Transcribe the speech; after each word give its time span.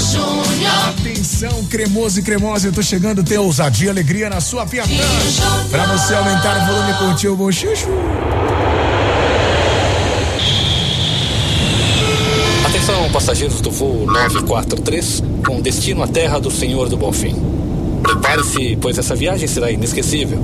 Júnior. 0.00 0.88
Atenção, 0.88 1.64
cremoso 1.64 2.20
e 2.20 2.22
cremosa, 2.22 2.68
eu 2.68 2.72
tô 2.72 2.82
chegando, 2.82 3.22
ter 3.22 3.38
ousadia 3.38 3.88
e 3.88 3.90
alegria 3.90 4.30
na 4.30 4.40
sua 4.40 4.64
Júnior. 4.64 4.86
Pra 5.70 5.86
você 5.86 6.14
aumentar 6.14 6.62
o 6.62 6.66
volume 6.66 6.90
e 6.90 6.94
curtir 6.94 7.28
o 7.28 7.36
bochicho. 7.36 7.88
Atenção, 12.66 13.10
passageiros 13.10 13.60
do 13.60 13.70
voo 13.70 14.06
943, 14.06 15.22
com 15.46 15.60
destino 15.60 16.02
à 16.02 16.06
terra 16.06 16.38
do 16.38 16.50
Senhor 16.50 16.88
do 16.88 16.96
Bonfim. 16.96 17.34
Prepare-se, 18.02 18.76
pois 18.80 18.98
essa 18.98 19.14
viagem 19.14 19.48
será 19.48 19.70
inesquecível. 19.70 20.38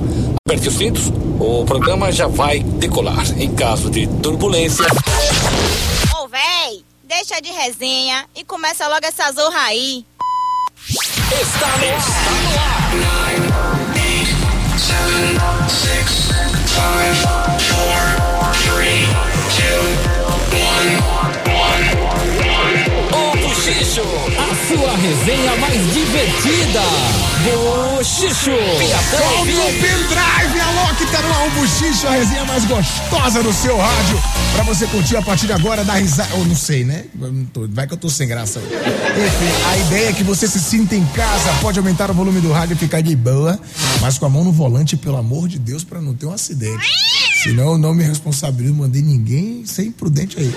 Aperte 0.47 0.67
os 0.67 0.75
cintos, 0.75 1.11
o 1.39 1.63
programa 1.65 2.11
já 2.11 2.27
vai 2.27 2.59
decolar. 2.61 3.23
Em 3.39 3.51
caso 3.51 3.89
de 3.89 4.07
turbulência, 4.07 4.85
Ô, 6.19 6.27
véi, 6.27 6.83
deixa 7.11 7.41
de 7.41 7.51
resenha 7.51 8.25
e 8.33 8.45
começa 8.45 8.87
logo 8.87 9.05
essa 9.05 9.29
zorra 9.33 9.63
aí. 9.63 10.05
está 11.41 11.67
no 11.77 11.89
ar. 12.57 13.01
O 18.37 18.40
Buchicho, 23.81 24.01
a 24.37 24.67
sua 24.67 24.95
resenha 24.95 25.55
mais 25.55 25.81
divertida. 25.91 26.81
Buchicho, 27.43 28.51
Solta 29.09 29.51
o 29.51 29.73
pendrive, 29.73 30.61
alô, 30.61 30.95
que 30.95 31.05
tá 31.07 31.19
no 31.23 31.33
ar, 31.33 31.49
bochicho, 31.49 32.07
a 32.07 32.11
resenha 32.11 32.45
mais 32.45 32.63
gostosa 32.65 33.41
do 33.41 33.51
seu 33.51 33.75
rádio. 33.75 34.21
Pra 34.53 34.63
você 34.63 34.85
curtir 34.85 35.17
a 35.17 35.21
partir 35.23 35.47
de 35.47 35.53
agora, 35.53 35.83
dar 35.83 35.95
risada. 35.95 36.29
Eu 36.35 36.45
não 36.45 36.55
sei, 36.55 36.83
né? 36.83 37.05
Vai 37.71 37.87
que 37.87 37.93
eu 37.93 37.97
tô 37.97 38.07
sem 38.07 38.27
graça. 38.27 38.59
Enfim, 38.59 39.69
a 39.71 39.77
ideia 39.77 40.09
é 40.09 40.13
que 40.13 40.23
você 40.23 40.47
se 40.47 40.59
sinta 40.59 40.95
em 40.95 41.05
casa, 41.07 41.51
pode 41.59 41.79
aumentar 41.79 42.11
o 42.11 42.13
volume 42.13 42.39
do 42.39 42.51
rádio 42.51 42.75
e 42.75 42.77
ficar 42.77 43.01
de 43.01 43.15
boa, 43.15 43.59
mas 43.99 44.19
com 44.19 44.27
a 44.27 44.29
mão 44.29 44.43
no 44.43 44.51
volante, 44.51 44.95
pelo 44.95 45.17
amor 45.17 45.47
de 45.47 45.57
Deus, 45.57 45.83
pra 45.83 45.99
não 45.99 46.13
ter 46.13 46.27
um 46.27 46.33
acidente. 46.33 46.87
Senão 47.41 47.75
não 47.75 47.91
me 47.91 48.03
responsabilizo, 48.03 48.75
mandei 48.75 49.01
ninguém 49.01 49.65
ser 49.65 49.83
imprudente 49.83 50.37
aí. 50.37 50.53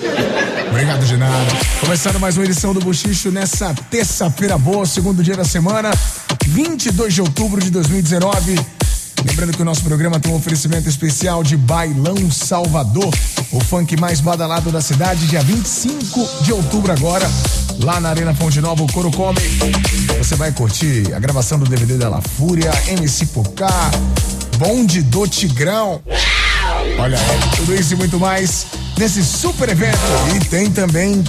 Obrigado 0.69 1.07
de 1.07 1.17
nada. 1.17 1.51
Começando 1.81 2.21
mais 2.21 2.37
uma 2.37 2.45
edição 2.45 2.75
do 2.75 2.81
Bochicho 2.81 3.31
nessa 3.31 3.73
terça-feira 3.91 4.59
boa, 4.59 4.85
segundo 4.85 5.23
dia 5.23 5.35
da 5.35 5.45
semana, 5.47 5.91
22 6.47 7.15
de 7.15 7.23
outubro 7.23 7.59
de 7.59 7.71
2019. 7.71 8.61
Lembrando 9.27 9.57
que 9.57 9.63
o 9.63 9.65
nosso 9.65 9.83
programa 9.83 10.21
tem 10.21 10.31
um 10.31 10.37
oferecimento 10.37 10.87
especial 10.87 11.43
de 11.43 11.57
Bailão 11.57 12.31
Salvador, 12.31 13.11
o 13.51 13.61
funk 13.61 13.97
mais 13.97 14.21
badalado 14.21 14.71
da 14.71 14.83
cidade, 14.83 15.27
dia 15.27 15.41
25 15.41 16.43
de 16.43 16.53
outubro 16.53 16.93
agora, 16.93 17.27
lá 17.83 17.99
na 17.99 18.11
Arena 18.11 18.35
Fonte 18.35 18.61
Nova, 18.61 18.83
o 18.83 18.93
Coro 18.93 19.11
Come. 19.11 19.41
Você 20.19 20.37
vai 20.37 20.53
curtir 20.53 21.15
a 21.15 21.19
gravação 21.19 21.59
do 21.59 21.65
DVD 21.65 21.97
da 21.97 22.11
La 22.11 22.21
Fúria, 22.21 22.71
MC 22.89 23.25
Pocá, 23.27 23.91
Bonde 24.59 25.01
do 25.01 25.27
Tigrão. 25.27 26.03
Olha, 26.99 27.19
tudo 27.57 27.75
isso 27.75 27.95
e 27.95 27.97
muito 27.97 28.19
mais 28.19 28.67
nesse 28.99 29.23
super 29.25 29.69
evento. 29.69 29.99
E 30.35 30.41
tem 30.47 30.71
também 30.71 31.23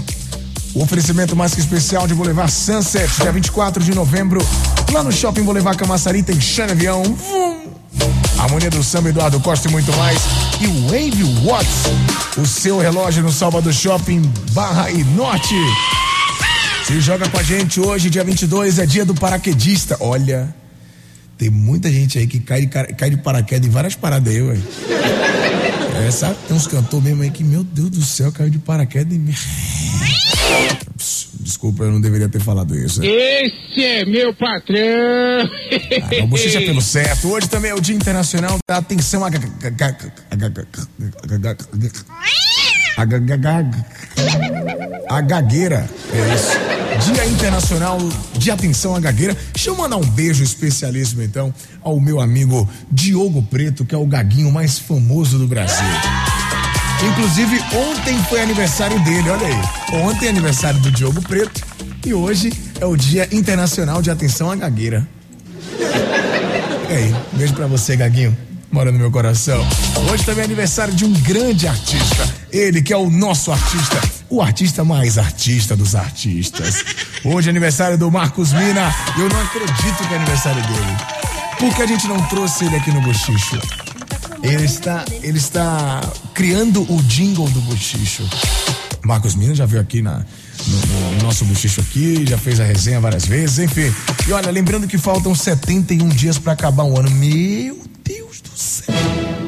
o 0.73 0.83
oferecimento 0.83 1.35
mais 1.35 1.53
que 1.53 1.59
especial 1.59 2.07
de 2.07 2.13
Boulevard 2.13 2.51
Sunset, 2.51 3.09
dia 3.21 3.31
24 3.31 3.83
de 3.83 3.93
novembro, 3.93 4.45
lá 4.91 5.03
no 5.03 5.11
Shopping 5.11 5.43
Boulevard 5.43 5.77
Camaçari, 5.77 6.21
tem 6.23 6.39
Xana 6.39 6.73
Avião, 6.73 7.03
Harmonia 8.37 8.69
do 8.69 8.83
Samba, 8.83 9.09
Eduardo 9.09 9.39
Costa 9.39 9.67
e 9.67 9.71
muito 9.71 9.91
mais. 9.97 10.19
E 10.61 10.67
o 10.67 10.81
Wave 10.87 11.23
Watts, 11.45 12.37
o 12.37 12.45
seu 12.45 12.77
relógio 12.79 13.23
no 13.23 13.31
Salvador 13.31 13.73
Shopping, 13.73 14.21
Barra 14.51 14.91
e 14.91 15.03
Norte. 15.03 15.55
Se 16.85 16.99
joga 17.01 17.27
com 17.29 17.39
a 17.39 17.43
gente 17.43 17.79
hoje, 17.79 18.09
dia 18.09 18.23
22, 18.23 18.77
é 18.77 18.85
dia 18.85 19.03
do 19.05 19.15
paraquedista. 19.15 19.97
Olha, 19.99 20.53
tem 21.37 21.49
muita 21.49 21.89
gente 21.91 22.17
aí 22.19 22.27
que 22.27 22.39
cai 22.39 22.67
cara- 22.67 22.93
cai 22.93 23.09
de 23.09 23.17
paraquedas 23.17 23.67
em 23.67 23.71
várias 23.71 23.95
paradas 23.95 24.31
aí, 24.33 24.41
ué. 24.41 24.57
É, 25.97 26.11
sabe? 26.11 26.35
Tem 26.47 26.55
uns 26.57 26.67
cantores 26.67 27.03
mesmo 27.05 27.23
aí 27.23 27.31
que, 27.31 27.43
meu 27.43 27.63
Deus 27.63 27.89
do 27.89 28.01
céu, 28.03 28.31
caiu 28.31 28.49
de 28.49 28.57
paraquedas 28.59 29.13
e. 29.13 29.19
me- 29.19 29.33
Desculpa, 31.39 31.83
eu 31.83 31.91
não 31.91 32.01
deveria 32.01 32.27
ter 32.27 32.39
falado 32.41 32.75
isso. 32.75 32.99
né? 33.01 33.07
Esse 33.07 33.83
é 33.83 34.05
meu 34.05 34.33
patrão. 34.33 34.77
Ah, 36.03 36.09
não, 36.19 36.27
bochecha 36.27 36.59
pelo 36.61 36.81
certo. 36.81 37.27
Hoje 37.29 37.47
também 37.47 37.71
é 37.71 37.75
o 37.75 37.79
Dia 37.79 37.95
Internacional 37.95 38.57
da 38.67 38.77
Atenção 38.77 39.23
a 39.23 39.29
a 45.07 45.21
gagueira. 45.21 45.89
É 46.13 46.35
isso. 46.35 46.74
Dia 46.99 47.25
Internacional 47.25 47.97
de 48.33 48.51
Atenção 48.51 48.95
à 48.95 48.99
Gagueira. 48.99 49.35
Deixa 49.53 49.69
eu 49.69 49.75
mandar 49.75 49.97
um 49.97 50.05
beijo 50.05 50.43
especialíssimo, 50.43 51.21
então, 51.21 51.53
ao 51.81 51.99
meu 51.99 52.19
amigo 52.21 52.67
Diogo 52.91 53.43
Preto, 53.43 53.85
que 53.85 53.93
é 53.93 53.97
o 53.97 54.05
gaguinho 54.05 54.51
mais 54.51 54.79
famoso 54.79 55.37
do 55.37 55.47
Brasil. 55.47 55.85
Inclusive, 57.03 57.59
ontem 57.75 58.17
foi 58.29 58.41
aniversário 58.41 58.97
dele, 59.03 59.29
olha 59.29 59.47
aí. 59.47 59.99
Ontem 60.01 60.27
é 60.27 60.29
aniversário 60.29 60.79
do 60.79 60.89
Diogo 60.89 61.21
Preto 61.21 61.61
e 62.05 62.13
hoje 62.13 62.53
é 62.79 62.85
o 62.85 62.95
Dia 62.95 63.27
Internacional 63.31 64.01
de 64.01 64.09
Atenção 64.09 64.49
à 64.49 64.55
Gagueira. 64.55 65.07
E 66.89 66.93
aí, 66.93 67.15
beijo 67.33 67.53
pra 67.53 67.67
você, 67.67 67.95
Gaguinho. 67.95 68.35
Mora 68.71 68.91
no 68.91 68.97
meu 68.97 69.11
coração. 69.11 69.65
Hoje 70.11 70.23
também 70.23 70.41
é 70.41 70.45
aniversário 70.45 70.93
de 70.93 71.05
um 71.05 71.11
grande 71.11 71.67
artista. 71.67 72.27
Ele 72.51 72.81
que 72.81 72.93
é 72.93 72.97
o 72.97 73.09
nosso 73.09 73.51
artista. 73.51 74.14
O 74.35 74.41
artista 74.41 74.83
mais 74.83 75.17
artista 75.17 75.77
dos 75.77 75.95
artistas. 75.95 76.83
Hoje 77.23 77.47
é 77.47 77.51
aniversário 77.51 77.97
do 77.97 78.11
Marcos 78.11 78.51
Mina. 78.51 78.93
Eu 79.17 79.29
não 79.29 79.41
acredito 79.41 80.05
que 80.05 80.13
é 80.13 80.17
aniversário 80.17 80.61
dele. 80.61 80.97
Por 81.57 81.73
que 81.73 81.81
a 81.81 81.87
gente 81.87 82.05
não 82.05 82.21
trouxe 82.23 82.65
ele 82.65 82.75
aqui 82.75 82.91
no 82.91 82.99
Bochicho? 82.99 83.57
Ele 84.43 84.65
está, 84.65 85.05
ele 85.23 85.37
está 85.37 86.01
criando 86.33 86.81
o 86.93 87.01
jingle 87.03 87.47
do 87.47 87.61
Bochicho. 87.61 88.27
Marcos 89.05 89.35
Mina 89.35 89.55
já 89.55 89.65
veio 89.65 89.81
aqui 89.81 90.01
na, 90.01 90.17
no, 90.67 91.11
no 91.11 91.23
nosso 91.23 91.45
bochicho 91.45 91.79
aqui, 91.79 92.25
já 92.27 92.37
fez 92.37 92.59
a 92.59 92.65
resenha 92.65 92.99
várias 92.99 93.25
vezes, 93.25 93.59
enfim. 93.59 93.89
E 94.27 94.33
olha, 94.33 94.51
lembrando 94.51 94.85
que 94.85 94.97
faltam 94.97 95.33
71 95.33 96.09
dias 96.09 96.37
para 96.37 96.51
acabar 96.51 96.83
o 96.83 96.99
ano. 96.99 97.09
Meu 97.09 97.79
Deus 98.03 98.41
do 98.41 98.49
céu. 98.53 99.44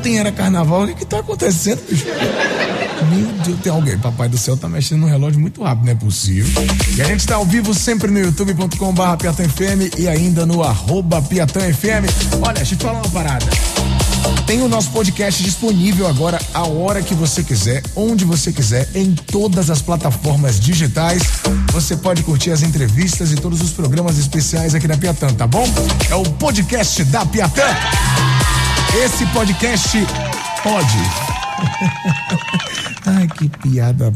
Ontem 0.00 0.18
era 0.18 0.32
carnaval, 0.32 0.84
o 0.84 0.86
que, 0.86 0.94
que 0.94 1.04
tá 1.04 1.18
acontecendo, 1.18 1.82
bicho? 1.86 2.06
Meu 2.06 3.26
Deus, 3.44 3.60
tem 3.60 3.70
alguém. 3.70 3.98
Papai 3.98 4.30
do 4.30 4.38
céu 4.38 4.56
tá 4.56 4.66
mexendo 4.66 5.00
no 5.00 5.06
relógio 5.06 5.38
muito 5.38 5.62
rápido, 5.62 5.84
não 5.84 5.92
é 5.92 5.94
possível. 5.94 6.62
E 6.96 7.02
a 7.02 7.04
gente 7.04 7.26
tá 7.26 7.34
ao 7.34 7.44
vivo 7.44 7.74
sempre 7.74 8.10
no 8.10 8.18
youtube.com/barra 8.18 9.18
e 9.98 10.08
ainda 10.08 10.46
no 10.46 10.62
arroba 10.62 11.20
Piatã 11.20 11.60
FM. 11.60 12.08
Olha, 12.40 12.54
deixa 12.54 12.74
eu 12.74 12.78
te 12.78 12.84
falar 12.84 13.00
uma 13.00 13.10
parada. 13.10 13.44
Tem 14.46 14.62
o 14.62 14.68
nosso 14.68 14.90
podcast 14.90 15.42
disponível 15.42 16.06
agora 16.06 16.40
a 16.54 16.66
hora 16.66 17.02
que 17.02 17.14
você 17.14 17.42
quiser, 17.42 17.82
onde 17.94 18.24
você 18.24 18.52
quiser, 18.52 18.88
em 18.94 19.14
todas 19.14 19.68
as 19.68 19.82
plataformas 19.82 20.58
digitais. 20.58 21.22
Você 21.72 21.96
pode 21.96 22.22
curtir 22.22 22.52
as 22.52 22.62
entrevistas 22.62 23.32
e 23.32 23.36
todos 23.36 23.60
os 23.60 23.70
programas 23.70 24.18
especiais 24.18 24.74
aqui 24.74 24.88
da 24.88 24.96
Piatã, 24.96 25.28
tá 25.28 25.46
bom? 25.46 25.66
É 26.08 26.14
o 26.14 26.22
podcast 26.22 27.04
da 27.04 27.26
Piatã. 27.26 27.64
Esse 28.92 29.24
podcast 29.26 29.98
pode. 30.64 30.98
Ai, 33.06 33.28
que 33.28 33.48
piada. 33.48 34.12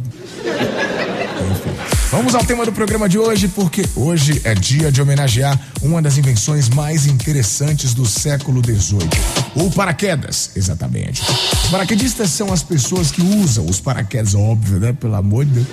Vamos 2.11 2.35
ao 2.35 2.45
tema 2.45 2.67
do 2.67 2.73
programa 2.73 3.09
de 3.09 3.17
hoje, 3.17 3.47
porque 3.49 3.85
hoje 3.95 4.41
é 4.45 4.53
dia 4.53 4.91
de 4.91 5.01
homenagear 5.01 5.59
uma 5.81 6.03
das 6.03 6.19
invenções 6.19 6.69
mais 6.69 7.07
interessantes 7.07 7.95
do 7.95 8.05
século 8.05 8.61
XVIII. 8.65 9.09
O 9.55 9.71
paraquedas, 9.71 10.51
exatamente. 10.57 11.23
Paraquedistas 11.71 12.31
são 12.31 12.53
as 12.53 12.63
pessoas 12.63 13.13
que 13.13 13.23
usam 13.23 13.67
os 13.67 13.81
paraquedas, 13.81 14.35
óbvio, 14.35 14.81
né? 14.81 14.93
Pelo 14.93 15.15
amor 15.15 15.45
de 15.45 15.53
Deus. 15.53 15.69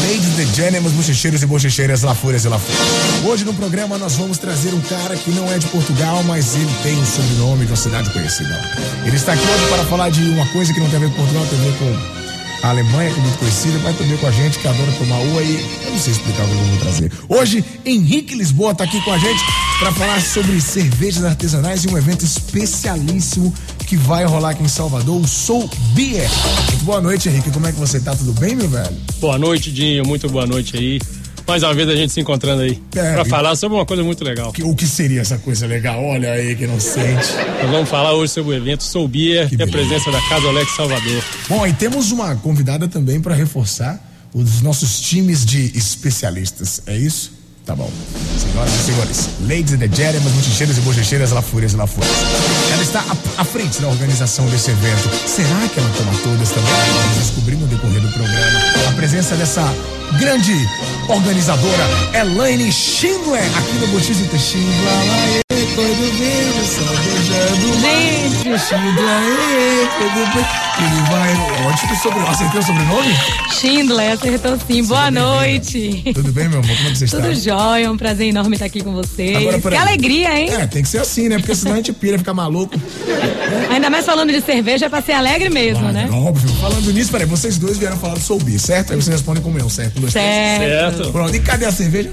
ladies 0.01 0.39
and 0.39 0.53
gentlemen, 0.55 0.89
bochecheiros 0.91 1.43
e 1.43 1.45
bochecheiras, 1.45 2.03
lafúrias 2.03 2.45
e 2.45 2.47
lafúrias. 2.47 3.25
Hoje 3.25 3.43
no 3.43 3.53
programa 3.53 3.97
nós 3.97 4.15
vamos 4.15 4.37
trazer 4.37 4.73
um 4.73 4.79
cara 4.81 5.15
que 5.17 5.29
não 5.31 5.51
é 5.51 5.57
de 5.57 5.67
Portugal, 5.67 6.23
mas 6.23 6.55
ele 6.55 6.73
tem 6.83 6.97
o 7.01 7.05
sobrenome 7.05 7.65
de 7.65 7.71
uma 7.71 7.77
cidade 7.77 8.09
conhecida. 8.11 8.57
Ele 9.05 9.15
está 9.15 9.33
aqui 9.33 9.43
hoje 9.43 9.67
para 9.67 9.83
falar 9.85 10.09
de 10.09 10.23
uma 10.29 10.45
coisa 10.47 10.73
que 10.73 10.79
não 10.79 10.89
tem 10.89 10.97
a 10.97 10.99
ver 10.99 11.09
com 11.09 11.15
Portugal, 11.15 11.45
tem 11.45 11.59
a 11.59 11.61
ver 11.61 11.77
com 11.77 12.65
a 12.67 12.69
Alemanha, 12.69 13.13
que 13.13 13.19
é 13.19 13.23
muito 13.23 13.39
conhecida, 13.39 13.77
vai 13.79 13.93
também 13.93 14.17
com 14.17 14.27
a 14.27 14.31
gente, 14.31 14.59
que 14.59 14.67
adora 14.67 14.91
tomar 14.93 15.19
uva 15.19 15.41
e 15.41 15.55
eu 15.85 15.91
não 15.91 15.99
sei 15.99 16.13
explicar 16.13 16.43
o 16.43 16.47
que 16.47 16.53
eu 16.53 16.63
vou 16.63 16.77
trazer. 16.79 17.11
Hoje, 17.27 17.63
Henrique 17.85 18.35
Lisboa 18.35 18.71
está 18.71 18.85
aqui 18.85 19.01
com 19.01 19.11
a 19.11 19.17
gente 19.17 19.43
para 19.79 19.93
falar 19.93 20.21
sobre 20.21 20.59
cervejas 20.59 21.23
artesanais 21.23 21.85
e 21.85 21.87
um 21.87 21.97
evento 21.97 22.25
especialíssimo 22.25 23.53
que 23.89 23.97
vai 23.97 24.23
rolar 24.23 24.51
aqui 24.51 24.61
em 24.63 24.67
Salvador, 24.67 25.19
o 25.19 25.27
Soul 25.27 25.67
Beer. 25.93 26.29
Boa 26.83 27.01
noite, 27.01 27.27
Henrique. 27.27 27.49
Como 27.49 27.65
é 27.65 27.71
que 27.71 27.79
você 27.79 27.99
tá? 27.99 28.15
Tudo 28.15 28.33
bem, 28.39 28.55
meu 28.55 28.69
velho? 28.69 28.95
Boa 29.19 29.35
noite, 29.39 29.71
Dinho. 29.71 30.05
Muito 30.05 30.29
boa 30.29 30.45
noite 30.45 30.77
aí. 30.77 31.01
Mais 31.47 31.63
uma 31.63 31.73
vez 31.73 31.89
a 31.89 31.95
gente 31.95 32.13
se 32.13 32.19
encontrando 32.21 32.61
aí 32.61 32.79
É, 32.95 33.13
para 33.13 33.25
falar 33.25 33.55
sobre 33.55 33.75
uma 33.75 33.85
coisa 33.87 34.03
muito 34.03 34.23
legal. 34.23 34.53
Que- 34.53 34.61
O 34.61 34.75
que 34.75 34.85
seria 34.85 35.21
essa 35.21 35.39
coisa 35.39 35.65
legal? 35.65 36.03
Olha 36.03 36.33
aí 36.33 36.55
que 36.55 36.67
não 36.67 36.79
sente. 36.79 37.33
Nós 37.63 37.71
vamos 37.71 37.89
falar 37.89 38.13
hoje 38.13 38.31
sobre 38.31 38.51
o 38.51 38.55
evento 38.55 38.83
Sou 38.83 39.07
Beer 39.07 39.49
Que 39.49 39.55
e 39.55 39.63
a 39.63 39.67
presença 39.67 40.11
da 40.11 40.21
Casa 40.21 40.47
Alex 40.47 40.75
Salvador. 40.75 41.23
Bom, 41.47 41.65
e 41.65 41.73
temos 41.73 42.11
uma 42.11 42.35
convidada 42.35 42.87
também 42.87 43.19
para 43.19 43.33
reforçar 43.33 43.99
os 44.31 44.61
nossos 44.61 44.99
times 44.99 45.43
de 45.43 45.75
especialistas. 45.75 46.83
É 46.85 46.95
isso? 46.95 47.38
Tá 47.69 47.75
bom. 47.75 47.91
Senhoras 48.35 48.73
e 48.73 48.83
senhores, 48.83 49.29
ladies 49.41 49.73
and 49.73 49.95
gentlemen, 49.95 50.33
bochecheiros 50.33 50.75
e 50.75 50.81
bochecheiras, 50.81 51.29
lafúrias 51.29 51.73
e 51.73 51.75
lafúrias. 51.75 52.11
Ela 52.73 52.81
está 52.81 52.99
à, 53.01 53.41
à 53.41 53.45
frente 53.45 53.79
da 53.79 53.87
organização 53.89 54.43
desse 54.47 54.71
evento. 54.71 55.07
Será 55.27 55.67
que 55.71 55.79
ela 55.79 55.91
toma 55.95 56.11
todas 56.23 56.49
também? 56.49 56.73
Vamos 56.73 57.17
descobrir 57.19 57.57
no 57.57 57.67
decorrer 57.67 58.01
do 58.01 58.11
programa. 58.11 58.59
A 58.87 58.91
presença 58.93 59.35
dessa 59.35 59.71
grande 60.17 60.67
organizadora, 61.07 61.85
Elaine 62.19 62.71
Schindler, 62.71 63.45
aqui 63.55 63.73
no 63.81 63.87
Bochista 63.89 64.39
Schindler. 64.39 65.43
Quando 65.75 66.17
vejo, 66.17 66.65
só 66.65 66.81
beijando. 67.03 67.98
Schindler, 68.57 69.89
tudo 69.99 70.33
bem? 70.33 70.45
Ele 70.79 71.01
vai. 71.11 71.67
Ótimo 71.67 71.95
sobrenome. 71.97 72.29
Acertei 72.31 72.59
o 72.59 72.63
sobrenome? 72.63 73.15
Schindler, 73.51 74.11
acertou 74.13 74.57
sim. 74.65 74.83
Boa 74.85 75.11
noite. 75.11 76.01
Tudo 76.13 76.31
bem, 76.31 76.49
meu 76.49 76.59
amor? 76.59 76.75
Como 76.75 76.87
é 76.89 76.91
que 76.91 76.97
você 76.97 77.05
está? 77.05 77.17
Tudo 77.17 77.35
jóia, 77.35 77.85
é 77.85 77.89
um 77.89 77.97
prazer 77.97 78.27
enorme 78.27 78.55
estar 78.55 78.65
aqui 78.65 78.81
com 78.81 78.91
vocês. 78.93 79.37
Agora, 79.37 79.57
que 79.57 79.61
peraí. 79.63 79.79
alegria, 79.79 80.39
hein? 80.39 80.49
É, 80.51 80.65
tem 80.65 80.81
que 80.81 80.89
ser 80.89 80.99
assim, 80.99 81.29
né? 81.29 81.37
Porque 81.37 81.53
senão 81.53 81.73
a 81.73 81.75
gente 81.77 81.93
pira, 81.93 82.17
fica 82.17 82.33
maluco. 82.33 82.73
Ainda 83.69 83.89
mais 83.89 84.05
falando 84.05 84.31
de 84.31 84.41
cerveja, 84.41 84.87
é 84.87 84.89
pra 84.89 85.01
ser 85.01 85.13
alegre 85.13 85.49
mesmo, 85.49 85.83
Vai, 85.83 85.93
né? 85.93 86.09
Óbvio. 86.11 86.49
Falando 86.55 86.91
nisso, 86.91 87.11
peraí, 87.11 87.27
vocês 87.27 87.57
dois 87.57 87.77
vieram 87.77 87.97
falar 87.97 88.15
do 88.15 88.21
Soul 88.21 88.39
Beer, 88.39 88.59
certo? 88.59 88.93
Aí 88.93 88.95
vocês 88.95 89.15
respondem 89.15 89.43
como 89.43 89.59
eu, 89.59 89.69
certo? 89.69 89.99
Dois. 89.99 90.13
Certo. 90.13 90.97
Certo? 90.97 91.11
Pronto, 91.11 91.35
e 91.35 91.39
cadê 91.39 91.65
a 91.65 91.71
cerveja? 91.71 92.11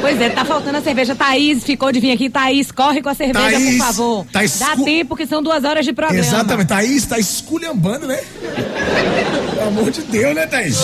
Pois 0.00 0.20
é, 0.20 0.28
tá 0.30 0.44
faltando 0.44 0.78
a 0.78 0.82
cerveja. 0.82 1.14
Thaís 1.14 1.64
ficou 1.64 1.90
de 1.92 2.00
vir 2.00 2.12
aqui. 2.12 2.28
Thaís, 2.30 2.70
corre 2.70 3.02
com 3.02 3.08
a 3.08 3.14
cerveja, 3.14 3.50
Thaís, 3.50 3.76
por 3.78 3.86
favor. 3.86 4.26
tá 4.32 4.44
escu- 4.44 4.58
Dá 4.58 4.76
tempo 4.84 5.16
que 5.16 5.26
são 5.26 5.42
duas 5.42 5.64
horas 5.64 5.84
de 5.84 5.92
programa. 5.92 6.18
Exatamente, 6.20 6.68
Thaís 6.68 7.06
tá 7.06 7.18
esculhambando, 7.18 8.06
né? 8.06 8.20
Pelo 9.54 9.68
amor 9.68 9.90
de 9.90 10.02
Deus, 10.02 10.34
né, 10.34 10.46
Thaís? 10.46 10.76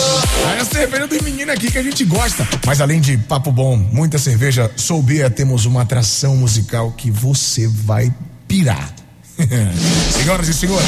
Aí 0.51 0.59
a 0.59 0.65
cerveja 0.65 1.07
dos 1.07 1.21
meninos 1.21 1.53
aqui 1.53 1.71
que 1.71 1.77
a 1.77 1.83
gente 1.83 2.03
gosta. 2.05 2.47
Mas 2.65 2.81
além 2.81 2.99
de 2.99 3.17
papo 3.17 3.51
bom, 3.51 3.77
muita 3.77 4.17
cerveja, 4.17 4.69
Soul 4.75 5.01
Beer, 5.03 5.29
temos 5.29 5.65
uma 5.65 5.81
atração 5.83 6.35
musical 6.35 6.91
que 6.97 7.09
você 7.11 7.67
vai 7.67 8.11
pirar. 8.47 8.93
Senhoras 10.11 10.47
e 10.47 10.53
senhores, 10.53 10.87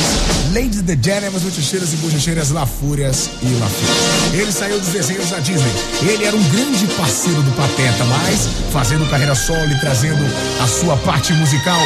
ladies 0.54 0.80
and 0.82 1.02
gentlemen, 1.02 1.40
bochecheiras 1.40 1.94
e 1.94 1.98
bochecheiras, 1.98 2.52
lafúrias 2.52 3.30
e 3.42 3.48
lafúrias. 3.60 4.34
Ele 4.34 4.52
saiu 4.52 4.80
dos 4.80 4.90
desenhos 4.90 5.30
da 5.32 5.40
Disney. 5.40 5.72
Ele 6.02 6.26
era 6.26 6.36
um 6.36 6.44
grande 6.50 6.86
parceiro 6.96 7.42
do 7.42 7.52
Pateta, 7.52 8.04
mas 8.06 8.48
fazendo 8.72 9.10
carreira 9.10 9.34
solo 9.34 9.72
e 9.72 9.80
trazendo 9.80 10.24
a 10.62 10.68
sua 10.68 10.96
parte 10.98 11.34
musical. 11.34 11.80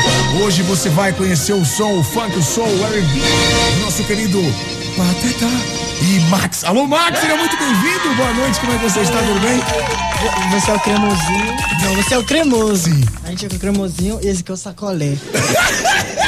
Hoje 0.44 0.62
você 0.64 0.90
vai 0.90 1.14
conhecer 1.14 1.54
o 1.54 1.64
som, 1.66 1.98
o 1.98 2.04
funk, 2.04 2.38
o 2.38 2.44
soul, 2.44 2.68
o 2.68 2.86
R&B, 2.88 3.82
nosso 3.82 4.04
querido 4.04 4.40
Pateta 4.98 5.48
e 6.02 6.20
Max. 6.30 6.66
Alô, 6.66 6.86
Max, 6.86 7.20
seja 7.22 7.38
muito 7.38 7.58
bem-vindo. 7.58 8.16
Boa 8.16 8.34
noite, 8.34 8.60
como 8.60 8.74
é 8.74 8.78
que 8.78 8.84
você 8.84 9.00
está? 9.00 9.18
Tudo 9.20 9.40
bem? 9.40 9.60
Você 10.52 10.72
é 10.72 10.74
o 10.74 10.80
cremosinho. 10.82 11.58
Não, 11.82 11.96
você 11.96 12.14
é 12.14 12.18
o 12.18 12.24
cremoso. 12.26 12.90
A 13.24 13.30
gente 13.30 13.46
é 13.46 13.48
o 13.48 13.60
cremosinho 13.60 14.20
e 14.22 14.28
esse 14.28 14.42
aqui 14.42 14.52
é 14.52 14.54
o 14.54 14.58
sacolé. 14.58 15.16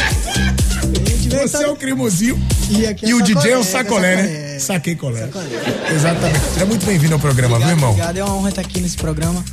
Você 1.41 1.63
é 1.63 1.67
o 1.67 1.75
cremosinho 1.75 2.39
E 2.69 2.85
é 2.85 2.95
e 3.03 3.13
o 3.13 3.21
DJ 3.21 3.51
é 3.53 3.57
o 3.57 3.63
sacolé, 3.63 4.15
né? 4.15 4.23
sacolé. 4.23 4.59
Saquei 4.59 4.95
colé. 4.95 5.25
Sacolé. 5.27 5.47
Exatamente. 5.95 6.39
Seja 6.53 6.65
muito 6.65 6.85
bem-vindo 6.85 7.13
ao 7.13 7.19
programa, 7.19 7.57
viu, 7.59 7.67
irmão? 7.69 7.89
Obrigado, 7.91 8.17
é 8.17 8.23
uma 8.23 8.35
honra 8.35 8.49
estar 8.49 8.61
aqui 8.61 8.79
nesse 8.79 8.97
programa 8.97 9.43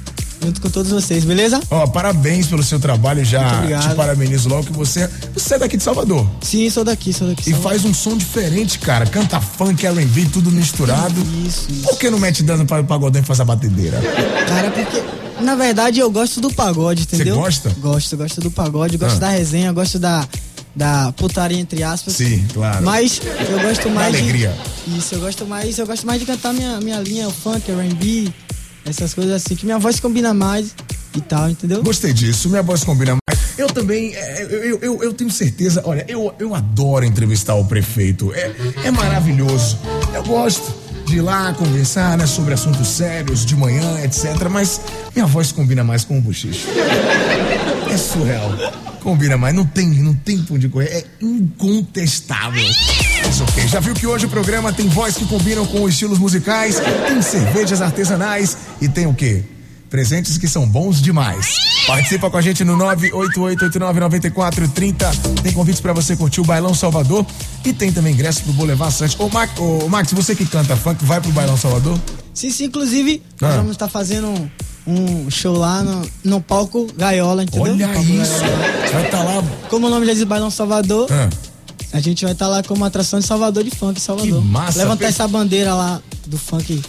junto 0.40 0.60
com 0.60 0.70
todos 0.70 0.92
vocês, 0.92 1.24
beleza? 1.24 1.60
Ó, 1.68 1.84
parabéns 1.88 2.46
pelo 2.46 2.62
seu 2.62 2.78
trabalho, 2.78 3.24
já 3.24 3.56
obrigado. 3.58 3.88
te 3.90 3.94
parabenizo 3.96 4.48
logo 4.48 4.64
que 4.66 4.72
você, 4.72 5.10
você 5.34 5.54
é 5.54 5.58
daqui 5.58 5.76
de 5.76 5.82
Salvador 5.82 6.28
Sim, 6.40 6.70
sou 6.70 6.84
daqui, 6.84 7.12
sou 7.12 7.26
daqui. 7.28 7.50
e 7.50 7.52
sou- 7.52 7.60
faz 7.62 7.84
um 7.84 7.92
som 7.92 8.16
diferente, 8.16 8.78
cara. 8.78 9.04
Canta 9.04 9.40
funk, 9.40 9.84
R&B, 9.84 10.26
tudo 10.32 10.50
misturado. 10.52 11.20
Isso, 11.44 11.66
isso. 11.70 11.82
Por 11.88 11.98
que 11.98 12.08
não 12.08 12.20
mete 12.20 12.44
dança 12.44 12.64
para 12.64 12.82
o 12.82 12.84
pagodão 12.84 13.20
e 13.20 13.24
faz 13.24 13.40
a 13.40 13.44
batedeira? 13.44 14.00
Cara, 14.46 14.70
porque 14.70 15.02
na 15.42 15.56
verdade 15.56 15.98
eu 15.98 16.08
gosto 16.10 16.40
do 16.40 16.52
pagode, 16.52 17.02
entendeu? 17.02 17.34
gosta? 17.36 17.70
Gosto, 17.80 18.16
gosto 18.16 18.40
do 18.40 18.50
pagode, 18.50 18.96
gosto 18.96 19.16
Ah. 19.16 19.20
da 19.20 19.28
resenha, 19.30 19.72
gosto 19.72 19.98
da 19.98 20.24
da 20.78 21.12
putaria 21.12 21.58
entre 21.58 21.82
aspas. 21.82 22.14
Sim, 22.14 22.46
claro. 22.54 22.84
Mas 22.84 23.20
eu 23.50 23.60
gosto 23.60 23.90
mais 23.90 24.14
alegria. 24.14 24.54
de 24.86 24.96
Isso, 24.96 25.16
eu 25.16 25.20
gosto 25.20 25.44
mais, 25.44 25.76
eu 25.76 25.86
gosto 25.86 26.06
mais 26.06 26.20
de 26.20 26.26
cantar 26.26 26.54
minha 26.54 26.80
minha 26.80 27.00
linha, 27.00 27.26
o 27.26 27.32
funk, 27.32 27.68
R&B, 27.68 28.32
essas 28.86 29.12
coisas 29.12 29.34
assim, 29.34 29.56
que 29.56 29.66
minha 29.66 29.78
voz 29.78 29.98
combina 29.98 30.32
mais 30.32 30.72
e 31.16 31.20
tal, 31.20 31.50
entendeu? 31.50 31.82
Gostei 31.82 32.12
disso, 32.12 32.48
minha 32.48 32.62
voz 32.62 32.84
combina 32.84 33.16
mais. 33.28 33.38
Eu 33.58 33.66
também, 33.66 34.14
é, 34.14 34.44
eu, 34.44 34.48
eu, 34.48 34.78
eu, 34.80 35.02
eu 35.02 35.12
tenho 35.12 35.32
certeza, 35.32 35.82
olha, 35.84 36.04
eu, 36.06 36.32
eu 36.38 36.54
adoro 36.54 37.04
entrevistar 37.04 37.56
o 37.56 37.64
prefeito. 37.64 38.32
É, 38.32 38.54
é 38.84 38.90
maravilhoso. 38.92 39.80
Eu 40.14 40.22
gosto 40.22 40.77
de 41.08 41.16
ir 41.16 41.20
lá 41.22 41.54
conversar 41.54 42.18
né, 42.18 42.26
sobre 42.26 42.54
assuntos 42.54 42.86
sérios, 42.86 43.44
de 43.44 43.56
manhã, 43.56 44.00
etc. 44.02 44.48
Mas 44.50 44.80
minha 45.14 45.26
voz 45.26 45.50
combina 45.50 45.82
mais 45.82 46.04
com 46.04 46.18
o 46.18 46.20
bochicho. 46.20 46.68
É 47.90 47.96
surreal. 47.96 48.50
Combina 49.00 49.38
mais, 49.38 49.54
não 49.54 49.64
tem, 49.64 49.88
não 49.88 50.14
tem 50.14 50.42
pra 50.42 50.54
onde 50.56 50.68
correr, 50.68 50.88
é 50.88 51.04
incontestável. 51.20 52.66
Mas 53.24 53.40
ok, 53.40 53.68
já 53.68 53.80
viu 53.80 53.94
que 53.94 54.06
hoje 54.06 54.26
o 54.26 54.28
programa 54.28 54.72
tem 54.72 54.88
voz 54.88 55.16
que 55.16 55.24
combinam 55.24 55.64
com 55.66 55.82
os 55.82 55.92
estilos 55.92 56.18
musicais, 56.18 56.76
tem 57.06 57.22
cervejas 57.22 57.80
artesanais 57.80 58.56
e 58.80 58.88
tem 58.88 59.06
o 59.06 59.14
quê? 59.14 59.42
Presentes 59.88 60.36
que 60.36 60.46
são 60.46 60.68
bons 60.68 61.00
demais. 61.00 61.67
Participa 61.88 62.30
com 62.30 62.36
a 62.36 62.40
gente 62.42 62.62
no 62.64 62.76
988899430. 62.76 65.40
Tem 65.42 65.52
convites 65.52 65.80
pra 65.80 65.92
você 65.94 66.14
curtir 66.16 66.40
o 66.40 66.44
Bailão 66.44 66.74
Salvador 66.74 67.24
e 67.64 67.72
tem 67.72 67.90
também 67.90 68.12
ingresso 68.12 68.42
pro 68.42 68.52
Boulevard 68.52 68.92
Santos. 68.94 69.16
Ô, 69.18 69.28
Max, 69.30 69.58
ô, 69.58 69.88
Max, 69.88 70.12
você 70.12 70.34
que 70.36 70.44
canta 70.44 70.76
funk, 70.76 71.02
vai 71.04 71.18
pro 71.20 71.32
Bailão 71.32 71.56
Salvador? 71.56 71.98
Sim, 72.34 72.50
sim, 72.50 72.64
inclusive, 72.66 73.22
Ah. 73.40 73.46
nós 73.48 73.56
vamos 73.56 73.70
estar 73.72 73.88
fazendo 73.88 74.28
um, 74.86 75.30
show 75.30 75.56
lá 75.56 75.82
no, 75.82 76.06
no 76.24 76.40
palco 76.42 76.86
Gaiola, 76.96 77.42
entendeu? 77.44 77.72
Olha 77.72 77.88
palco 77.88 78.02
isso. 78.10 78.38
Gaiola. 78.38 78.90
Vai 78.92 79.04
estar 79.06 79.22
lá. 79.24 79.42
Como 79.70 79.86
o 79.86 79.90
nome 79.90 80.04
já 80.06 80.12
diz 80.12 80.24
Bailão 80.24 80.50
Salvador, 80.50 81.08
Ah, 81.10 81.30
a 81.94 82.00
gente 82.00 82.22
vai 82.22 82.34
estar 82.34 82.48
lá 82.48 82.62
como 82.62 82.84
atração 82.84 83.18
de 83.18 83.24
Salvador 83.24 83.64
de 83.64 83.70
funk, 83.70 83.98
Salvador. 83.98 84.42
Que 84.42 84.46
massa, 84.48 84.78
Levantar 84.78 85.04
Pe- 85.06 85.10
essa 85.10 85.26
bandeira 85.26 85.72
lá 85.74 86.02
do 86.26 86.36
funk, 86.38 86.82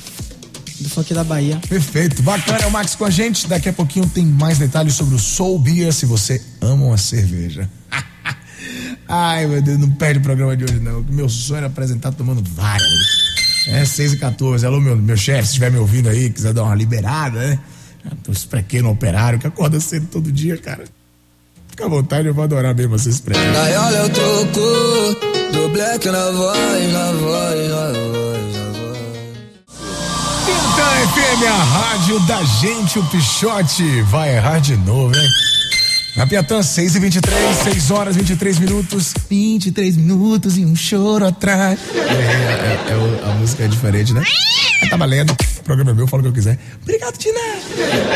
do 0.84 0.90
funk 0.90 1.14
da 1.14 1.24
Bahia. 1.24 1.60
perfeito. 1.68 2.22
Bacana, 2.22 2.60
é 2.60 2.68
o 2.68 2.72
Max 2.72 2.96
com 2.96 3.06
a 3.06 3.10
gente. 3.10 3.48
Daqui 3.48 3.70
a 3.70 3.74
pouquinho 3.74 4.08
tem 4.08 4.26
mais 4.26 4.58
detalhes 4.58 4.94
sobre 4.94 5.16
o 5.16 5.20
Soul 5.20 5.60
Beer, 5.60 5.94
se 5.94 6.06
você 6.06 6.42
ama 6.62 6.86
uma 6.86 6.98
cerveja. 6.98 7.70
Ai, 9.08 9.48
meu 9.48 9.62
Deus, 9.62 9.80
não 9.80 9.90
perde 9.92 10.20
o 10.20 10.22
programa 10.22 10.56
de 10.56 10.64
hoje, 10.64 10.80
não. 10.80 11.04
Meu 11.10 11.28
sonho 11.28 11.58
era 11.58 11.68
apresentar 11.68 12.12
tomando 12.12 12.44
várias. 12.44 12.90
É 13.68 13.86
6 13.86 14.14
e 14.14 14.18
14. 14.18 14.66
Alô, 14.66 14.80
meu, 14.80 14.96
meu 14.96 15.18
chefe, 15.18 15.44
se 15.44 15.48
estiver 15.50 15.72
me 15.72 15.78
ouvindo 15.78 16.10
aí, 16.10 16.30
quiser 16.30 16.54
dar 16.54 16.64
uma 16.64 16.76
liberada, 16.76 17.40
né? 17.40 17.60
Tô 18.24 18.32
esprequei 18.32 18.82
no 18.82 18.90
operário, 18.92 19.40
que 19.40 19.48
acorda 19.48 19.80
cedo 19.80 20.08
todo 20.08 20.32
dia, 20.32 20.58
cara. 20.58 20.86
Fica 21.70 21.86
à 21.86 21.90
vontade, 21.90 22.28
eu 22.28 22.34
vou 22.34 22.44
adorar 22.44 22.74
mesmo 22.74 22.98
você 22.98 23.10
esprequei. 23.10 23.52
Gaiola 23.52 23.98
é 23.98 24.06
o 24.06 24.10
troco 24.10 25.52
do 25.54 25.70
black 25.70 26.08
na 26.08 26.32
voz, 26.32 26.94
na 26.94 27.12
voz, 27.12 27.70
na 27.70 27.92
voz, 27.92 28.19
Pinta 30.80 31.08
FM, 31.10 31.44
a 31.46 31.64
rádio 31.64 32.20
da 32.22 32.42
gente, 32.42 33.00
o 33.00 33.04
Pichote 33.08 34.02
vai 34.04 34.34
errar 34.38 34.60
de 34.60 34.78
novo, 34.78 35.14
hein? 35.14 35.28
Na 36.16 36.26
Piatã, 36.26 36.64
6 36.64 36.96
e 36.96 37.00
23 37.02 37.58
6 37.66 37.92
horas 37.92 38.16
23 38.16 38.60
minutos. 38.60 39.14
23 39.30 39.98
minutos 39.98 40.58
e 40.58 40.64
um 40.64 40.74
choro 40.78 41.28
atrás. 41.28 41.78
É, 41.94 41.98
é, 42.00 42.92
é, 42.92 42.96
o- 42.96 43.30
a 43.30 43.34
música 43.36 43.66
é 43.66 43.68
diferente, 43.68 44.14
né? 44.14 44.24
Tá 44.90 44.96
valendo. 44.96 45.32
O 45.60 45.64
programa 45.66 45.92
é 45.92 45.94
meu, 45.94 46.08
fala 46.08 46.22
o 46.22 46.24
que 46.24 46.30
eu 46.30 46.34
quiser. 46.34 46.58
Obrigado, 46.82 47.18
Tina. 47.18 47.40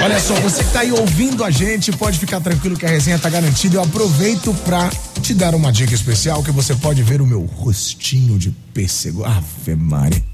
Olha 0.02 0.18
só, 0.22 0.34
você 0.36 0.64
que 0.64 0.72
tá 0.72 0.80
aí 0.80 0.92
ouvindo 0.94 1.44
a 1.44 1.52
gente, 1.52 1.92
pode 1.92 2.18
ficar 2.18 2.40
tranquilo 2.40 2.78
que 2.78 2.86
a 2.86 2.90
resenha 2.90 3.20
tá 3.20 3.30
garantida. 3.30 3.76
Eu 3.76 3.84
aproveito 3.84 4.54
pra 4.64 4.90
te 5.22 5.34
dar 5.34 5.54
uma 5.54 5.70
dica 5.70 5.94
especial 5.94 6.42
que 6.42 6.52
você 6.52 6.74
pode 6.76 7.04
ver 7.04 7.22
o 7.22 7.28
meu 7.28 7.42
rostinho 7.42 8.40
de 8.40 8.52
pêssego. 8.74 9.26
Ave 9.26 9.76
Maria. 9.76 10.33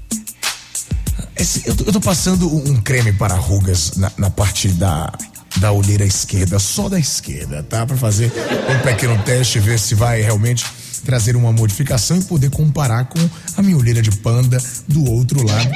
Esse- 1.40 1.62
eu, 1.66 1.74
tô, 1.74 1.84
eu 1.84 1.92
tô 1.92 2.00
passando 2.00 2.54
um, 2.54 2.76
creme 2.80 3.12
para 3.12 3.34
rugas 3.34 3.92
na, 3.96 4.12
na 4.18 4.30
parte 4.30 4.68
da, 4.68 5.12
da 5.56 5.72
olheira 5.72 6.04
esquerda, 6.04 6.58
só 6.58 6.88
da 6.88 6.98
esquerda, 6.98 7.62
tá? 7.62 7.86
Pra 7.86 7.96
fazer 7.96 8.30
um 8.68 8.78
pequeno 8.82 9.20
teste, 9.22 9.58
ver 9.58 9.78
se 9.78 9.94
vai 9.94 10.20
realmente 10.20 10.64
trazer 11.04 11.34
uma 11.36 11.50
modificação 11.50 12.18
e 12.18 12.24
poder 12.24 12.50
comparar 12.50 13.06
com 13.06 13.18
a 13.56 13.62
minha 13.62 13.76
olheira 13.76 14.02
de 14.02 14.10
panda 14.10 14.62
do 14.86 15.10
outro 15.10 15.42
lado 15.46 15.70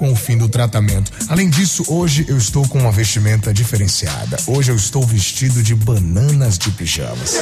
com 0.00 0.10
o 0.10 0.16
fim 0.16 0.38
do 0.38 0.48
tratamento. 0.48 1.12
Além 1.28 1.50
disso, 1.50 1.84
hoje 1.86 2.24
eu 2.26 2.38
estou 2.38 2.66
com 2.66 2.78
uma 2.78 2.90
vestimenta 2.90 3.52
diferenciada. 3.52 4.38
Hoje 4.46 4.72
eu 4.72 4.76
estou 4.76 5.06
vestido 5.06 5.62
de 5.62 5.74
bananas 5.74 6.56
de 6.56 6.70
pijamas. 6.70 7.34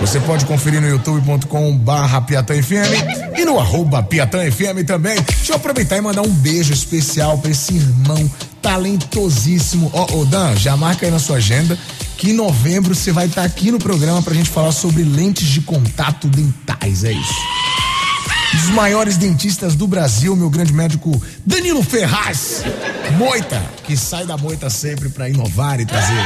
Você 0.00 0.18
pode 0.20 0.46
conferir 0.46 0.80
no 0.80 0.88
youtube.com 0.88 1.76
barra 1.76 2.22
FM 2.22 3.36
e 3.36 3.44
no 3.44 3.60
arroba 3.60 4.02
FM 4.02 4.86
também. 4.86 5.20
Deixa 5.20 5.52
eu 5.52 5.56
aproveitar 5.56 5.98
e 5.98 6.00
mandar 6.00 6.22
um 6.22 6.30
beijo 6.30 6.72
especial 6.72 7.36
pra 7.36 7.50
esse 7.50 7.74
irmão 7.74 8.30
talentosíssimo. 8.62 9.90
Ó, 9.92 10.20
ô 10.20 10.24
Dan, 10.24 10.56
já 10.56 10.74
marca 10.74 11.04
aí 11.04 11.12
na 11.12 11.18
sua 11.18 11.36
agenda 11.36 11.78
que 12.16 12.30
em 12.30 12.32
novembro 12.32 12.94
você 12.94 13.12
vai 13.12 13.26
estar 13.26 13.44
aqui 13.44 13.70
no 13.70 13.78
programa 13.78 14.22
pra 14.22 14.32
gente 14.32 14.48
falar 14.48 14.72
sobre 14.72 15.04
lentes 15.04 15.46
de 15.46 15.60
contato 15.60 16.28
dentais, 16.28 17.04
é 17.04 17.12
isso. 17.12 17.87
Dos 18.52 18.70
maiores 18.70 19.16
dentistas 19.16 19.74
do 19.74 19.86
Brasil, 19.86 20.34
meu 20.34 20.48
grande 20.48 20.72
médico 20.72 21.20
Danilo 21.44 21.82
Ferraz. 21.82 22.62
Moita, 23.16 23.62
que 23.84 23.96
sai 23.96 24.24
da 24.26 24.36
moita 24.36 24.70
sempre 24.70 25.08
pra 25.08 25.28
inovar 25.28 25.80
e 25.80 25.86
trazer 25.86 26.22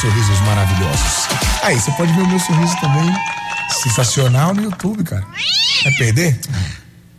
sorrisos 0.00 0.38
maravilhosos. 0.40 1.28
Aí, 1.62 1.80
você 1.80 1.90
pode 1.92 2.12
ver 2.12 2.22
o 2.22 2.28
meu 2.28 2.38
sorriso 2.38 2.76
também 2.80 3.12
sensacional 3.82 4.54
no 4.54 4.62
YouTube, 4.62 5.02
cara. 5.04 5.26
Vai 5.84 5.92
perder? 5.94 6.38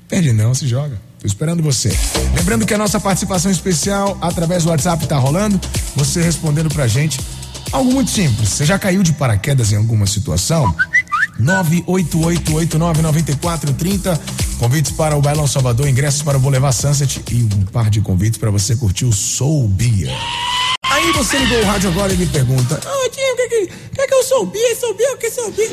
Perde 0.08 0.32
não, 0.32 0.53
se 0.53 0.67
joga. 0.67 1.00
Tô 1.20 1.25
esperando 1.25 1.63
você. 1.63 1.98
Lembrando 2.36 2.65
que 2.65 2.74
a 2.74 2.77
nossa 2.77 3.00
participação 3.00 3.51
especial 3.51 4.17
através 4.22 4.63
do 4.63 4.70
WhatsApp 4.70 5.08
tá 5.08 5.17
rolando. 5.17 5.60
Você 5.96 6.22
respondendo 6.22 6.70
pra 6.70 6.88
gente 6.88 7.20
algo 7.72 7.91
muito 7.91 8.12
simples. 8.12 8.50
Você 8.50 8.65
já 8.65 8.77
caiu 8.77 9.01
de 9.01 9.13
paraquedas 9.13 9.72
em 9.72 9.77
alguma 9.77 10.06
situação? 10.06 10.75
988899430. 11.41 14.20
Convites 14.60 14.91
para 14.91 15.15
o 15.15 15.22
Bailão 15.22 15.46
Salvador, 15.48 15.88
ingressos 15.88 16.22
para 16.24 16.38
o 16.38 16.39
Boulevard 16.39 16.75
Sunset 16.75 17.22
e 17.32 17.44
um 17.44 17.65
par 17.65 17.89
de 17.89 18.01
convites 18.01 18.38
para 18.39 18.50
você 18.50 18.75
curtir 18.75 19.06
o 19.06 19.13
Soul 19.13 19.67
Beer. 19.67 20.10
Aí 20.89 21.12
você 21.12 21.38
ligou 21.38 21.60
o 21.60 21.65
rádio 21.65 21.89
agora 21.91 22.12
e 22.13 22.17
me 22.17 22.25
pergunta: 22.25 22.79
Ah, 22.84 23.10
tio, 23.10 23.34
o 23.34 23.36
que, 23.36 23.48
que, 23.50 23.67
que, 23.96 24.08
que 24.08 24.13
eu 24.13 24.24
sou 24.24 24.46
Bia? 24.48 24.75
Sou 24.79 24.96
Bia? 24.96 25.13
O 25.13 25.17
que 25.17 25.29
sou 25.29 25.51
Bia? 25.51 25.70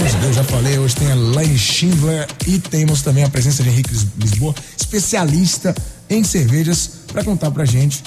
Mas 0.00 0.14
eu 0.24 0.32
já 0.32 0.42
falei, 0.44 0.78
hoje 0.78 0.96
tem 0.96 1.10
a 1.12 1.14
Laine 1.14 1.58
Schindler 1.58 2.26
e 2.46 2.58
temos 2.58 3.02
também 3.02 3.24
a 3.24 3.28
presença 3.28 3.62
de 3.62 3.68
Henrique 3.68 3.92
Lis- 3.92 4.06
Lisboa, 4.16 4.54
especialista 4.78 5.74
em 6.08 6.24
cervejas, 6.24 6.90
para 7.12 7.22
contar 7.24 7.50
pra 7.50 7.64
gente 7.66 8.02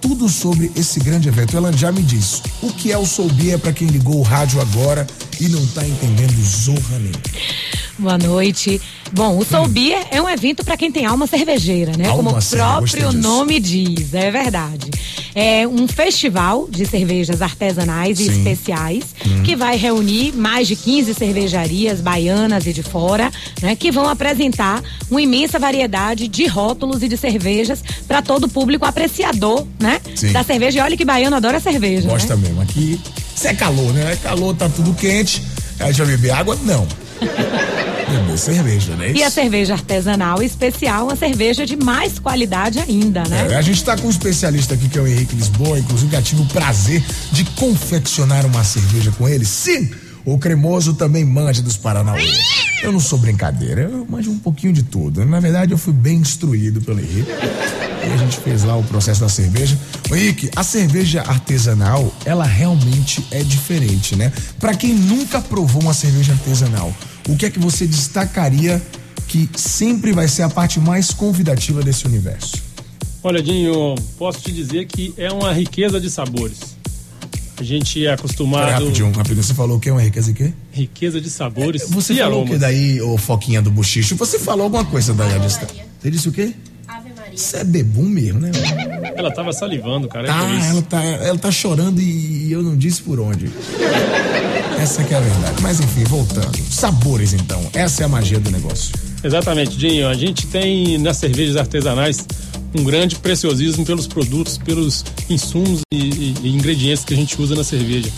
tudo 0.00 0.28
sobre 0.28 0.70
esse 0.76 1.00
grande 1.00 1.28
evento. 1.28 1.56
Ela 1.56 1.72
já 1.72 1.90
me 1.90 2.02
diz 2.02 2.42
o 2.62 2.72
que 2.72 2.92
é 2.92 2.98
o 2.98 3.06
Soul 3.06 3.32
Beer 3.32 3.58
para 3.58 3.72
quem 3.72 3.88
ligou 3.88 4.18
o 4.18 4.22
rádio 4.22 4.60
agora 4.60 5.06
e 5.40 5.48
não 5.48 5.66
tá 5.68 5.86
entendendo 5.86 6.34
zorra 6.42 6.98
nenhuma. 6.98 7.85
Boa 7.98 8.18
noite. 8.18 8.80
Bom, 9.12 9.38
o 9.38 9.44
Soul 9.44 9.68
Beer 9.68 10.06
é 10.10 10.20
um 10.20 10.28
evento 10.28 10.62
para 10.62 10.76
quem 10.76 10.92
tem 10.92 11.06
alma 11.06 11.26
cervejeira, 11.26 11.92
né? 11.96 12.08
Alma 12.08 12.30
Como 12.30 12.38
o 12.38 12.44
próprio 12.44 13.12
nome 13.12 13.58
diz, 13.58 14.12
é 14.12 14.30
verdade. 14.30 14.90
É 15.34 15.66
um 15.66 15.88
festival 15.88 16.66
de 16.70 16.84
cervejas 16.86 17.40
artesanais 17.40 18.20
e 18.20 18.24
Sim. 18.24 18.30
especiais 18.38 19.04
Hum. 19.26 19.42
que 19.42 19.56
vai 19.56 19.76
reunir 19.76 20.32
mais 20.34 20.68
de 20.68 20.76
15 20.76 21.14
cervejarias 21.14 22.00
baianas 22.00 22.66
e 22.66 22.72
de 22.72 22.82
fora, 22.82 23.30
né? 23.62 23.74
Que 23.74 23.90
vão 23.90 24.08
apresentar 24.08 24.82
uma 25.10 25.20
imensa 25.22 25.58
variedade 25.58 26.28
de 26.28 26.46
rótulos 26.46 27.02
e 27.02 27.08
de 27.08 27.16
cervejas 27.16 27.82
para 28.06 28.20
todo 28.20 28.44
o 28.44 28.48
público 28.48 28.84
apreciador, 28.84 29.66
né? 29.80 30.00
Sim. 30.14 30.32
Da 30.32 30.42
cerveja. 30.44 30.78
E 30.78 30.82
olha 30.82 30.96
que 30.96 31.04
baiano 31.04 31.36
adora 31.36 31.60
cerveja, 31.60 32.08
Gosta 32.08 32.36
né? 32.36 32.42
mesmo. 32.48 32.60
Aqui, 32.60 33.00
isso 33.34 33.48
é 33.48 33.54
calor, 33.54 33.92
né? 33.94 34.12
É 34.12 34.16
calor, 34.16 34.54
tá 34.54 34.68
tudo 34.68 34.92
quente. 34.94 35.42
Aí 35.80 35.92
já 35.94 36.04
beber 36.04 36.30
água? 36.30 36.58
Não. 36.62 36.86
Beber 37.18 38.38
cerveja, 38.38 38.94
né? 38.96 39.12
E 39.12 39.22
a 39.22 39.30
cerveja 39.30 39.74
artesanal 39.74 40.42
especial, 40.42 41.04
uma 41.04 41.16
cerveja 41.16 41.66
de 41.66 41.76
mais 41.76 42.18
qualidade 42.18 42.78
ainda, 42.78 43.22
né? 43.24 43.48
É, 43.50 43.56
a 43.56 43.62
gente 43.62 43.82
tá 43.84 43.96
com 43.96 44.06
um 44.06 44.10
especialista 44.10 44.74
aqui 44.74 44.88
que 44.88 44.98
é 44.98 45.02
o 45.02 45.06
Henrique 45.06 45.34
Lisboa, 45.34 45.78
inclusive 45.78 46.12
já 46.12 46.22
tive 46.22 46.42
o 46.42 46.46
prazer 46.46 47.02
de 47.32 47.44
confeccionar 47.56 48.46
uma 48.46 48.64
cerveja 48.64 49.10
com 49.12 49.28
ele. 49.28 49.44
Sim, 49.44 49.90
o 50.26 50.36
cremoso 50.36 50.94
também 50.94 51.24
manja 51.24 51.62
dos 51.62 51.76
Paranauê. 51.76 52.28
Eu 52.82 52.92
não 52.92 52.98
sou 52.98 53.16
brincadeira, 53.16 53.82
eu 53.82 54.04
manjo 54.10 54.30
um 54.30 54.38
pouquinho 54.38 54.72
de 54.72 54.82
tudo. 54.82 55.24
Na 55.24 55.38
verdade, 55.38 55.72
eu 55.72 55.78
fui 55.78 55.92
bem 55.92 56.16
instruído 56.16 56.80
pelo 56.80 56.98
Henrique. 56.98 57.30
E 57.30 58.12
a 58.12 58.16
gente 58.16 58.38
fez 58.40 58.64
lá 58.64 58.76
o 58.76 58.82
processo 58.82 59.20
da 59.20 59.28
cerveja. 59.28 59.78
Ô, 60.10 60.16
Henrique, 60.16 60.50
a 60.54 60.64
cerveja 60.64 61.22
artesanal, 61.22 62.12
ela 62.24 62.44
realmente 62.44 63.24
é 63.30 63.42
diferente, 63.42 64.16
né? 64.16 64.32
Pra 64.58 64.74
quem 64.74 64.92
nunca 64.92 65.40
provou 65.40 65.80
uma 65.80 65.94
cerveja 65.94 66.32
artesanal, 66.32 66.92
o 67.28 67.36
que 67.36 67.46
é 67.46 67.50
que 67.50 67.58
você 67.58 67.86
destacaria 67.86 68.82
que 69.28 69.48
sempre 69.56 70.12
vai 70.12 70.28
ser 70.28 70.42
a 70.42 70.48
parte 70.48 70.80
mais 70.80 71.12
convidativa 71.12 71.82
desse 71.82 72.04
universo? 72.04 72.62
Olha, 73.22 73.42
Dinho, 73.42 73.94
posso 74.18 74.40
te 74.40 74.52
dizer 74.52 74.86
que 74.86 75.14
é 75.16 75.32
uma 75.32 75.52
riqueza 75.52 76.00
de 76.00 76.10
sabores. 76.10 76.75
A 77.58 77.62
gente 77.62 77.98
é 78.00 78.02
Pera, 78.02 78.14
acostumado. 78.14 78.70
rapidinho, 78.70 79.10
rapidinho. 79.12 79.42
Você 79.42 79.54
falou 79.54 79.78
o 79.78 79.80
que 79.80 79.88
é 79.88 79.92
uma 79.92 80.02
riqueza 80.02 80.32
de 80.32 80.34
quê? 80.44 80.52
Riqueza 80.72 81.20
de 81.20 81.30
sabores 81.30 81.88
Você 81.88 82.12
e 82.12 82.16
falou 82.16 82.32
aromas. 82.40 82.50
que 82.52 82.58
daí, 82.58 83.00
ô 83.00 83.16
Foquinha 83.16 83.62
do 83.62 83.70
Buchicho? 83.70 84.14
Você 84.16 84.38
falou 84.38 84.64
alguma 84.64 84.84
coisa 84.84 85.14
da 85.14 85.24
Você 85.38 86.10
disse 86.10 86.28
o 86.28 86.32
quê? 86.32 86.52
Ave 86.86 87.10
Maria. 87.16 87.34
Isso 87.34 87.56
é 87.56 87.64
bebum 87.64 88.04
mesmo, 88.04 88.40
né? 88.40 88.50
Ela 89.16 89.32
tava 89.32 89.52
salivando, 89.52 90.06
cara. 90.08 90.28
É 90.28 90.30
Ah, 90.30 90.54
isso. 90.58 90.66
ela 90.68 90.82
tá, 90.82 91.02
ela 91.02 91.38
tá 91.38 91.50
chorando 91.50 92.00
e 92.00 92.52
eu 92.52 92.62
não 92.62 92.76
disse 92.76 93.02
por 93.02 93.18
onde. 93.18 93.50
Essa 94.78 95.02
que 95.02 95.14
é 95.14 95.16
a 95.16 95.20
verdade. 95.20 95.62
Mas 95.62 95.80
enfim, 95.80 96.04
voltando. 96.04 96.56
Sabores, 96.70 97.32
então. 97.32 97.60
Essa 97.72 98.02
é 98.02 98.06
a 98.06 98.08
magia 98.08 98.38
do 98.38 98.50
negócio. 98.50 98.92
Exatamente, 99.24 99.76
Dinho. 99.76 100.06
A 100.08 100.14
gente 100.14 100.46
tem 100.46 100.98
nas 100.98 101.16
cervejas 101.16 101.56
artesanais 101.56 102.24
um 102.78 102.84
grande 102.84 103.16
preciosismo 103.16 103.84
pelos 103.84 104.06
produtos, 104.06 104.58
pelos 104.58 105.04
insumos 105.28 105.80
e, 105.92 105.96
e- 105.96 106.34
e 106.42 106.48
ingredientes 106.54 107.04
que 107.04 107.14
a 107.14 107.16
gente 107.16 107.40
usa 107.40 107.54
na 107.54 107.64
cerveja. 107.64 108.10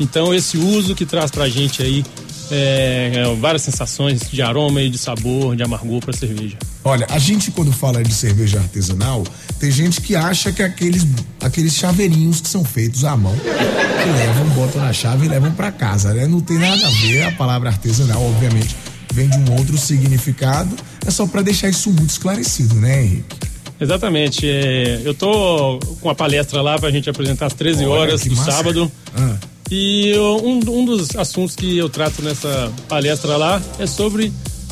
Então, 0.00 0.34
esse 0.34 0.56
uso 0.56 0.94
que 0.94 1.04
traz 1.06 1.30
pra 1.30 1.48
gente 1.48 1.82
aí 1.82 2.04
é, 2.50 3.12
é, 3.14 3.34
várias 3.40 3.62
sensações 3.62 4.20
de 4.30 4.42
aroma 4.42 4.82
e 4.82 4.90
de 4.90 4.98
sabor, 4.98 5.56
de 5.56 5.62
amargor 5.62 6.00
pra 6.00 6.12
cerveja. 6.12 6.56
Olha, 6.84 7.06
a 7.08 7.18
gente 7.18 7.50
quando 7.50 7.72
fala 7.72 8.02
de 8.04 8.12
cerveja 8.12 8.58
artesanal, 8.58 9.24
tem 9.58 9.70
gente 9.70 10.00
que 10.02 10.14
acha 10.14 10.52
que 10.52 10.62
aqueles, 10.62 11.06
aqueles 11.40 11.74
chaveirinhos 11.74 12.42
que 12.42 12.48
são 12.48 12.62
feitos 12.62 13.02
à 13.04 13.16
mão, 13.16 13.34
que 13.34 14.10
levam, 14.18 14.46
botam 14.50 14.82
na 14.82 14.92
chave 14.92 15.24
e 15.24 15.28
levam 15.28 15.52
pra 15.52 15.72
casa, 15.72 16.12
né? 16.12 16.26
Não 16.26 16.40
tem 16.40 16.58
nada 16.58 16.86
a 16.86 16.90
ver, 16.90 17.22
a 17.22 17.32
palavra 17.32 17.70
artesanal, 17.70 18.22
obviamente, 18.22 18.76
vem 19.14 19.28
de 19.28 19.38
um 19.38 19.56
outro 19.56 19.78
significado. 19.78 20.76
É 21.06 21.10
só 21.10 21.26
pra 21.26 21.40
deixar 21.40 21.70
isso 21.70 21.90
muito 21.90 22.10
esclarecido, 22.10 22.74
né, 22.74 23.04
Henrique? 23.04 23.53
Exatamente. 23.80 24.48
é, 24.48 25.00
eu 25.04 25.14
tô 25.14 25.78
com 26.00 26.08
a 26.10 26.14
palestra 26.14 26.62
lá 26.62 26.78
pra 26.78 26.90
gente 26.90 27.08
apresentar 27.10 27.46
às 27.46 27.54
13 27.54 27.84
Olha, 27.84 28.00
horas 28.00 28.24
do 28.24 28.34
massa. 28.36 28.52
sábado. 28.52 28.90
Ah. 29.16 29.36
E 29.70 30.08
eu- 30.10 30.40
um, 30.44 30.60
um 30.80 30.84
dos 30.84 31.16
assuntos 31.16 31.56
que 31.56 31.76
eu 31.78 31.88
trato 31.88 32.22
nessa 32.22 32.70
palestra 32.88 33.36
lá 33.36 33.60
é 33.78 33.86
sobre 33.86 34.30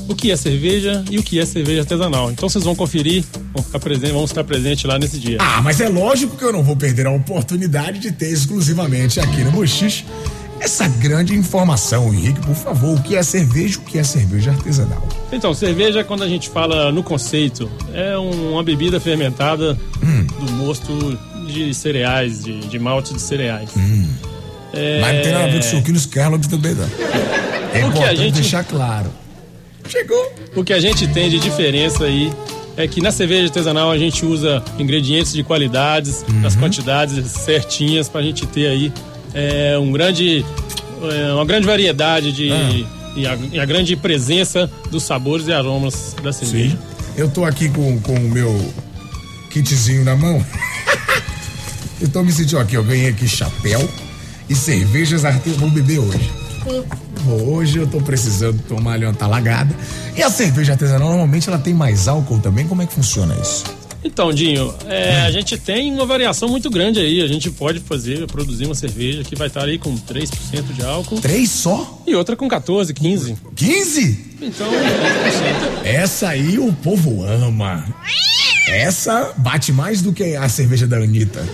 o 0.09 0.14
que 0.14 0.30
é 0.30 0.37
cerveja 0.37 1.04
e 1.11 1.18
o 1.18 1.23
que 1.23 1.38
é 1.38 1.47
cerveja 1.47 1.80
artesanal. 1.80 2.30
Então 2.30 2.49
vocês 2.49 2.62
vão 2.64 2.75
conferir, 2.75 3.25
vão 3.54 3.62
ficar 3.62 3.78
presente, 3.78 4.12
vão 4.12 4.25
estar 4.25 4.44
presentes 4.44 4.85
lá 4.85 4.99
nesse 4.99 5.18
dia. 5.18 5.38
Ah, 5.40 5.62
mas 5.62 5.80
é 5.80 5.88
lógico 5.88 6.37
que 6.37 6.44
eu 6.44 6.52
não 6.52 6.62
vou 6.62 6.76
perder 6.76 7.06
a 7.06 7.11
oportunidade 7.11 7.99
de 8.00 8.12
ter 8.12 8.30
exclusivamente 8.30 9.18
aqui 9.21 9.42
no 9.44 9.50
Bochiche 9.52 10.04
essa 10.62 10.87
grande 10.88 11.35
informação. 11.35 12.12
Henrique, 12.14 12.40
por 12.40 12.54
favor, 12.54 12.97
o 12.99 13.02
que 13.02 13.16
é 13.16 13.23
cerveja 13.23 13.75
e 13.75 13.76
o 13.78 13.81
que 13.81 13.99
é 13.99 14.04
cerveja 14.04 14.50
artesanal? 14.52 15.07
Então, 15.33 15.52
cerveja, 15.54 16.04
quando 16.04 16.23
a 16.23 16.28
gente 16.28 16.49
fala 16.49 16.92
no 16.92 17.02
conceito, 17.02 17.71
é 17.92 18.16
um- 18.19 18.52
uma 18.52 18.62
bebida 18.62 19.00
fermentada 19.00 19.78
Hum. 20.02 20.25
do 20.47 20.52
mosto 20.52 21.19
de 21.47 21.75
cereais, 21.75 22.45
de, 22.45 22.61
de 22.61 22.78
malte 22.78 23.12
de 23.12 23.21
cereais. 23.21 23.71
É... 24.73 25.00
Mas 25.00 25.14
não 25.16 25.23
tem 25.23 25.33
nada 25.33 25.45
a 25.45 25.49
ver 25.49 25.57
com 25.62 25.62
suquinos 25.71 26.07
Kellogg 26.07 26.49
também, 26.49 26.75
não. 26.75 26.85
É 26.85 26.88
O 26.88 26.90
que 27.71 27.76
a 27.76 27.87
importante 27.88 28.16
gente- 28.19 28.35
deixar 28.35 28.64
claro. 28.64 29.11
Chegou. 29.88 30.33
O 30.54 30.62
que 30.62 30.73
a 30.73 30.78
gente 30.81 31.07
tem 31.09 31.28
de 31.28 31.38
diferença 31.40 32.04
aí 32.04 32.33
é 32.76 32.87
que 32.87 33.00
na 33.00 33.11
cerveja 33.11 33.45
artesanal 33.45 33.90
a 33.90 33.99
gente 33.99 34.25
usa 34.25 34.62
ingredientes 34.78 35.33
de 35.33 35.42
qualidades, 35.42 36.25
Uhum. 36.28 36.40
nas 36.40 36.54
quantidades 36.57 37.31
certinhas 37.33 38.09
pra 38.09 38.23
gente 38.23 38.47
ter 38.47 38.69
aí 38.69 38.92
é, 39.34 39.78
um 39.78 39.90
grande, 39.92 40.44
é, 41.02 41.32
uma 41.32 41.44
grande 41.44 41.66
variedade 41.66 42.32
de 42.32 42.50
Ah. 42.52 42.86
e, 43.16 43.26
a, 43.26 43.38
e 43.52 43.60
a 43.60 43.64
grande 43.64 43.96
presença 43.96 44.70
dos 44.90 45.02
sabores 45.02 45.46
e 45.48 45.52
aromas 45.52 46.14
da 46.22 46.32
cerveja. 46.32 46.70
Sim. 46.76 46.78
Eu 47.16 47.28
tô 47.30 47.44
aqui 47.44 47.68
com, 47.68 47.98
com 48.00 48.14
o 48.14 48.28
meu 48.30 48.72
kitzinho 49.50 50.04
na 50.04 50.16
mão. 50.16 50.44
eu 52.00 52.08
tô 52.08 52.22
me 52.22 52.32
sentindo 52.32 52.58
aqui, 52.58 52.74
eu 52.74 52.84
ganhei 52.84 53.08
aqui 53.08 53.28
chapéu 53.28 53.86
e 54.48 54.54
cervejas 54.54 55.24
artesanais. 55.24 55.60
Vou 55.60 55.70
beber 55.70 55.98
hoje. 55.98 56.30
Hoje 57.26 57.78
eu 57.78 57.86
tô 57.86 58.00
precisando 58.00 58.60
tomar 58.68 58.92
ali 58.94 59.04
uma 59.04 59.14
talagada. 59.14 59.74
E 60.16 60.22
a 60.22 60.30
cerveja 60.30 60.72
artesanal, 60.72 61.08
normalmente 61.10 61.48
ela 61.48 61.58
tem 61.58 61.74
mais 61.74 62.08
álcool 62.08 62.38
também? 62.38 62.66
Como 62.66 62.82
é 62.82 62.86
que 62.86 62.92
funciona 62.94 63.36
isso? 63.40 63.64
Então, 64.04 64.32
Dinho, 64.32 64.75
é, 64.88 65.21
a 65.23 65.30
gente 65.30 65.56
tem 65.56 65.92
uma 65.92 66.04
variação 66.04 66.49
muito 66.49 66.68
grande 66.68 66.99
aí. 66.99 67.23
A 67.23 67.26
gente 67.26 67.50
pode 67.50 67.80
fazer, 67.80 68.26
produzir 68.26 68.66
uma 68.66 68.75
cerveja 68.75 69.23
que 69.23 69.37
vai 69.37 69.47
estar 69.47 69.64
aí 69.64 69.78
com 69.78 69.94
3% 69.97 70.73
de 70.73 70.85
álcool. 70.85 71.21
Três 71.21 71.50
só? 71.50 72.02
E 72.06 72.14
outra 72.14 72.35
com 72.35 72.49
14, 72.49 72.92
15. 72.92 73.37
15? 73.54 74.32
Então, 74.42 74.66
15%. 74.71 75.85
Essa 75.85 76.30
aí 76.30 76.59
o 76.59 76.73
povo 76.73 77.25
ama. 77.25 77.85
Essa 78.68 79.32
bate 79.37 79.73
mais 79.73 80.02
do 80.02 80.12
que 80.12 80.35
a 80.35 80.49
cerveja 80.49 80.87
da 80.87 80.97
Anitta. 80.97 81.44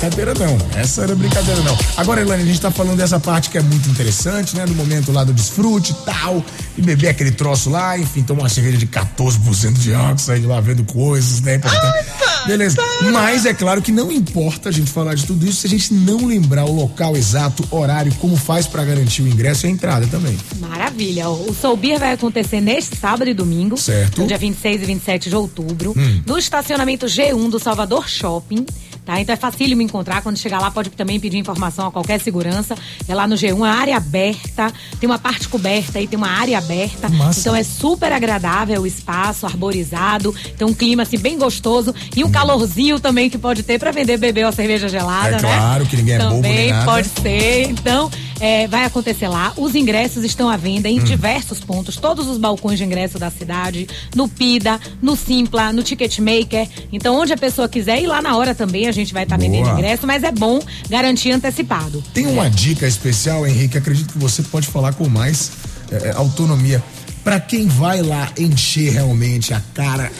Brincadeira 0.00 0.32
não, 0.32 0.56
essa 0.80 1.02
era 1.02 1.14
brincadeira 1.14 1.60
não. 1.60 1.76
Agora, 1.94 2.22
Elane, 2.22 2.42
a 2.42 2.46
gente 2.46 2.58
tá 2.58 2.70
falando 2.70 2.96
dessa 2.96 3.20
parte 3.20 3.50
que 3.50 3.58
é 3.58 3.60
muito 3.60 3.86
interessante, 3.90 4.56
né? 4.56 4.64
Do 4.64 4.74
momento 4.74 5.12
lá 5.12 5.24
do 5.24 5.32
desfrute 5.34 5.92
e 5.92 6.04
tal, 6.06 6.42
e 6.78 6.80
beber 6.80 7.08
aquele 7.08 7.30
troço 7.30 7.68
lá, 7.68 7.98
enfim, 7.98 8.22
tomar 8.22 8.44
uma 8.44 8.48
cerveja 8.48 8.78
de 8.78 8.86
14% 8.86 9.74
de 9.74 9.92
álcool, 9.92 10.16
sair 10.16 10.40
de 10.40 10.46
lá 10.46 10.58
vendo 10.58 10.84
coisas, 10.84 11.42
né? 11.42 11.56
Importante. 11.56 12.19
Beleza. 12.46 12.76
Mas 13.12 13.46
é 13.46 13.54
claro 13.54 13.82
que 13.82 13.92
não 13.92 14.10
importa 14.10 14.68
a 14.68 14.72
gente 14.72 14.90
falar 14.90 15.14
de 15.14 15.26
tudo 15.26 15.46
isso 15.46 15.60
se 15.62 15.66
a 15.66 15.70
gente 15.70 15.92
não 15.92 16.26
lembrar 16.26 16.64
o 16.64 16.72
local 16.72 17.16
exato, 17.16 17.66
horário, 17.70 18.12
como 18.16 18.36
faz 18.36 18.66
pra 18.66 18.84
garantir 18.84 19.22
o 19.22 19.28
ingresso 19.28 19.66
e 19.66 19.68
a 19.68 19.70
entrada 19.70 20.06
também. 20.06 20.36
Maravilha. 20.58 21.28
O 21.28 21.54
Soul 21.54 21.76
Beer 21.76 21.98
vai 21.98 22.12
acontecer 22.12 22.60
neste 22.60 22.96
sábado 22.96 23.28
e 23.28 23.34
domingo. 23.34 23.76
Certo. 23.76 24.26
Dia 24.26 24.38
26 24.38 24.82
e 24.82 24.84
27 24.84 25.28
de 25.28 25.36
outubro. 25.36 25.94
Hum. 25.96 26.22
No 26.26 26.38
estacionamento 26.38 27.06
G1 27.06 27.50
do 27.50 27.58
Salvador 27.58 28.08
Shopping. 28.08 28.64
Tá? 29.04 29.20
Então 29.20 29.32
é 29.32 29.36
facílimo 29.36 29.78
me 29.78 29.84
encontrar. 29.84 30.22
Quando 30.22 30.36
chegar 30.36 30.60
lá, 30.60 30.70
pode 30.70 30.90
também 30.90 31.18
pedir 31.18 31.38
informação 31.38 31.88
a 31.88 31.90
qualquer 31.90 32.20
segurança. 32.20 32.76
É 33.08 33.14
lá 33.14 33.26
no 33.26 33.34
G1, 33.34 33.66
a 33.66 33.72
área 33.72 33.96
aberta. 33.96 34.72
Tem 34.98 35.08
uma 35.08 35.18
parte 35.18 35.48
coberta 35.48 36.00
e 36.00 36.06
tem 36.06 36.16
uma 36.16 36.30
área 36.30 36.58
aberta. 36.58 37.08
Massa. 37.08 37.40
Então 37.40 37.56
é 37.56 37.62
super 37.62 38.12
agradável 38.12 38.82
o 38.82 38.86
espaço, 38.86 39.46
arborizado. 39.46 40.34
Tem 40.56 40.66
um 40.66 40.74
clima 40.74 41.02
assim 41.02 41.18
bem 41.18 41.38
gostoso. 41.38 41.94
E 42.14 42.22
um 42.22 42.29
calorzinho 42.30 42.98
também 43.00 43.28
que 43.30 43.38
pode 43.38 43.62
ter 43.62 43.78
pra 43.78 43.90
vender 43.90 44.16
beber 44.16 44.44
uma 44.46 44.52
cerveja 44.52 44.88
gelada, 44.88 45.36
É 45.36 45.42
né? 45.42 45.56
claro 45.56 45.86
que 45.86 45.96
ninguém 45.96 46.14
é 46.14 46.18
bobo 46.18 46.30
nem 46.40 46.42
Também 46.42 46.70
nada. 46.70 46.84
pode 46.84 47.08
ser. 47.20 47.68
Então, 47.70 48.10
é, 48.40 48.66
vai 48.66 48.84
acontecer 48.84 49.28
lá. 49.28 49.52
Os 49.56 49.74
ingressos 49.74 50.24
estão 50.24 50.48
à 50.48 50.56
venda 50.56 50.88
Hum. 50.88 50.92
em 50.92 50.98
diversos 51.04 51.60
pontos, 51.60 51.96
todos 51.96 52.26
os 52.26 52.38
balcões 52.38 52.78
de 52.78 52.84
ingresso 52.84 53.18
da 53.18 53.30
cidade, 53.30 53.86
no 54.14 54.28
PIDA, 54.28 54.80
no 55.02 55.14
Simpla, 55.16 55.72
no 55.72 55.82
Ticketmaker. 55.82 56.66
Então, 56.92 57.18
onde 57.20 57.32
a 57.32 57.36
pessoa 57.36 57.68
quiser 57.68 58.00
ir 58.02 58.06
lá 58.06 58.22
na 58.22 58.36
hora 58.36 58.54
também, 58.54 58.86
a 58.88 58.92
gente 58.92 59.12
vai 59.12 59.24
estar 59.24 59.36
vendendo 59.36 59.64
Boa. 59.64 59.74
ingresso, 59.74 60.06
mas 60.06 60.22
é 60.24 60.32
bom 60.32 60.60
garantir 60.88 61.30
antecipado. 61.32 62.02
Tem 62.14 62.26
uma 62.26 62.48
dica 62.48 62.86
especial, 62.86 63.46
Henrique, 63.46 63.76
acredito 63.78 64.12
que 64.12 64.18
você 64.18 64.42
pode 64.42 64.66
falar 64.66 64.94
com 64.94 65.08
mais 65.08 65.52
eh, 65.90 66.12
autonomia. 66.16 66.82
Pra 67.24 67.38
quem 67.38 67.66
vai 67.66 68.02
lá 68.02 68.30
encher 68.38 68.92
realmente 68.92 69.52
a 69.52 69.60
cara 69.74 70.10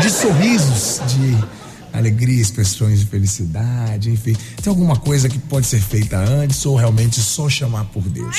de 0.00 0.08
sorrisos, 0.10 1.00
de 1.08 1.36
alegria, 1.92 2.40
expressões 2.40 3.00
de 3.00 3.06
felicidade, 3.06 4.10
enfim. 4.10 4.34
Tem 4.62 4.70
alguma 4.70 4.96
coisa 4.96 5.28
que 5.28 5.38
pode 5.38 5.66
ser 5.66 5.80
feita 5.80 6.16
antes 6.18 6.64
ou 6.64 6.76
realmente 6.76 7.20
só 7.20 7.48
chamar 7.48 7.84
por 7.86 8.02
Deus? 8.02 8.36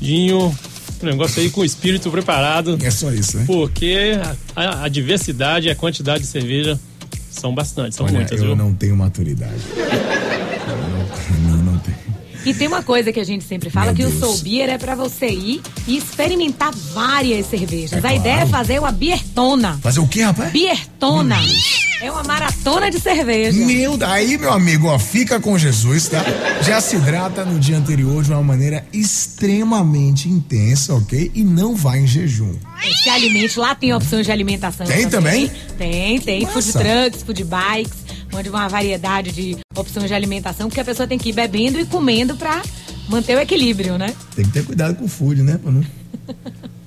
Dinho, 0.00 0.54
o 1.02 1.04
negócio 1.06 1.40
aí 1.42 1.50
com 1.50 1.62
o 1.62 1.64
espírito 1.64 2.10
preparado. 2.10 2.78
É 2.82 2.90
só 2.90 3.10
isso, 3.12 3.38
né? 3.38 3.44
Porque 3.46 4.12
a, 4.54 4.62
a- 4.62 4.84
a 4.84 4.88
diversidade 4.88 5.68
e 5.68 5.70
a 5.70 5.74
quantidade 5.74 6.20
de 6.20 6.26
cerveja 6.26 6.78
são 7.30 7.54
bastante, 7.54 7.96
são 7.96 8.04
Olha, 8.06 8.16
muitas, 8.16 8.38
eu 8.40 8.46
viu? 8.48 8.56
não 8.56 8.72
tenho 8.74 8.96
maturidade. 8.96 9.60
E 12.48 12.54
tem 12.54 12.66
uma 12.66 12.82
coisa 12.82 13.12
que 13.12 13.20
a 13.20 13.24
gente 13.24 13.44
sempre 13.44 13.68
fala, 13.68 13.92
Meu 13.92 13.96
que 13.96 14.04
o 14.04 14.08
Deus. 14.08 14.20
Soul 14.20 14.38
Beer 14.38 14.70
é 14.70 14.78
pra 14.78 14.94
você 14.94 15.28
ir 15.28 15.60
e 15.86 15.98
experimentar 15.98 16.72
várias 16.94 17.44
cervejas. 17.44 17.92
É 17.92 17.98
a 17.98 18.00
claro. 18.00 18.16
ideia 18.16 18.40
é 18.40 18.46
fazer 18.46 18.78
uma 18.78 18.90
biertona. 18.90 19.78
Fazer 19.82 20.00
o 20.00 20.08
quê, 20.08 20.22
rapaz? 20.22 20.50
Biertona. 20.50 21.36
É 22.00 22.10
uma 22.10 22.22
maratona 22.22 22.90
de 22.90 22.98
cerveja. 23.00 23.52
Meu, 23.66 23.98
aí, 24.00 24.38
meu 24.38 24.50
amigo, 24.50 24.86
ó, 24.86 24.98
fica 24.98 25.38
com 25.38 25.58
Jesus, 25.58 26.08
tá? 26.08 26.24
Já 26.62 26.80
se 26.80 26.96
hidrata 26.96 27.44
no 27.44 27.58
dia 27.60 27.76
anterior 27.76 28.24
de 28.24 28.30
uma 28.30 28.42
maneira 28.42 28.82
extremamente 28.94 30.26
intensa, 30.28 30.94
ok? 30.94 31.30
E 31.34 31.44
não 31.44 31.76
vai 31.76 31.98
em 31.98 32.06
jejum. 32.06 32.54
Se 33.02 33.10
alimente, 33.10 33.58
lá 33.58 33.74
tem 33.74 33.92
opções 33.92 34.24
de 34.24 34.32
alimentação. 34.32 34.86
Tem 34.86 35.06
também? 35.06 35.50
Tem, 35.76 36.18
tem. 36.18 36.46
Food 36.46 36.72
trucks, 36.72 37.22
food 37.24 37.44
bikes, 37.44 38.07
onde 38.38 38.48
uma 38.48 38.68
variedade 38.68 39.32
de 39.32 39.58
opções 39.76 40.06
de 40.06 40.14
alimentação, 40.14 40.68
porque 40.68 40.80
a 40.80 40.84
pessoa 40.84 41.06
tem 41.06 41.18
que 41.18 41.30
ir 41.30 41.32
bebendo 41.32 41.78
e 41.78 41.84
comendo 41.84 42.36
pra 42.36 42.62
manter 43.08 43.36
o 43.36 43.40
equilíbrio, 43.40 43.98
né? 43.98 44.14
Tem 44.34 44.44
que 44.44 44.52
ter 44.52 44.64
cuidado 44.64 44.96
com 44.96 45.04
o 45.04 45.08
food, 45.08 45.42
né? 45.42 45.58
Não... 45.64 45.84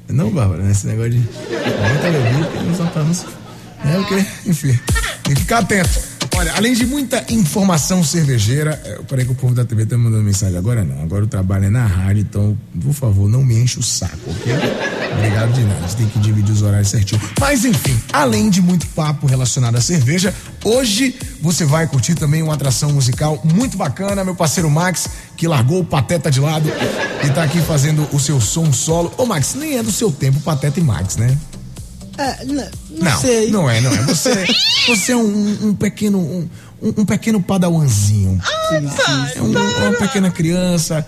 Não, 0.08 0.30
Bárbara, 0.30 0.62
né? 0.64 0.72
Esse 0.72 0.88
negócio 0.88 1.12
de 1.12 1.18
muita 1.20 2.12
bebida, 2.12 2.46
tem 2.52 2.70
uns 2.70 2.78
pra 2.78 3.92
É 3.92 3.98
o 3.98 4.06
quê? 4.06 4.26
Enfim, 4.46 4.78
tem 5.24 5.34
que 5.34 5.42
ficar 5.42 5.60
atento. 5.60 6.11
Olha, 6.42 6.54
além 6.56 6.74
de 6.74 6.88
muita 6.88 7.24
informação 7.32 8.04
cervejeira, 8.04 8.82
é, 8.84 8.96
eu 8.96 9.04
parei 9.04 9.24
que 9.24 9.32
o 9.32 9.36
povo 9.36 9.54
da 9.54 9.64
TV 9.64 9.86
tá 9.86 9.96
me 9.96 10.06
mandando 10.06 10.24
mensagem. 10.24 10.58
Agora 10.58 10.84
não, 10.84 11.04
agora 11.04 11.24
o 11.24 11.28
trabalho 11.28 11.66
é 11.66 11.70
na 11.70 11.86
rádio, 11.86 12.22
então, 12.22 12.58
por 12.82 12.94
favor, 12.94 13.30
não 13.30 13.44
me 13.44 13.62
enche 13.62 13.78
o 13.78 13.84
saco, 13.84 14.18
ok? 14.28 14.52
Obrigado 15.18 15.54
de 15.54 15.62
nada, 15.62 15.78
a 15.78 15.82
gente 15.82 15.98
tem 15.98 16.08
que 16.08 16.18
dividir 16.18 16.52
os 16.52 16.64
horários 16.64 16.88
certinho. 16.88 17.22
Mas 17.40 17.64
enfim, 17.64 17.96
além 18.12 18.50
de 18.50 18.60
muito 18.60 18.88
papo 18.88 19.28
relacionado 19.28 19.76
à 19.76 19.82
cerveja, 19.82 20.34
hoje 20.64 21.16
você 21.40 21.64
vai 21.64 21.86
curtir 21.86 22.16
também 22.16 22.42
uma 22.42 22.56
atração 22.56 22.92
musical 22.92 23.40
muito 23.44 23.78
bacana, 23.78 24.24
meu 24.24 24.34
parceiro 24.34 24.68
Max, 24.68 25.10
que 25.38 25.48
largou 25.48 25.82
o 25.82 25.86
Pateta 25.86 26.32
de 26.32 26.40
lado 26.40 26.68
e 27.24 27.30
tá 27.30 27.44
aqui 27.44 27.62
fazendo 27.62 28.10
o 28.12 28.20
seu 28.20 28.42
som 28.42 28.74
solo. 28.74 29.14
Ô 29.16 29.28
Max, 29.28 29.54
nem 29.54 29.78
é 29.78 29.84
do 29.84 29.92
seu 29.92 30.12
tempo 30.12 30.40
Pateta 30.40 30.80
e 30.80 30.84
Max, 30.84 31.18
né? 31.18 31.38
É, 32.22 32.44
n- 32.46 32.70
não, 32.92 33.12
Não, 33.12 33.20
sei. 33.22 33.52
não 33.52 33.70
é, 33.70 33.82
não 33.82 33.92
é. 33.92 33.98
Você, 34.04 34.46
você 34.88 35.12
é 35.14 35.18
um, 35.18 35.70
um 35.70 35.74
pequeno, 35.74 36.20
um, 36.20 36.48
um- 36.98 37.06
pequeno 37.06 37.42
padawanzinho. 37.42 38.40
É 39.36 39.42
um- 39.42 39.52
uma 39.52 39.94
pequena 39.98 40.30
criança. 40.30 41.06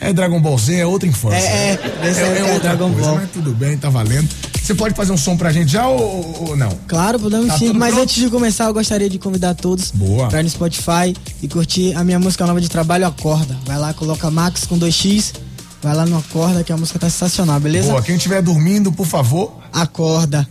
É, 0.00 0.08
é 0.08 0.12
Dragon 0.12 0.40
Ball 0.40 0.56
Z, 0.58 0.74
é 0.76 0.86
outra 0.86 1.08
infância. 1.08 1.36
É, 1.36 1.70
é, 1.70 1.72
época 1.72 1.98
é 2.38 2.42
outra 2.54 2.58
Dragon 2.70 2.92
coisa, 2.92 3.08
Ball. 3.08 3.16
mas 3.20 3.30
tudo 3.30 3.52
bem, 3.54 3.76
tá 3.76 3.88
valendo. 3.90 4.28
Você 4.62 4.74
pode 4.74 4.94
fazer 4.94 5.12
um 5.12 5.16
som 5.16 5.36
pra 5.36 5.52
gente 5.52 5.72
já 5.72 5.86
ou, 5.88 6.48
ou 6.48 6.56
não? 6.56 6.70
Claro, 6.86 7.18
podemos 7.18 7.48
Tá 7.48 7.58
sim. 7.58 7.72
Mas 7.72 7.90
pronto? 7.90 8.02
antes 8.04 8.14
de 8.16 8.30
começar, 8.30 8.64
eu 8.66 8.74
gostaria 8.74 9.10
de 9.10 9.18
convidar 9.18 9.54
todos 9.54 9.90
Boa. 9.90 10.28
pra 10.28 10.40
ir 10.40 10.44
no 10.44 10.50
Spotify 10.50 11.14
e 11.42 11.48
curtir 11.48 11.94
a 11.96 12.04
minha 12.04 12.18
música 12.20 12.46
nova 12.46 12.60
de 12.60 12.68
trabalho, 12.68 13.06
Acorda. 13.06 13.56
Vai 13.66 13.78
lá, 13.78 13.92
coloca 13.92 14.30
Max 14.30 14.64
com 14.66 14.78
2x. 14.78 15.32
Vai 15.82 15.94
lá 15.94 16.04
no 16.04 16.18
Acorda, 16.18 16.62
que 16.62 16.72
a 16.72 16.76
música 16.76 16.98
tá 16.98 17.08
sensacional, 17.08 17.58
beleza? 17.58 17.88
Boa, 17.90 18.02
quem 18.02 18.16
estiver 18.16 18.42
dormindo, 18.42 18.92
por 18.92 19.06
favor, 19.06 19.52
Acorda. 19.72 20.46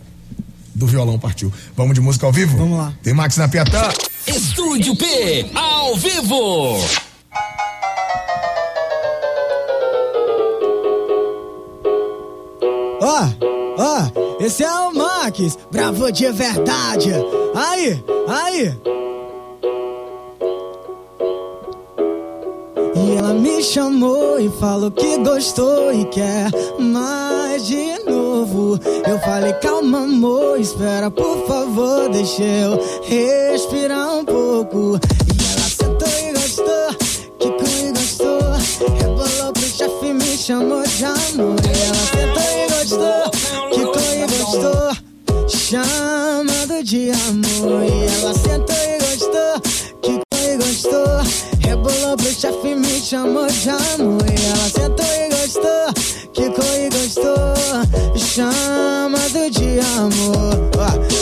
do 0.74 0.86
violão 0.86 1.18
partiu. 1.18 1.52
Vamos 1.76 1.94
de 1.94 2.00
música 2.00 2.26
ao 2.26 2.32
vivo? 2.32 2.56
Vamos 2.56 2.78
lá. 2.78 2.92
Tem 3.02 3.14
Max 3.14 3.36
na 3.36 3.46
Piatã. 3.48 3.88
Estúdio 4.26 4.96
P, 4.96 5.50
ao 5.54 5.96
vivo. 5.96 6.78
Ó, 13.02 13.28
ó, 13.78 14.10
Esse 14.40 14.62
é 14.64 14.70
o 14.72 14.92
Max, 14.94 15.58
bravo 15.70 16.10
de 16.10 16.30
verdade. 16.32 17.10
Aí, 17.54 18.02
aí. 18.28 18.74
E 23.02 23.16
ela 23.16 23.32
me 23.32 23.62
chamou 23.62 24.38
e 24.38 24.50
falou 24.60 24.90
que 24.90 25.16
gostou 25.18 25.92
e 25.92 26.04
quer 26.06 26.50
mais 26.78 27.66
de 27.66 27.98
novo. 28.04 28.78
Eu 29.06 29.18
falei, 29.20 29.52
calma, 29.54 30.04
amor, 30.04 30.60
espera, 30.60 31.10
por 31.10 31.46
favor, 31.46 32.08
deixa 32.10 32.42
eu 32.42 32.78
respirar 33.02 34.18
um 34.18 34.24
pouco. 34.24 34.98
E 35.26 35.42
ela 35.52 35.68
sentou 35.68 36.08
e 36.08 36.32
gostou, 36.32 36.94
quicou 37.38 37.68
e 37.78 37.92
gostou. 37.92 38.40
Rebolou 38.98 39.52
pro 39.52 39.62
chefe 39.62 40.06
e 40.06 40.14
me 40.14 40.36
chamou 40.36 40.82
de 40.82 41.04
amor. 41.04 41.56
E 41.64 41.70
ela 41.86 42.04
sentou 42.12 42.48
e 42.52 42.68
gostou, 42.68 43.30
quicou 43.70 44.12
e 44.12 44.26
gostou. 44.26 44.90
Chamando 45.48 46.82
de 46.82 47.10
amor. 47.10 47.99
E 53.10 53.16
chamou 53.16 53.46
de 53.46 53.68
amor. 53.68 54.24
E 54.28 54.46
ela 54.46 54.70
sentou 54.70 55.04
e 55.04 55.28
gostou, 55.30 56.32
quicou 56.32 56.64
e 56.76 56.88
gostou. 56.90 57.50
Chamado 58.16 59.50
de 59.50 59.80
amor. 59.98 60.70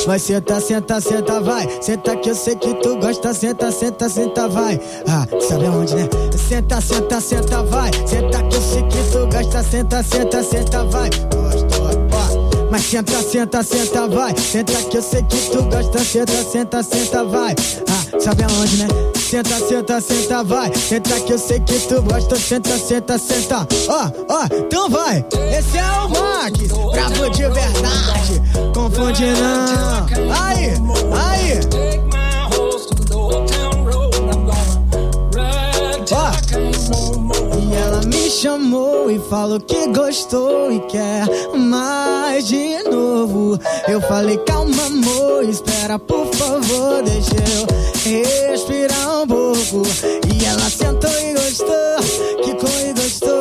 Vai 0.06 0.18
senta, 0.18 0.60
senta, 0.60 1.00
senta, 1.00 1.40
vai. 1.40 1.66
Senta 1.80 2.16
que 2.16 2.30
eu 2.30 2.34
sei 2.34 2.56
que 2.56 2.74
tu 2.74 2.96
gosta. 2.98 3.32
Senta, 3.32 3.72
senta, 3.72 4.08
senta, 4.08 4.48
vai. 4.48 4.78
Ah, 5.08 5.26
sabe 5.40 5.66
aonde, 5.66 5.94
né? 5.94 6.08
Senta, 6.48 6.80
senta, 6.80 7.20
senta, 7.20 7.62
vai. 7.62 7.90
Senta 8.06 8.42
que 8.42 8.56
eu 8.56 8.62
sei 8.62 8.82
que 8.82 9.10
tu 9.10 9.26
gosta. 9.26 9.62
Senta, 9.62 10.02
senta, 10.02 10.42
senta, 10.42 10.84
vai. 10.84 11.10
Gosto, 11.10 11.82
ó. 11.82 12.68
Mas 12.70 12.84
senta, 12.84 13.22
senta, 13.22 13.62
senta, 13.62 14.06
vai. 14.08 14.36
Senta 14.36 14.74
que 14.74 14.96
eu 14.98 15.02
sei 15.02 15.22
que 15.22 15.36
tu 15.50 15.62
gosta. 15.62 15.98
Senta, 16.04 16.44
senta, 16.44 16.82
senta, 16.82 17.24
vai. 17.24 17.54
Ah, 17.88 18.20
sabe 18.20 18.42
aonde, 18.44 18.76
né? 18.76 19.17
Senta, 19.28 19.58
senta, 19.58 20.00
senta, 20.00 20.42
vai. 20.42 20.74
Senta 20.74 21.20
que 21.20 21.34
eu 21.34 21.38
sei 21.38 21.60
que 21.60 21.78
tu 21.80 22.00
gosta. 22.00 22.34
Senta, 22.36 22.78
senta, 22.78 23.18
senta. 23.18 23.68
Ó, 23.86 24.10
ó, 24.26 24.46
então 24.50 24.88
vai. 24.88 25.22
Esse 25.54 25.76
é 25.76 25.84
o 25.84 26.08
Max, 26.08 26.58
bravo 26.92 27.28
de 27.28 27.42
verdade. 27.42 28.42
Confunde 28.72 29.26
não. 29.26 30.06
Aí, 30.34 30.70
aí. 31.12 31.60
Ó. 36.10 37.37
Ela 37.84 38.00
me 38.06 38.30
chamou 38.30 39.10
e 39.10 39.18
falou 39.18 39.60
que 39.60 39.86
gostou 39.88 40.72
e 40.72 40.80
quer 40.80 41.26
mais 41.56 42.46
de 42.46 42.82
novo. 42.84 43.58
Eu 43.86 44.00
falei, 44.00 44.36
calma, 44.38 44.86
amor, 44.86 45.44
espera, 45.44 45.98
por 45.98 46.26
favor, 46.34 47.02
deixa 47.02 47.36
eu 47.56 47.78
respirar 48.50 49.22
um 49.22 49.26
pouco. 49.26 49.82
E 50.34 50.44
ela 50.44 50.68
sentou 50.70 51.10
e 51.10 51.34
gostou, 51.34 52.42
quicou 52.42 52.80
e 52.80 52.92
gostou. 52.94 53.38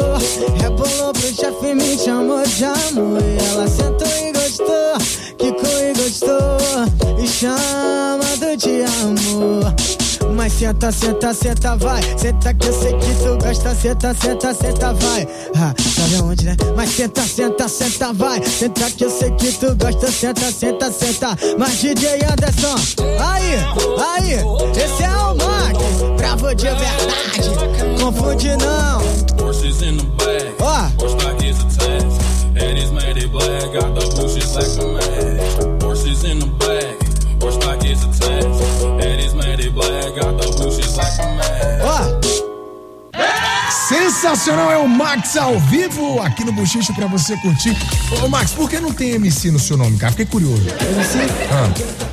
Rebolou 0.61 1.13
pro 1.13 1.33
chefe 1.33 1.73
me 1.73 1.97
chamou 1.97 2.43
de 2.43 2.65
amor. 2.65 3.21
E 3.21 3.51
ela 3.51 3.67
sentou 3.67 4.07
e 4.07 4.31
gostou, 4.31 5.37
quicou 5.37 5.79
e 5.79 5.93
gostou. 5.93 7.23
E 7.23 7.27
chamando 7.27 8.57
de 8.57 8.83
amor. 8.83 10.06
Mas 10.37 10.53
senta, 10.53 10.91
senta, 10.91 11.33
senta, 11.33 11.75
vai. 11.77 11.99
Senta 12.15 12.53
que 12.53 12.67
eu 12.67 12.73
sei 12.79 12.93
que 12.93 13.15
tu 13.15 13.43
gosta. 13.43 13.73
Senta, 13.73 14.13
senta, 14.13 14.53
senta, 14.53 14.93
vai. 14.93 15.27
Ah, 15.55 15.73
sabe 15.77 16.15
aonde, 16.17 16.45
né? 16.45 16.55
Mas 16.75 16.91
senta, 16.91 17.23
senta, 17.23 17.67
senta, 17.67 18.13
vai. 18.13 18.45
Senta 18.45 18.91
que 18.91 19.03
eu 19.03 19.09
sei 19.09 19.31
que 19.31 19.51
tu 19.53 19.75
gosta. 19.75 20.11
Senta, 20.11 20.51
senta, 20.51 20.91
senta. 20.91 21.37
Mas 21.57 21.81
DJ 21.81 22.19
Anderson, 22.23 22.75
aí, 23.19 23.55
aí. 24.13 24.33
Esse 24.79 25.03
é 25.03 25.09
o 25.09 25.35
Max, 25.35 26.17
bravo 26.17 26.53
de 26.53 26.65
verdade. 26.65 27.99
Confunde 27.99 28.55
não. 28.57 29.01
Porsches 29.37 29.81
in 29.81 29.97
the 29.97 30.03
bag. 30.23 30.53
Ó. 30.59 30.87
And 32.59 32.77
it's 32.77 32.91
made 32.91 33.17
it 33.17 33.31
black. 33.31 33.73
Got 33.73 33.95
the 33.95 34.05
bushes 34.15 34.55
like 34.55 34.65
a 34.65 34.87
match. 34.93 35.81
Porsches 35.81 36.23
in 36.23 36.39
the 36.39 36.45
bag. 36.59 37.07
Porsche 37.39 37.61
stock 37.61 37.85
is 37.85 38.03
attached. 38.03 38.76
Sensacional 43.87 44.71
é 44.71 44.77
o 44.77 44.87
Max 44.87 45.37
ao 45.37 45.59
vivo 45.59 46.19
aqui 46.21 46.43
no 46.43 46.51
Bochicho 46.51 46.93
pra 46.93 47.07
você 47.07 47.37
curtir. 47.37 47.77
Ô 48.23 48.27
Max, 48.27 48.51
por 48.51 48.69
que 48.69 48.79
não 48.79 48.91
tem 48.91 49.11
MC 49.11 49.51
no 49.51 49.59
seu 49.59 49.77
nome, 49.77 49.97
cara? 49.97 50.11
Fiquei 50.11 50.25
curioso. 50.25 50.67
MC? 50.67 51.19
Ah. 51.51 51.71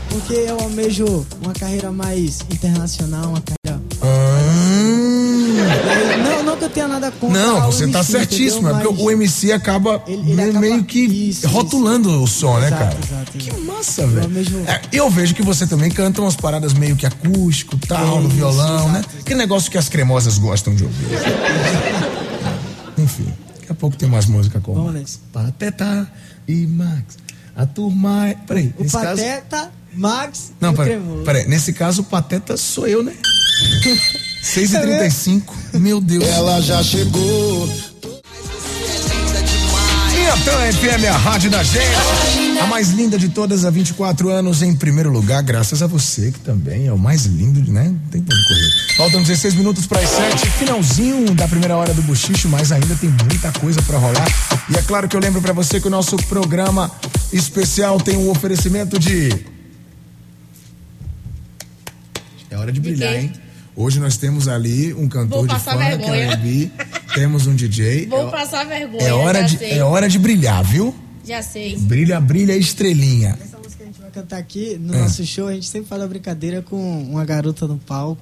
Porque 0.08 0.34
eu 0.34 0.60
almejo 0.60 1.26
uma 1.42 1.52
carreira 1.52 1.90
mais 1.90 2.40
internacional, 2.50 3.30
uma 3.30 3.40
carreira. 3.40 3.63
Que 6.64 6.70
eu 6.70 6.70
tenha 6.70 6.88
nada 6.88 7.10
contra. 7.12 7.38
Não, 7.40 7.66
você 7.66 7.86
tá 7.88 7.98
MC, 7.98 8.12
certíssimo. 8.12 8.68
É 8.68 8.72
entendeu? 8.72 8.88
porque 8.92 9.02
o 9.04 9.10
MC 9.10 9.52
acaba, 9.52 10.02
ele 10.06 10.22
meio, 10.34 10.50
acaba- 10.50 10.60
meio 10.60 10.84
que 10.84 11.00
Isso, 11.04 11.46
rotulando 11.48 12.22
o 12.22 12.26
som, 12.26 12.58
né, 12.58 12.68
Exato, 12.68 12.82
cara? 12.84 12.98
exato, 13.04 13.32
Que 13.38 13.60
massa, 13.60 14.06
velho. 14.06 14.30
É, 14.66 14.80
eu 14.92 15.10
vejo 15.10 15.34
que 15.34 15.42
você 15.42 15.66
também 15.66 15.90
canta 15.90 16.20
umas 16.20 16.36
paradas 16.36 16.72
meio 16.72 16.96
que 16.96 17.06
acústico, 17.06 17.76
tal, 17.86 18.20
no 18.20 18.28
Isso, 18.28 18.36
violão, 18.36 18.90
né? 18.90 19.02
Que 19.24 19.34
negócio 19.34 19.70
que 19.70 19.78
as 19.78 19.88
cremosas 19.88 20.38
gostam 20.38 20.74
de 20.74 20.84
ouvir. 20.84 21.06
Enfim, 22.98 23.26
daqui 23.60 23.70
a 23.72 23.74
pouco 23.74 23.96
tem 23.96 24.08
mais 24.08 24.26
música 24.26 24.60
como 24.60 24.78
Vamos 24.78 24.94
Max. 24.94 25.20
Pateta 25.32 26.10
e 26.46 26.66
Max. 26.66 27.18
A 27.56 27.66
turma 27.66 28.28
é... 28.28 28.34
Peraí, 28.34 28.74
O 28.78 28.82
nesse 28.82 28.92
caso... 28.96 29.22
Pateta, 29.22 29.70
Max 29.92 30.52
e 30.60 30.64
Não, 30.64 30.74
peraí, 30.74 31.00
peraí. 31.24 31.46
Nesse 31.48 31.72
caso, 31.72 32.02
o 32.02 32.04
Pateta 32.04 32.56
sou 32.56 32.86
eu, 32.86 33.02
né? 33.02 33.12
6h35, 34.44 35.42
meu 35.74 36.02
Deus. 36.02 36.22
Ela 36.22 36.60
já 36.60 36.82
chegou. 36.82 37.66
Então, 40.36 40.72
FM, 40.72 41.04
a 41.10 41.16
rádio 41.16 41.50
da 41.50 41.62
gente. 41.62 42.58
A 42.60 42.66
mais 42.66 42.90
linda 42.90 43.18
de 43.18 43.30
todas 43.30 43.64
há 43.64 43.70
24 43.70 44.28
anos, 44.28 44.60
em 44.60 44.74
primeiro 44.74 45.10
lugar, 45.10 45.42
graças 45.42 45.82
a 45.82 45.86
você, 45.86 46.30
que 46.30 46.40
também 46.40 46.86
é 46.86 46.92
o 46.92 46.98
mais 46.98 47.24
lindo, 47.24 47.60
né? 47.72 47.84
Não 47.84 48.10
Tem 48.10 48.22
como 48.22 48.44
correr. 48.44 48.96
Faltam 48.96 49.22
16 49.22 49.54
minutos 49.54 49.86
para 49.86 50.00
as 50.00 50.10
7, 50.10 50.50
finalzinho 50.50 51.34
da 51.34 51.48
primeira 51.48 51.76
hora 51.76 51.94
do 51.94 52.02
Buchicho, 52.02 52.48
mas 52.48 52.70
ainda 52.70 52.94
tem 52.96 53.08
muita 53.08 53.50
coisa 53.52 53.80
para 53.82 53.96
rolar. 53.96 54.26
E 54.70 54.76
é 54.76 54.82
claro 54.82 55.08
que 55.08 55.16
eu 55.16 55.20
lembro 55.20 55.40
para 55.40 55.54
você 55.54 55.80
que 55.80 55.86
o 55.86 55.90
nosso 55.90 56.16
programa 56.28 56.90
especial 57.32 57.98
tem 57.98 58.16
um 58.16 58.28
oferecimento 58.28 58.98
de. 58.98 59.30
É 62.50 62.56
hora 62.58 62.70
de 62.70 62.80
brilhar, 62.80 63.14
hein? 63.14 63.32
Hoje 63.76 63.98
nós 63.98 64.16
temos 64.16 64.46
ali 64.46 64.94
um 64.94 65.08
cantor 65.08 65.48
de 65.48 65.54
passar 65.54 65.72
funk, 65.72 65.84
vergonha. 65.84 66.24
R&B, 66.32 66.70
temos 67.14 67.46
um 67.46 67.54
DJ. 67.54 68.06
Vou 68.06 68.28
é, 68.28 68.30
passar 68.30 68.64
vergonha. 68.66 69.02
é 69.02 69.12
hora 69.12 69.40
já 69.40 69.46
de 69.48 69.58
sei. 69.58 69.78
é 69.78 69.84
hora 69.84 70.08
de 70.08 70.18
brilhar, 70.18 70.62
viu? 70.62 70.94
Já 71.24 71.42
sei. 71.42 71.76
Brilha, 71.78 72.20
brilha, 72.20 72.56
estrelinha. 72.56 73.36
Essa 73.42 73.56
música 73.58 73.76
que 73.78 73.82
a 73.82 73.86
gente 73.86 74.00
vai 74.00 74.10
cantar 74.10 74.36
aqui 74.38 74.76
no 74.80 74.94
É. 74.94 74.98
nosso 74.98 75.24
show, 75.26 75.48
a 75.48 75.54
gente 75.54 75.66
sempre 75.66 75.88
faz 75.88 76.00
a 76.02 76.06
brincadeira 76.06 76.62
com 76.62 77.02
uma 77.02 77.24
garota 77.24 77.66
no 77.66 77.76
palco. 77.78 78.20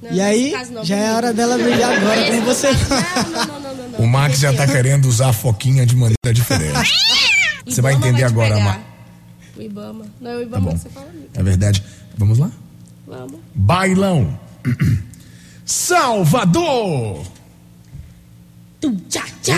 Não, 0.00 0.12
e 0.12 0.20
aí, 0.20 0.52
não, 0.70 0.84
já 0.84 0.94
é 0.96 1.12
hora 1.12 1.32
dela 1.32 1.58
brilhar 1.58 1.98
agora, 1.98 2.30
com 2.30 2.44
você. 2.44 2.68
Não, 2.70 3.46
não, 3.46 3.60
não, 3.60 3.74
não, 3.74 3.88
não. 3.88 3.98
O 4.00 4.06
Max 4.06 4.38
já 4.38 4.52
tá 4.54 4.64
querendo 4.64 5.06
usar 5.08 5.30
a 5.30 5.32
foquinha 5.32 5.84
de 5.84 5.96
maneira 5.96 6.32
diferente. 6.32 6.92
Você 7.66 7.82
vai 7.82 7.94
entender 7.94 8.18
te 8.18 8.24
agora, 8.24 8.54
pegar. 8.54 8.64
Ma- 8.64 8.80
O 9.56 9.60
Ibama. 9.62 10.06
Não, 10.20 10.30
o 10.30 10.36
Tá 10.36 10.42
Ibama 10.42 10.70
bom. 10.70 10.76
você 10.78 10.88
fala. 10.88 11.08
É 11.34 11.42
verdade. 11.42 11.82
Vamos 12.16 12.38
lá? 12.38 12.50
Vamos. 13.06 13.40
Bailão. 13.54 14.38
Salvador! 15.64 17.26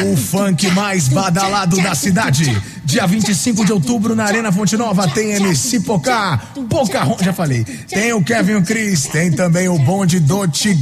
O 0.02 0.16
funk 0.16 0.70
mais 0.70 1.08
badalado 1.08 1.80
da 1.82 1.94
cidade. 1.94 2.44
Dia 2.84 3.06
25 3.06 3.66
de 3.66 3.72
outubro 3.72 4.16
na 4.16 4.24
Arena 4.24 4.50
Fonte 4.50 4.76
Nova 4.76 5.06
tem 5.08 5.32
MC 5.32 5.80
Pocá, 5.80 6.38
Pocahontas, 6.68 7.26
já 7.26 7.32
falei. 7.32 7.62
Tem 7.64 8.12
o 8.14 8.24
Kevin 8.24 8.54
o 8.54 8.62
Chris, 8.62 9.06
tem 9.06 9.30
também 9.30 9.68
o 9.68 9.78
bonde 9.78 10.18
do 10.20 10.48
Ti. 10.48 10.76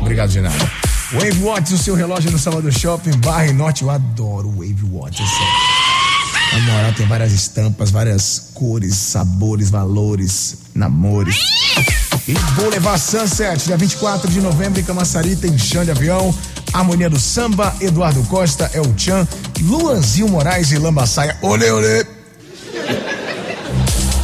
Obrigado 0.00 0.32
nada. 0.40 0.70
Wave 1.12 1.42
Watch, 1.42 1.74
o 1.74 1.78
seu 1.78 1.94
relógio 1.94 2.30
no 2.30 2.38
Salvador 2.38 2.72
Shopping, 2.72 3.16
Barra 3.18 3.46
e 3.46 3.52
Norte. 3.52 3.82
Eu 3.82 3.90
adoro 3.90 4.48
Wave 4.50 4.84
Watch, 4.90 5.22
é. 5.22 6.56
Na 6.58 6.60
moral, 6.72 6.92
tem 6.92 7.06
várias 7.06 7.32
estampas, 7.32 7.90
várias 7.90 8.50
cores, 8.54 8.94
sabores, 8.94 9.70
valores, 9.70 10.58
namores. 10.74 11.61
E 12.26 12.34
Boulevard 12.54 13.00
Sunset, 13.00 13.64
dia 13.64 13.76
24 13.76 14.30
de 14.30 14.40
novembro 14.40 14.78
em 14.78 14.84
Camaçari, 14.84 15.34
tem 15.34 15.58
chão 15.58 15.84
de 15.84 15.90
avião, 15.90 16.32
Harmonia 16.72 17.10
do 17.10 17.18
Samba, 17.18 17.74
Eduardo 17.80 18.22
Costa, 18.24 18.70
El 18.72 18.84
Chan, 18.96 19.26
Luanzinho 19.60 20.28
Moraes 20.28 20.70
e 20.70 20.78
Lambaçaia. 20.78 21.36
Olê, 21.42 21.68
olê! 21.72 22.06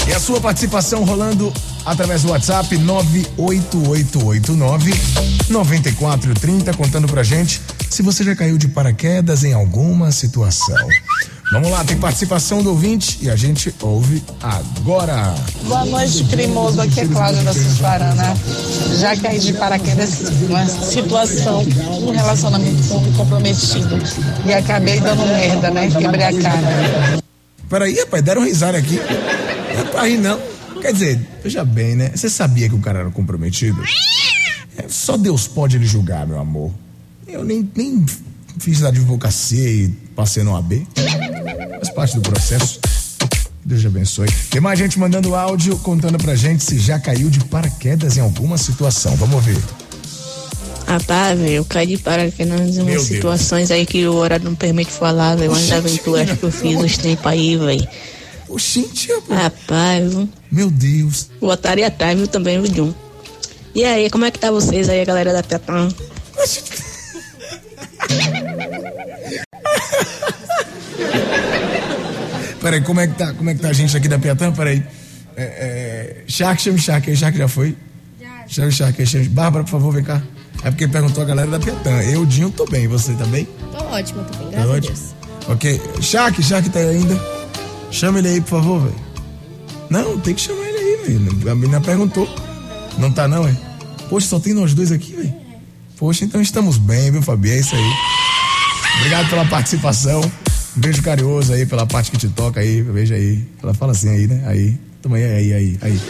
E 0.07 0.13
a 0.13 0.21
sua 0.21 0.41
participação 0.41 1.03
rolando 1.05 1.53
através 1.85 2.23
do 2.23 2.31
WhatsApp 2.31 2.79
98889 2.79 4.95
9430, 5.51 6.75
contando 6.75 7.09
pra 7.09 7.25
gente 7.25 7.61
se 7.91 8.01
você 8.01 8.23
já 8.23 8.37
caiu 8.37 8.57
de 8.57 8.69
paraquedas 8.69 9.43
em 9.43 9.55
alguma 9.55 10.13
situação. 10.13 10.87
Vamos 11.51 11.71
lá, 11.71 11.83
tem 11.83 11.97
participação 11.97 12.63
do 12.63 12.71
ouvinte 12.71 13.21
e 13.23 13.31
a 13.31 13.35
gente 13.35 13.75
ouve 13.81 14.23
agora. 14.43 15.35
Boa 15.65 15.87
noite, 15.87 16.23
cremoso. 16.25 16.79
Aqui 16.79 17.01
é 17.01 17.07
Cláudia 17.07 17.43
da 17.43 17.55
Sussuarana. 17.55 18.37
Já 19.01 19.17
caí 19.17 19.39
de 19.39 19.55
paraquedas 19.55 20.21
numa 20.43 20.67
situação, 20.67 21.63
um 22.03 22.11
relacionamento 22.11 22.83
comprometido. 23.17 23.99
E 24.45 24.53
acabei 24.53 25.01
dando 25.01 25.27
merda, 25.27 25.71
né? 25.71 25.91
Quebrei 25.91 26.25
a 26.25 26.43
cara. 26.43 27.23
Peraí, 27.71 27.99
rapaz, 27.99 28.23
deram 28.23 28.45
risada 28.45 28.77
aqui. 28.77 28.97
Não 28.97 29.81
é 29.81 29.85
pra 29.85 30.07
rir, 30.07 30.19
não. 30.19 30.39
Quer 30.83 30.93
dizer, 30.93 31.29
veja 31.43 31.65
bem, 31.65 31.97
né? 31.97 32.13
Você 32.15 32.29
sabia 32.29 32.69
que 32.69 32.75
o 32.75 32.81
cara 32.81 33.01
era 33.01 33.11
comprometido? 33.11 33.83
É, 34.77 34.85
só 34.87 35.17
Deus 35.17 35.49
pode 35.49 35.79
lhe 35.79 35.87
julgar, 35.87 36.27
meu 36.27 36.39
amor. 36.39 36.71
Eu 37.27 37.43
nem, 37.43 37.69
nem 37.75 38.05
fiz 38.59 38.83
a 38.83 38.89
advocacia 38.89 39.67
e 39.67 40.08
passei 40.19 40.43
no 40.43 40.57
AB. 40.57 40.85
Faz 41.77 41.91
parte 41.91 42.17
do 42.17 42.23
processo. 42.23 42.81
Deus 43.65 43.81
te 43.81 43.87
abençoe. 43.87 44.29
Tem 44.51 44.61
mais 44.61 44.77
gente 44.77 44.99
mandando 44.99 45.37
áudio 45.37 45.79
contando 45.79 46.19
pra 46.19 46.35
gente 46.35 46.65
se 46.65 46.77
já 46.77 46.99
caiu 46.99 47.31
de 47.31 47.39
paraquedas 47.45 48.17
em 48.17 48.21
alguma 48.21 48.59
situação. 48.59 49.15
Vamos 49.15 49.45
ver. 49.45 49.57
Rapaz, 50.89 51.39
velho, 51.39 51.53
eu 51.53 51.65
caí 51.65 51.87
de 51.87 51.99
paraquedas 51.99 52.77
em 52.77 52.81
umas 52.81 53.03
situações 53.03 53.71
aí 53.71 53.87
que 53.87 54.09
o 54.09 54.15
horário 54.15 54.45
não 54.45 54.57
permite 54.57 54.91
falar, 54.91 55.37
velho. 55.37 55.53
Umas 55.53 55.71
aventuras 55.71 56.37
que 56.37 56.43
eu 56.43 56.51
fiz 56.51 56.77
uns 56.77 56.99
tempos 56.99 57.27
aí, 57.27 57.57
velho. 57.57 57.87
Oxente, 58.49 59.13
rapaz. 59.31 60.13
viu? 60.13 60.29
Meu 60.51 60.69
Deus. 60.69 61.29
Botaria 61.41 61.87
atrás, 61.87 62.19
viu, 62.19 62.27
também, 62.27 62.61
viu, 62.61 62.75
Jun? 62.75 62.95
E 63.73 63.85
aí, 63.85 64.11
como 64.11 64.25
é 64.25 64.33
que 64.33 64.39
tá 64.41 64.51
vocês 64.51 64.89
aí, 64.89 65.01
a 65.01 65.05
galera 65.05 65.33
da 65.33 65.45
Piatã? 65.45 65.89
Peraí, 72.61 72.81
como 72.83 73.01
é 73.01 73.07
que 73.07 73.15
tá? 73.15 73.33
Como 73.33 73.49
é 73.51 73.55
que 73.55 73.61
tá 73.61 73.69
a 73.69 73.73
gente 73.73 73.97
aqui 73.97 74.09
da 74.09 74.19
Piatã? 74.19 74.53
Peraí. 74.53 74.83
É, 75.37 75.43
é, 75.43 76.17
Shark, 76.27 76.61
chame 76.61 76.79
Shark 76.79 77.09
aí. 77.09 77.17
Shark 77.17 77.39
já 77.39 77.49
foi? 77.49 77.77
Chame 78.49 78.73
Shark 78.73 79.01
aí. 79.01 79.07
Chame... 79.07 79.29
Bárbara, 79.29 79.65
por 79.65 79.71
favor, 79.71 79.93
vem 79.95 80.03
cá. 80.03 80.21
É 80.65 80.71
porque 80.71 80.89
perguntou 80.89 81.23
a 81.23 81.27
galera 81.27 81.51
da 81.51 81.61
Piatã. 81.61 82.03
Eu, 82.03 82.27
Dinho, 82.27 82.51
tô 82.51 82.67
bem. 82.67 82.89
Você 82.89 83.13
tá 83.15 83.25
bem? 83.27 83.47
Tô 83.71 83.85
ótimo 83.85 84.25
também, 84.25 84.51
Tá 84.51 84.67
graças 84.67 84.75
a? 84.75 84.81
Deus. 84.81 85.01
Ok. 85.49 85.81
Shark, 86.01 86.43
Shark 86.43 86.69
tá 86.71 86.81
aí 86.81 86.97
ainda? 86.97 87.21
Chama 87.91 88.19
ele 88.19 88.29
aí, 88.29 88.41
por 88.41 88.51
favor, 88.51 88.81
velho. 88.81 88.95
Não, 89.89 90.19
tem 90.19 90.35
que 90.35 90.41
chamar 90.41 90.65
ele 90.65 90.79
aí, 90.79 90.97
velho. 91.19 91.51
A 91.51 91.55
menina 91.55 91.81
perguntou. 91.81 92.29
Não 92.99 93.13
tá, 93.13 93.29
não, 93.29 93.47
é? 93.47 93.57
Poxa, 94.11 94.27
só 94.27 94.41
tem 94.41 94.53
nós 94.53 94.75
dois 94.75 94.91
aqui, 94.91 95.15
velho. 95.15 95.35
Poxa, 95.97 96.25
então 96.25 96.41
estamos 96.41 96.77
bem, 96.77 97.11
viu, 97.11 97.23
Fabi? 97.23 97.51
É 97.51 97.61
isso 97.61 97.75
aí. 97.75 97.93
Obrigado 99.19 99.31
pela 99.31 99.45
participação. 99.47 100.21
Um 100.77 100.81
beijo 100.81 101.03
carinhoso 101.03 101.53
aí 101.53 101.67
pela 101.67 101.85
parte 101.85 102.09
que 102.09 102.17
te 102.17 102.29
toca 102.29 102.61
aí. 102.61 102.83
Veja 102.83 103.17
aí. 103.17 103.45
Ela 103.61 103.75
fala 103.75 103.91
assim 103.91 104.09
aí, 104.11 104.29
né? 104.29 104.45
Aí. 104.47 104.79
Toma 105.03 105.17
aí, 105.17 105.53
aí, 105.53 105.79
aí. 105.83 106.01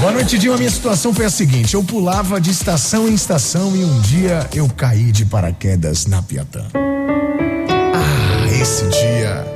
Boa 0.00 0.12
noite, 0.12 0.36
Dinho. 0.36 0.52
A 0.52 0.58
minha 0.58 0.70
situação 0.70 1.14
foi 1.14 1.24
a 1.24 1.30
seguinte: 1.30 1.72
eu 1.72 1.82
pulava 1.82 2.38
de 2.38 2.50
estação 2.50 3.08
em 3.08 3.14
estação 3.14 3.74
e 3.74 3.82
um 3.82 4.00
dia 4.00 4.46
eu 4.52 4.68
caí 4.68 5.10
de 5.10 5.24
paraquedas 5.24 6.04
na 6.04 6.20
Piatã. 6.20 6.66
Ah, 6.74 8.60
esse 8.60 8.86
dia 8.88 9.46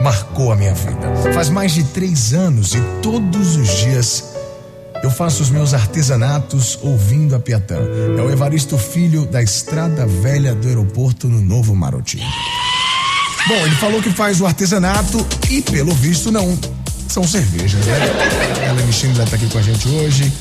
marcou 0.00 0.52
a 0.52 0.56
minha 0.56 0.74
vida. 0.74 1.32
Faz 1.34 1.48
mais 1.48 1.72
de 1.72 1.82
três 1.82 2.32
anos 2.32 2.74
e 2.74 2.80
todos 3.02 3.56
os 3.56 3.76
dias 3.76 4.37
eu 5.02 5.10
faço 5.10 5.42
os 5.42 5.50
meus 5.50 5.74
artesanatos 5.74 6.78
ouvindo 6.82 7.34
a 7.34 7.40
Piatã. 7.40 7.76
É 8.16 8.20
o 8.20 8.30
Evaristo 8.30 8.76
Filho 8.76 9.26
da 9.26 9.42
Estrada 9.42 10.06
Velha 10.06 10.54
do 10.54 10.66
Aeroporto 10.66 11.28
no 11.28 11.40
Novo 11.40 11.74
Marotinho. 11.74 12.26
Bom, 13.46 13.54
ele 13.54 13.74
falou 13.76 14.02
que 14.02 14.10
faz 14.10 14.40
o 14.40 14.46
artesanato 14.46 15.24
e, 15.48 15.62
pelo 15.62 15.94
visto, 15.94 16.30
não 16.30 16.58
são 17.08 17.24
cervejas, 17.24 17.84
né? 17.86 17.94
Ela 18.66 18.92
Schindler 18.92 19.28
tá 19.28 19.36
aqui 19.36 19.48
com 19.48 19.58
a 19.58 19.62
gente 19.62 19.88
hoje. 19.88 20.32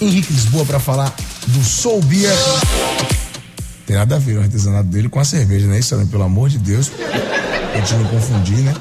Henrique 0.00 0.32
Lisboa 0.32 0.64
para 0.66 0.80
falar 0.80 1.14
do 1.46 1.64
Soul 1.64 2.02
Beer. 2.02 2.32
Tem 3.86 3.96
nada 3.96 4.16
a 4.16 4.18
ver 4.18 4.38
o 4.38 4.42
artesanato 4.42 4.88
dele 4.88 5.08
com 5.08 5.20
a 5.20 5.24
cerveja, 5.24 5.66
né? 5.66 5.78
Isso, 5.78 5.96
pelo 6.08 6.24
amor 6.24 6.48
de 6.48 6.58
Deus. 6.58 6.90
A 7.72 7.76
gente 7.76 7.94
não 7.94 8.04
confundir, 8.04 8.58
né? 8.58 8.74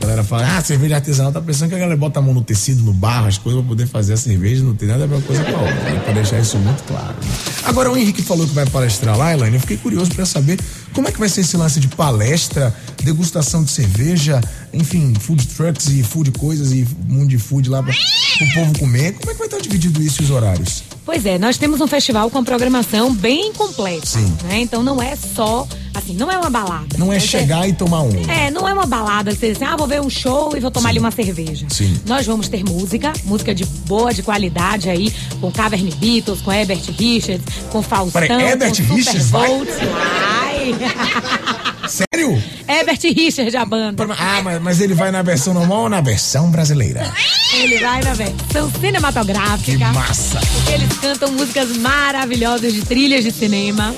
A 0.00 0.06
galera 0.10 0.24
fala, 0.24 0.56
ah, 0.56 0.62
cerveja 0.64 0.94
artesanal, 0.96 1.30
tá 1.30 1.42
pensando 1.42 1.68
que 1.68 1.74
a 1.74 1.78
galera 1.78 1.96
bota 1.96 2.18
a 2.20 2.22
mão 2.22 2.32
no 2.32 2.42
tecido, 2.42 2.82
no 2.82 2.92
barro, 2.92 3.26
as 3.28 3.36
coisas 3.36 3.60
pra 3.60 3.68
poder 3.68 3.86
fazer 3.86 4.14
a 4.14 4.16
cerveja, 4.16 4.64
não 4.64 4.74
tem 4.74 4.88
nada 4.88 5.04
a 5.04 5.06
ver 5.06 5.16
uma 5.16 5.22
coisa 5.22 5.44
com 5.44 5.54
a 5.54 5.60
outra, 5.60 5.74
né? 5.74 6.00
Pra 6.02 6.14
deixar 6.14 6.40
isso 6.40 6.56
muito 6.56 6.82
claro. 6.84 7.14
né? 7.22 7.30
Agora, 7.64 7.92
o 7.92 7.96
Henrique 7.96 8.22
falou 8.22 8.46
que 8.48 8.54
vai 8.54 8.64
palestrar 8.64 9.16
lá, 9.16 9.34
Elaine, 9.34 9.56
eu 9.56 9.60
fiquei 9.60 9.76
curioso 9.76 10.10
pra 10.12 10.24
saber 10.24 10.58
como 10.94 11.06
é 11.06 11.12
que 11.12 11.18
vai 11.18 11.28
ser 11.28 11.42
esse 11.42 11.54
lance 11.56 11.78
de 11.78 11.88
palestra, 11.88 12.74
degustação 13.04 13.62
de 13.62 13.70
cerveja, 13.70 14.40
enfim, 14.72 15.12
food 15.20 15.46
trucks 15.48 15.88
e 15.88 16.02
food 16.02 16.30
coisas 16.32 16.72
e 16.72 16.88
mundo 17.06 17.28
de 17.28 17.38
food 17.38 17.68
lá 17.68 17.82
pra, 17.82 17.92
pro 17.92 18.54
povo 18.54 18.78
comer. 18.78 19.12
Como 19.12 19.30
é 19.30 19.34
que 19.34 19.38
vai 19.38 19.46
estar 19.48 19.60
dividido 19.60 20.02
isso 20.02 20.22
e 20.22 20.24
os 20.24 20.30
horários? 20.30 20.82
Pois 21.10 21.26
é, 21.26 21.40
nós 21.40 21.58
temos 21.58 21.80
um 21.80 21.88
festival 21.88 22.30
com 22.30 22.44
programação 22.44 23.12
bem 23.12 23.52
completa. 23.52 24.06
Sim. 24.06 24.32
Né? 24.44 24.60
Então 24.60 24.80
não 24.80 25.02
é 25.02 25.16
só, 25.16 25.66
assim, 25.92 26.14
não 26.14 26.30
é 26.30 26.38
uma 26.38 26.48
balada. 26.48 26.96
Não 26.96 27.12
é 27.12 27.18
chegar 27.18 27.68
e 27.68 27.72
tomar 27.72 28.02
um. 28.02 28.12
É, 28.30 28.48
não 28.48 28.68
é 28.68 28.72
uma 28.72 28.86
balada, 28.86 29.32
você 29.32 29.48
diz 29.48 29.56
assim, 29.60 29.64
ah, 29.64 29.76
vou 29.76 29.88
ver 29.88 30.00
um 30.00 30.08
show 30.08 30.56
e 30.56 30.60
vou 30.60 30.70
tomar 30.70 30.90
ali 30.90 31.00
uma 31.00 31.10
cerveja. 31.10 31.66
Sim. 31.68 32.00
Nós 32.06 32.24
vamos 32.26 32.48
ter 32.48 32.62
música, 32.62 33.12
música 33.24 33.52
de 33.52 33.64
boa, 33.64 34.14
de 34.14 34.22
qualidade 34.22 34.88
aí, 34.88 35.12
com 35.40 35.50
Cavern 35.50 35.90
Beatles, 35.96 36.42
com 36.42 36.52
Herbert 36.52 36.84
Richards, 36.96 37.44
com 37.72 37.82
Faustão, 37.82 38.22
Peraí, 38.22 38.44
Herbert 38.44 38.86
com 38.86 38.94
Richards 38.94 39.24
Super 39.24 39.48
vai? 39.48 40.72
Vai! 40.72 41.60
Sério? 41.90 42.42
Herbert 42.68 42.98
Richards, 43.02 43.54
a 43.54 43.64
banda. 43.64 44.06
Ah, 44.18 44.40
mas, 44.42 44.62
mas 44.62 44.80
ele 44.80 44.94
vai 44.94 45.10
na 45.10 45.22
versão 45.22 45.52
normal 45.52 45.82
ou 45.82 45.88
na 45.88 46.00
versão 46.00 46.50
brasileira? 46.50 47.12
Ele 47.54 47.78
vai 47.78 48.00
na 48.02 48.14
versão 48.14 48.70
cinematográfica. 48.80 49.72
Que 49.72 49.76
massa. 49.92 50.38
Porque 50.40 50.72
eles 50.72 50.98
cantam 50.98 51.32
músicas 51.32 51.76
maravilhosas 51.76 52.72
de 52.72 52.82
trilhas 52.84 53.24
de 53.24 53.32
cinema. 53.32 53.94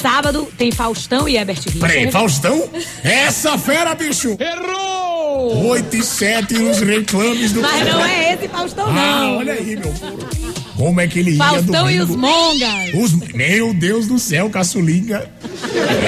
Sábado 0.00 0.48
tem 0.56 0.70
Faustão 0.72 1.28
e 1.28 1.36
Herbert 1.36 1.56
Richards. 1.58 1.80
Peraí, 1.80 2.10
Faustão? 2.10 2.68
Essa 3.04 3.56
fera, 3.58 3.94
bicho! 3.94 4.36
Errou! 4.38 5.66
8 5.70 5.96
e 5.96 6.02
7 6.02 6.54
nos 6.58 6.80
reclames 6.80 7.52
do 7.52 7.60
Mas 7.62 7.86
não 7.86 8.04
é 8.04 8.34
esse 8.34 8.48
Faustão, 8.48 8.86
Ah, 8.88 8.92
não. 8.92 9.36
olha 9.38 9.52
aí, 9.54 9.76
meu 9.76 9.90
povo. 9.92 10.49
Como 10.76 11.00
é 11.00 11.06
que 11.06 11.18
ele 11.18 11.32
ia 11.32 11.38
Faustão 11.38 11.90
e 11.90 12.00
os 12.00 12.10
Mongas. 12.10 12.94
Os- 12.94 13.12
Meu 13.34 13.74
Deus 13.74 14.06
do 14.06 14.18
céu, 14.18 14.48
caçulinha. 14.50 15.22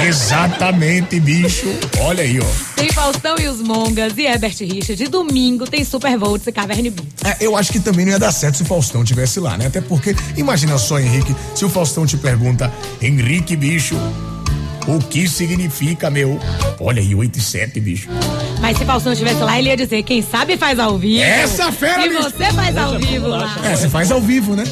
Exatamente, 0.07 1.20
bicho. 1.20 1.66
Olha 2.01 2.22
aí, 2.22 2.40
ó. 2.40 2.46
Tem 2.77 2.90
Faustão 2.92 3.37
e 3.38 3.46
os 3.48 3.61
Mongas 3.61 4.16
e 4.16 4.22
Herbert 4.22 4.57
Richards. 4.61 5.01
E 5.01 5.09
domingo 5.09 5.64
tem 5.66 5.85
Super 5.85 6.18
Volts 6.18 6.46
e 6.46 6.53
Cavern 6.53 6.90
Beat. 6.90 7.07
É, 7.25 7.37
eu 7.44 7.57
acho 7.57 7.70
que 7.72 7.81
também 7.81 8.05
não 8.07 8.12
ia 8.12 8.18
dar 8.18 8.33
certo 8.33 8.57
se 8.57 8.62
o 8.62 8.66
Faustão 8.66 9.05
tivesse 9.05 9.38
lá, 9.40 9.57
né? 9.57 9.66
Até 9.66 9.81
porque, 9.81 10.14
imagina 10.37 10.77
só, 10.79 10.98
Henrique, 10.98 11.35
se 11.55 11.64
o 11.64 11.68
Faustão 11.68 12.07
te 12.07 12.16
pergunta, 12.16 12.72
Henrique, 13.01 13.55
bicho, 13.57 13.94
o 14.87 14.98
que 14.98 15.29
significa, 15.29 16.11
meu? 16.11 16.38
Olha 16.81 17.01
aí, 17.01 17.14
8 17.14 17.38
e 17.38 17.42
7, 17.42 17.79
bicho. 17.81 18.09
Mas 18.62 18.79
se 18.79 18.85
Faustão 18.85 19.12
estivesse 19.12 19.40
lá, 19.40 19.59
ele 19.59 19.68
ia 19.68 19.77
dizer: 19.77 20.03
quem 20.05 20.22
sabe 20.22 20.57
faz 20.57 20.79
ao 20.79 20.96
vivo. 20.96 21.20
Essa 21.22 21.72
fera, 21.72 22.07
E 22.07 22.09
bicho. 22.09 22.22
você 22.22 22.44
faz 22.53 22.77
ao 22.77 22.96
vivo 22.98 23.27
lá. 23.27 23.59
É, 23.64 23.77
você 23.77 23.88
faz 23.88 24.11
ao 24.12 24.20
vivo, 24.20 24.55
né? 24.55 24.62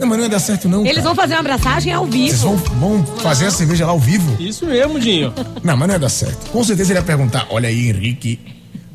Não, 0.00 0.06
mas 0.08 0.16
não 0.18 0.24
ia 0.24 0.30
dar 0.30 0.38
certo, 0.38 0.68
não. 0.68 0.86
Eles 0.86 1.02
vão 1.02 1.14
fazer 1.16 1.34
uma 1.34 1.40
abraçagem 1.40 1.92
ao 1.92 2.06
vivo. 2.06 2.28
Vocês 2.28 2.40
vão, 2.42 2.56
vão 2.56 3.04
fazer 3.18 3.46
a 3.46 3.50
cerveja 3.50 3.84
lá 3.84 3.90
ao 3.92 3.98
vivo? 3.98 4.40
Isso 4.40 4.64
mesmo, 4.66 5.00
Dinho. 5.00 5.34
Não, 5.64 5.76
mas 5.76 5.88
não 5.88 5.94
ia 5.96 5.98
dar 5.98 6.08
certo. 6.08 6.48
Com 6.50 6.62
certeza 6.62 6.92
ele 6.92 7.00
ia 7.00 7.04
perguntar: 7.04 7.46
olha 7.50 7.68
aí, 7.68 7.88
Henrique, 7.90 8.38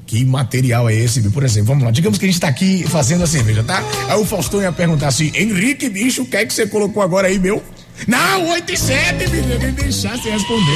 que 0.07 0.23
material 0.23 0.89
é 0.89 0.95
esse? 0.95 1.21
Por 1.29 1.43
exemplo, 1.43 1.67
vamos 1.67 1.83
lá, 1.83 1.91
digamos 1.91 2.17
que 2.17 2.23
a 2.25 2.27
gente 2.29 2.39
tá 2.39 2.47
aqui 2.47 2.85
fazendo 2.87 3.23
a 3.25 3.27
cerveja, 3.27 3.61
tá? 3.61 3.83
Aí 4.07 4.17
o 4.17 4.25
Faustão 4.25 4.61
ia 4.61 4.71
perguntar 4.71 5.09
assim: 5.09 5.31
Henrique, 5.35 5.89
bicho, 5.89 6.21
o 6.21 6.25
que 6.25 6.37
é 6.37 6.45
que 6.45 6.53
você 6.53 6.65
colocou 6.65 7.03
agora 7.03 7.27
aí, 7.27 7.37
meu? 7.37 7.61
Não, 8.07 8.49
8 8.49 8.71
e 8.73 8.77
7, 8.77 9.27
bicho. 9.29 9.49
Eu 9.49 9.61
ia 9.61 9.71
deixar 9.71 10.17
você 10.17 10.29
responder. 10.29 10.71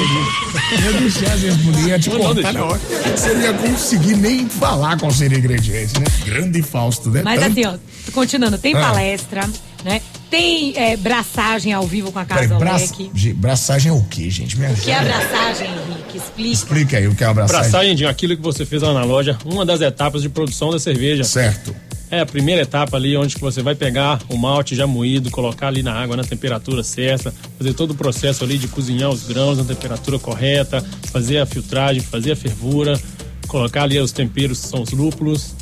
Eu 0.71 0.91
ia 0.93 0.99
deixar 1.01 1.38
você 1.38 1.49
responder, 1.51 1.88
ia 1.88 1.99
te 1.99 2.10
cortar 2.10 2.53
na 2.53 2.65
hora. 2.65 2.79
Você 3.15 3.34
não 3.34 3.41
ia 3.41 3.53
conseguir 3.53 4.15
nem 4.15 4.47
falar 4.49 4.97
qual 4.97 5.12
seria 5.12 5.38
o 5.38 5.39
ingrediente, 5.39 5.99
né? 5.99 6.05
Grande 6.25 6.62
Fausto, 6.62 7.10
né? 7.10 7.21
Mas 7.23 7.39
Tanto- 7.39 7.51
assim, 7.51 7.65
ó, 7.67 8.12
continuando, 8.13 8.58
tem 8.58 8.73
Ah. 8.75 8.79
palestra, 8.82 9.49
né? 9.84 10.01
Tem 10.29 10.73
é, 10.77 10.95
braçagem 10.95 11.73
ao 11.73 11.86
vivo 11.88 12.12
com 12.12 12.19
a 12.19 12.25
Peraí, 12.25 12.47
Casa 12.47 12.60
braça, 12.60 12.86
Leque. 12.97 13.10
de- 13.13 13.34
braçagem 13.34 13.91
é 13.91 13.93
o 13.93 14.03
quê, 14.03 14.29
gente? 14.29 14.58
Me 14.60 14.65
O 14.67 14.75
que 14.75 14.91
é 14.91 14.95
ajuda. 14.95 15.15
abraçagem, 15.15 15.67
Henrique? 15.67 16.17
Explica. 16.17 16.49
Explica 16.53 16.97
aí 16.97 17.08
o 17.08 17.15
que 17.15 17.23
é 17.23 17.27
abraçagem. 17.27 17.60
Abraçagem, 17.67 17.95
Dinho, 17.95 18.10
aquilo 18.10 18.36
que 18.38 18.41
você 18.43 18.65
fez 18.65 18.82
lá 18.82 18.93
na 18.93 19.03
loja, 19.03 19.38
uma 19.45 19.65
das 19.65 19.82
etapas 19.82 20.21
de 20.21 20.29
produção 20.29 20.69
da 20.71 20.79
cerveja. 20.79 21.23
Certo. 21.23 21.75
É 22.11 22.19
a 22.19 22.25
primeira 22.25 22.63
etapa 22.63 22.97
ali, 22.97 23.15
onde 23.15 23.37
você 23.37 23.61
vai 23.61 23.75
pegar 23.75 24.19
o 24.29 24.37
malte 24.37 24.75
já 24.75 24.87
moído, 24.87 25.29
colocar 25.29 25.67
ali 25.67 25.83
na 25.83 25.93
água 25.93 26.17
na 26.17 26.23
temperatura 26.23 26.83
certa, 26.83 27.31
fazer 27.57 27.73
todo 27.73 27.91
o 27.91 27.95
processo 27.95 28.43
ali 28.43 28.57
de 28.57 28.67
cozinhar 28.67 29.11
os 29.11 29.23
grãos 29.23 29.59
na 29.59 29.63
temperatura 29.63 30.17
correta, 30.17 30.83
fazer 31.11 31.37
a 31.37 31.45
filtragem, 31.45 32.01
fazer 32.01 32.31
a 32.31 32.35
fervura, 32.35 32.99
colocar 33.47 33.83
ali 33.83 33.99
os 33.99 34.11
temperos 34.11 34.61
que 34.61 34.67
são 34.67 34.81
os 34.81 34.89
lúpulos. 34.89 35.53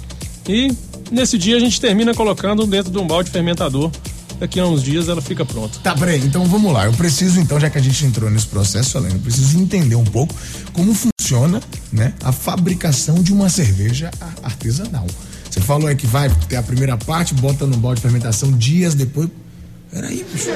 E 0.48 0.72
nesse 1.12 1.38
dia 1.38 1.58
a 1.58 1.60
gente 1.60 1.82
termina 1.82 2.14
colocando 2.14 2.66
dentro 2.66 2.92
de 2.92 2.98
um 2.98 3.06
balde 3.06 3.30
fermentador. 3.30 3.92
Daqui 4.40 4.60
a 4.60 4.66
uns 4.68 4.84
dias 4.84 5.10
ela 5.10 5.22
fica 5.22 5.44
pronta. 5.44 5.80
Tá, 5.80 5.96
peraí, 5.96 6.20
então 6.24 6.46
vamos 6.46 6.72
lá. 6.72 6.86
Eu 6.86 6.94
preciso, 6.94 7.40
então, 7.40 7.60
já 7.60 7.72
que 7.72 7.78
a 7.78 7.82
gente 7.82 8.06
entrou 8.06 8.30
nesse 8.30 8.46
processo, 8.46 8.98
Helena, 8.98 9.16
eu 9.16 9.20
preciso 9.20 9.60
entender 9.60 9.96
um 9.96 10.04
pouco 10.04 10.34
como 10.74 10.94
funciona 10.94 11.60
né, 11.92 12.14
a 12.24 12.32
fabricação 12.32 13.16
de 13.22 13.34
uma 13.34 13.50
cerveja 13.50 14.12
artesanal. 14.44 15.08
Você 15.58 15.62
falou 15.64 15.88
aí 15.88 15.96
que 15.96 16.06
vai 16.06 16.30
ter 16.48 16.56
a 16.56 16.62
primeira 16.62 16.96
parte, 16.96 17.34
bota 17.34 17.66
no 17.66 17.78
balde 17.78 17.96
de 17.96 18.04
fermentação 18.04 18.52
dias 18.52 18.94
depois. 18.94 19.28
Peraí, 19.92 20.24
bicho. 20.32 20.50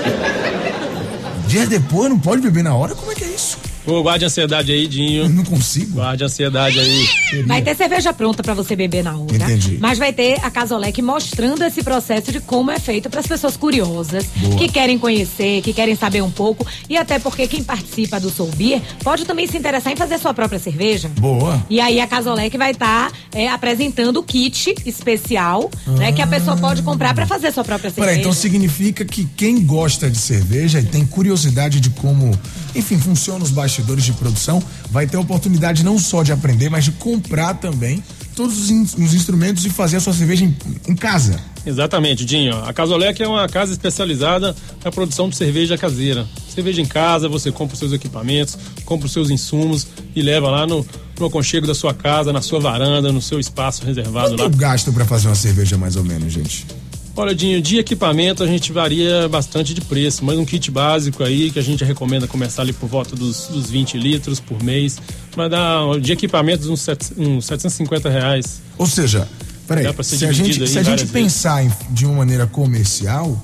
Dias 1.48 1.68
depois 1.68 2.08
não 2.08 2.20
pode 2.20 2.40
beber 2.40 2.64
na 2.64 2.76
hora? 2.76 2.94
Como 2.94 3.12
é 3.12 3.16
que 3.16 3.24
é 3.24 3.30
isso? 3.30 3.58
Pô, 3.86 4.04
guarde 4.04 4.24
a 4.26 4.28
ansiedade 4.28 4.72
aí, 4.72 4.88
Dinho. 4.88 5.28
não 5.28 5.44
consigo. 5.44 5.94
Guarde 5.94 6.24
a 6.24 6.28
ansiedade 6.28 6.80
aí. 6.80 7.44
Vai 7.46 7.62
ter 7.62 7.76
cerveja 7.76 8.13
pronta 8.13 8.44
pra 8.44 8.54
você 8.54 8.76
beber 8.76 9.04
na 9.04 9.17
hora. 9.17 9.36
Entendi. 9.36 9.78
Mas 9.80 9.98
vai 9.98 10.13
ter 10.13 10.39
a 10.44 10.52
Casolec 10.52 11.02
mostrando 11.02 11.63
esse 11.63 11.82
processo 11.84 12.32
de 12.32 12.39
como 12.39 12.70
é 12.70 12.80
feito 12.80 13.10
para 13.10 13.20
as 13.20 13.28
pessoas 13.28 13.58
curiosas, 13.58 14.26
Boa. 14.36 14.56
que 14.58 14.67
querem 14.70 15.00
conhecer, 15.00 15.62
que 15.62 15.74
querem 15.74 15.96
saber 15.96 16.22
um 16.22 16.30
pouco. 16.30 16.65
E 16.89 16.96
até 16.98 17.17
porque 17.17 17.48
quem 17.48 17.63
participa 17.63 18.20
do 18.20 18.30
Soul 18.30 18.52
Beer 18.56 18.82
pode 19.04 19.26
também 19.26 19.48
se 19.48 19.58
interessar 19.58 19.91
em 19.91 19.96
fazer 19.96 20.20
sua 20.20 20.34
própria 20.34 20.60
cerveja. 20.60 21.10
Boa. 21.20 21.65
E 21.70 21.80
aí 21.80 22.00
a 22.00 22.08
Casolec 22.08 22.56
vai 22.58 22.72
estar 22.72 23.12
apresentando 23.52 24.17
o 24.17 24.24
kit 24.24 24.76
especial, 24.86 25.72
né, 25.88 26.12
que 26.12 26.22
a 26.22 26.28
pessoa 26.28 26.56
pode 26.56 26.82
comprar 26.84 27.13
para 27.13 27.26
fazer 27.26 27.52
sua 27.52 27.63
própria 27.63 27.89
cerveja. 27.89 28.08
Peraí, 28.08 28.20
então 28.20 28.34
significa 28.34 29.04
que 29.06 29.26
quem 29.36 29.65
gosta 29.65 30.10
de 30.10 30.17
cerveja 30.17 30.80
e 30.80 30.84
tem 30.84 31.06
curiosidade 31.06 31.80
de 31.80 31.89
como, 31.91 32.32
enfim, 32.76 33.00
funcionam 33.00 33.41
os 33.44 33.52
bastidores 33.72 34.04
de 34.04 34.12
produção, 34.14 34.62
vai 34.90 35.08
ter 35.08 35.16
a 35.18 35.20
oportunidade 35.22 35.84
não 35.84 35.98
só 35.98 36.24
de 36.24 36.32
aprender, 36.32 36.70
mas 36.70 36.84
de 36.84 36.92
comprar 36.92 37.54
também 37.56 38.04
todos 38.36 38.58
os, 38.64 38.70
in- 38.70 38.84
os 38.84 39.14
instrumentos 39.14 39.66
e 39.66 39.70
fazer 39.70 39.98
a 39.98 40.00
sua 40.00 40.14
cerveja 40.14 40.44
em, 40.46 40.56
em 40.88 40.96
casa. 40.96 41.40
Exatamente, 41.66 42.26
Dinho. 42.26 42.58
A 42.66 42.74
Casolec 42.74 43.22
é 43.22 43.28
uma 43.28 43.48
casa 43.48 43.72
especializada 43.72 44.56
na 44.84 44.92
produção 44.92 45.30
de 45.30 45.36
cerveja 45.36 45.78
caseira. 45.78 46.28
Cerveja 46.54 46.82
em 46.82 46.86
casa, 46.86 47.30
você 47.30 47.52
compra 47.52 47.74
os 47.74 47.80
seus 47.80 47.94
equipamentos, 47.94 48.58
compra 48.84 49.06
os 49.06 49.14
seus 49.14 49.30
insumos 49.30 49.88
e 50.16 50.22
leva 50.22 50.50
lá 50.50 50.66
no, 50.68 50.86
no 51.20 51.26
aconchego 51.28 51.66
da 51.68 51.76
sua 51.76 51.94
casa, 51.94 52.34
na 52.34 52.42
sua 52.42 52.60
varanda, 52.60 53.12
no 53.12 53.22
seu 53.22 53.40
espaço 53.40 53.86
reservado 53.86 54.30
Quanto 54.32 54.40
lá. 54.40 54.46
eu 54.46 54.50
gasto 54.50 54.92
pra 54.92 55.06
fazer 55.06 55.28
uma 55.28 55.36
cerveja 55.36 55.78
mais 55.78 55.96
ou 55.96 56.04
menos, 56.04 56.34
gente? 56.34 56.66
Olha, 57.15 57.36
Dinho, 57.36 57.62
de 57.62 57.78
equipamento 57.78 58.41
a 58.41 58.47
gente 58.47 58.71
varia 58.71 59.28
bastante 59.28 59.74
de 59.74 59.82
preço, 59.82 60.24
mas 60.24 60.38
um 60.38 60.45
kit 60.45 60.71
básico 60.71 61.24
aí 61.24 61.52
que 61.52 61.60
a 61.60 61.62
gente 61.62 61.84
recomenda 61.84 62.26
começar 62.26 62.62
ali 62.62 62.71
por 62.74 62.88
volta 62.88 63.15
dos, 63.15 63.47
dos 63.47 63.69
20 63.69 63.97
litros 63.97 64.39
por 64.39 64.63
mês, 64.63 64.97
vai 65.36 65.50
dar 65.50 66.00
de 66.00 66.12
equipamentos 66.13 66.67
uns, 66.69 66.82
sete- 66.82 67.13
uns 67.17 67.45
750 67.45 68.10
reais. 68.10 68.62
Ou 68.78 68.88
seja, 68.88 69.28
peraí, 69.67 69.84
se 70.17 70.26
a 70.26 70.32
gente, 70.32 70.54
se 70.67 70.80
a 70.80 70.84
gente 70.84 71.00
pensar 71.13 71.63
em- 71.65 71.71
de 71.89 72.06
uma 72.06 72.15
maneira 72.15 72.47
comercial, 72.47 73.39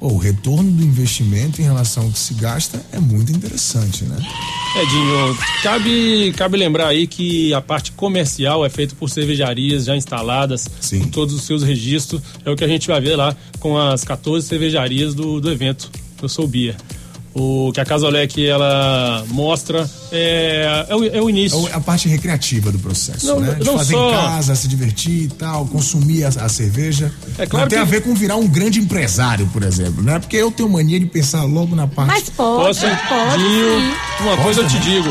o 0.00 0.16
retorno 0.16 0.70
do 0.70 0.82
investimento 0.82 1.60
em 1.60 1.64
relação 1.64 2.04
ao 2.04 2.10
que 2.10 2.18
se 2.18 2.34
gasta 2.34 2.82
é 2.92 2.98
muito 2.98 3.30
interessante, 3.30 4.04
né? 4.04 4.16
É, 4.76 4.86
Dinho, 4.86 5.36
cabe, 5.62 6.32
cabe 6.36 6.56
lembrar 6.56 6.88
aí 6.88 7.06
que 7.06 7.52
a 7.52 7.60
parte 7.60 7.92
comercial 7.92 8.64
é 8.64 8.70
feita 8.70 8.94
por 8.94 9.10
cervejarias 9.10 9.84
já 9.84 9.96
instaladas, 9.96 10.68
com 10.90 11.08
todos 11.08 11.34
os 11.34 11.42
seus 11.42 11.62
registros. 11.62 12.22
É 12.44 12.50
o 12.50 12.56
que 12.56 12.64
a 12.64 12.68
gente 12.68 12.86
vai 12.86 13.00
ver 13.00 13.16
lá 13.16 13.36
com 13.58 13.76
as 13.76 14.02
14 14.02 14.46
cervejarias 14.46 15.14
do, 15.14 15.40
do 15.40 15.50
evento 15.50 15.90
do 16.20 16.28
Soul 16.28 16.48
Beer. 16.48 16.76
O 17.32 17.70
que 17.72 17.80
a 17.80 17.84
Casolec 17.84 18.44
ela 18.44 19.24
mostra 19.28 19.88
é, 20.10 20.86
é, 20.88 20.96
o, 20.96 21.04
é 21.04 21.22
o 21.22 21.30
início. 21.30 21.68
É 21.68 21.74
a 21.74 21.80
parte 21.80 22.08
recreativa 22.08 22.72
do 22.72 22.78
processo, 22.80 23.26
Não, 23.26 23.38
né? 23.40 23.54
De 23.54 23.64
não 23.64 23.78
fazer 23.78 23.94
só- 23.94 24.08
em 24.08 24.12
casa, 24.14 24.54
se 24.56 24.66
divertir 24.66 25.22
e 25.24 25.28
tal, 25.28 25.64
consumir 25.66 26.24
a, 26.24 26.28
a 26.28 26.48
cerveja. 26.48 27.12
É 27.38 27.46
claro 27.46 27.64
não 27.66 27.68
tem 27.70 27.78
que- 27.78 27.82
a 27.82 27.86
ver 27.86 28.02
com 28.02 28.12
virar 28.14 28.36
um 28.36 28.48
grande 28.48 28.80
empresário, 28.80 29.46
por 29.52 29.62
exemplo, 29.62 30.02
né? 30.02 30.18
Porque 30.18 30.36
eu 30.36 30.50
tenho 30.50 30.68
mania 30.68 30.98
de 30.98 31.06
pensar 31.06 31.44
logo 31.44 31.76
na 31.76 31.86
parte. 31.86 32.08
Mas 32.08 32.30
pode, 32.30 32.66
Posso, 32.66 32.80
pode. 32.80 33.42
Sim. 33.42 33.92
uma 34.22 34.30
Pode 34.32 34.42
coisa 34.42 34.60
eu 34.62 34.66
te 34.68 34.76
também? 34.78 35.02
digo. 35.02 35.08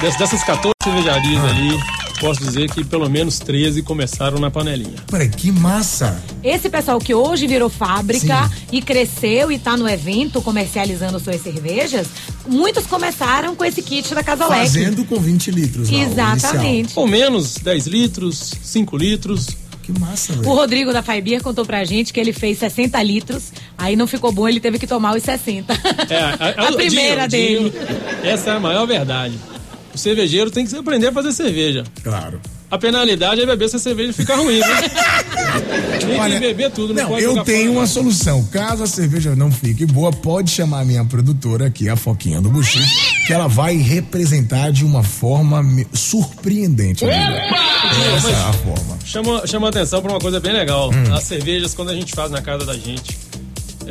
Des- 0.00 0.16
Dessas 0.16 0.42
14 0.44 0.72
cervejarias 0.84 1.40
Ah. 1.44 1.48
ali, 1.48 1.78
posso 2.20 2.40
dizer 2.44 2.70
que 2.70 2.84
pelo 2.84 3.08
menos 3.08 3.38
13 3.38 3.82
começaram 3.82 4.38
na 4.38 4.50
panelinha. 4.50 4.96
Peraí, 5.10 5.28
que 5.28 5.50
massa! 5.50 6.22
Esse 6.44 6.68
pessoal 6.68 6.98
que 6.98 7.14
hoje 7.14 7.46
virou 7.46 7.68
fábrica 7.70 8.50
e 8.70 8.82
cresceu 8.82 9.50
e 9.50 9.58
tá 9.58 9.76
no 9.76 9.88
evento 9.88 10.42
comercializando 10.42 11.18
suas 11.18 11.42
cervejas, 11.42 12.06
muitos 12.46 12.86
começaram 12.86 13.56
com 13.56 13.64
esse 13.64 13.82
kit 13.82 14.14
da 14.14 14.22
Casolec. 14.22 14.60
Fazendo 14.60 15.04
com 15.04 15.16
20 15.18 15.50
litros 15.50 15.90
Exatamente. 15.90 16.92
Ou 16.94 17.06
menos 17.06 17.54
10 17.54 17.86
litros, 17.86 18.52
5 18.62 18.96
litros. 18.96 19.48
Que 19.82 19.98
massa, 19.98 20.34
O 20.44 20.54
Rodrigo 20.54 20.92
da 20.92 21.02
Faibir 21.02 21.42
contou 21.42 21.64
pra 21.64 21.82
gente 21.84 22.12
que 22.12 22.20
ele 22.20 22.34
fez 22.34 22.58
60 22.58 23.02
litros, 23.02 23.44
aí 23.78 23.96
não 23.96 24.06
ficou 24.06 24.30
bom, 24.30 24.46
ele 24.46 24.60
teve 24.60 24.78
que 24.78 24.86
tomar 24.86 25.16
os 25.16 25.22
60. 25.22 25.72
É, 25.72 26.62
A 26.66 26.70
primeira 26.76 27.26
dele. 27.26 27.70
Dinho, 27.70 27.72
essa 28.22 28.50
é 28.50 28.56
a 28.56 28.60
maior 28.60 28.86
verdade. 28.86 29.34
O 29.94 29.98
cervejeiro 29.98 30.50
tem 30.50 30.66
que 30.66 30.74
aprender 30.76 31.08
a 31.08 31.12
fazer 31.12 31.32
cerveja. 31.32 31.84
Claro. 32.02 32.40
A 32.70 32.78
penalidade 32.78 33.40
é 33.40 33.46
beber 33.46 33.68
se 33.68 33.74
a 33.74 33.78
cerveja 33.80 34.12
ficar 34.12 34.36
ruim, 34.36 34.60
né? 34.60 34.66
tem 35.98 36.20
Olha, 36.20 36.34
que 36.34 36.40
beber 36.40 36.70
tudo, 36.70 36.94
não, 36.94 37.02
Não, 37.02 37.10
pode 37.10 37.24
eu 37.24 37.42
tenho 37.42 37.66
fora. 37.68 37.78
uma 37.80 37.86
solução. 37.88 38.44
Caso 38.44 38.84
a 38.84 38.86
cerveja 38.86 39.34
não 39.34 39.50
fique 39.50 39.84
boa, 39.84 40.12
pode 40.12 40.50
chamar 40.52 40.80
a 40.80 40.84
minha 40.84 41.04
produtora 41.04 41.66
aqui, 41.66 41.88
a 41.88 41.96
Foquinha 41.96 42.40
do 42.40 42.48
Buxi, 42.48 42.78
que 43.26 43.32
ela 43.32 43.48
vai 43.48 43.76
representar 43.76 44.70
de 44.70 44.84
uma 44.84 45.02
forma 45.02 45.60
surpreendente. 45.92 47.04
amiga. 47.04 47.18
Essa 48.16 48.30
é 48.30 48.34
a 48.34 48.52
forma. 48.52 48.98
Chama, 49.04 49.46
chama 49.48 49.68
atenção 49.68 50.00
pra 50.00 50.12
uma 50.12 50.20
coisa 50.20 50.38
bem 50.38 50.52
legal. 50.52 50.90
Hum. 50.90 51.12
As 51.12 51.24
cervejas, 51.24 51.74
quando 51.74 51.90
a 51.90 51.94
gente 51.94 52.12
faz 52.14 52.30
na 52.30 52.40
casa 52.40 52.64
da 52.64 52.74
gente, 52.74 53.16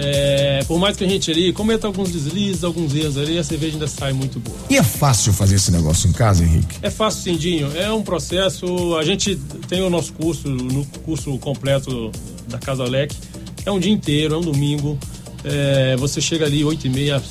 é, 0.01 0.63
por 0.65 0.79
mais 0.79 0.95
que 0.95 1.03
a 1.03 1.07
gente 1.07 1.29
ali 1.29 1.51
cometa 1.51 1.85
alguns 1.85 2.09
deslizes, 2.09 2.63
alguns 2.63 2.95
erros 2.95 3.17
ali, 3.17 3.37
a 3.37 3.43
cerveja 3.43 3.73
ainda 3.73 3.87
sai 3.87 4.13
muito 4.13 4.39
boa. 4.39 4.57
E 4.69 4.77
é 4.77 4.83
fácil 4.83 5.33
fazer 5.33 5.55
esse 5.55 5.71
negócio 5.71 6.09
em 6.09 6.13
casa, 6.13 6.41
Henrique? 6.41 6.77
É 6.81 6.89
fácil, 6.89 7.21
sim, 7.21 7.37
Dinho. 7.37 7.69
É 7.75 7.91
um 7.91 8.01
processo. 8.01 8.95
A 8.97 9.03
gente 9.03 9.35
tem 9.67 9.81
o 9.81 9.89
nosso 9.89 10.13
curso, 10.13 10.47
no 10.47 10.85
curso 11.03 11.37
completo 11.39 12.11
da 12.47 12.57
Casalec. 12.57 13.13
É 13.65 13.71
um 13.71 13.77
dia 13.77 13.91
inteiro, 13.91 14.35
é 14.35 14.37
um 14.37 14.41
domingo. 14.41 14.97
É, 15.43 15.97
você 15.97 16.21
chega 16.21 16.45
ali 16.45 16.63
8 16.63 16.87
e 16.87 16.89
meia, 16.89 17.21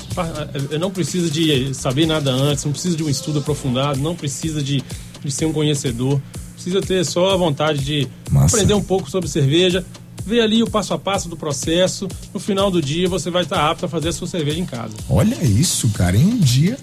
é, 0.70 0.78
não 0.78 0.90
precisa 0.90 1.30
de 1.30 1.74
saber 1.74 2.04
nada 2.04 2.30
antes, 2.30 2.64
não 2.66 2.72
precisa 2.72 2.96
de 2.96 3.02
um 3.02 3.08
estudo 3.08 3.38
aprofundado, 3.38 3.98
não 3.98 4.14
precisa 4.14 4.62
de, 4.62 4.82
de 5.24 5.30
ser 5.30 5.46
um 5.46 5.52
conhecedor, 5.52 6.20
precisa 6.54 6.82
ter 6.82 7.04
só 7.04 7.30
a 7.30 7.36
vontade 7.36 7.84
de 7.84 8.08
Massa. 8.30 8.56
aprender 8.56 8.74
um 8.74 8.82
pouco 8.82 9.10
sobre 9.10 9.28
cerveja, 9.28 9.84
ver 10.28 10.42
ali 10.42 10.62
o 10.62 10.68
passo 10.68 10.92
a 10.92 10.98
passo 10.98 11.28
do 11.28 11.36
processo. 11.36 12.06
No 12.34 12.38
final 12.38 12.70
do 12.70 12.82
dia 12.82 13.08
você 13.08 13.30
vai 13.30 13.42
estar 13.42 13.70
apto 13.70 13.86
a 13.86 13.88
fazer 13.88 14.10
a 14.10 14.12
sua 14.12 14.28
cerveja 14.28 14.60
em 14.60 14.66
casa. 14.66 14.92
Olha 15.08 15.42
isso, 15.42 15.88
cara. 15.90 16.16
Em 16.16 16.24
um 16.24 16.38
dia 16.38 16.76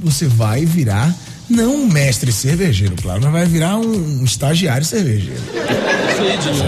você 0.00 0.26
vai 0.26 0.64
virar, 0.64 1.14
não 1.48 1.74
um 1.74 1.86
mestre 1.86 2.32
cervejeiro, 2.32 2.96
claro, 3.00 3.20
mas 3.22 3.32
vai 3.32 3.46
virar 3.46 3.76
um, 3.76 4.24
estagiário 4.24 4.84
cervejeiro. 4.84 5.40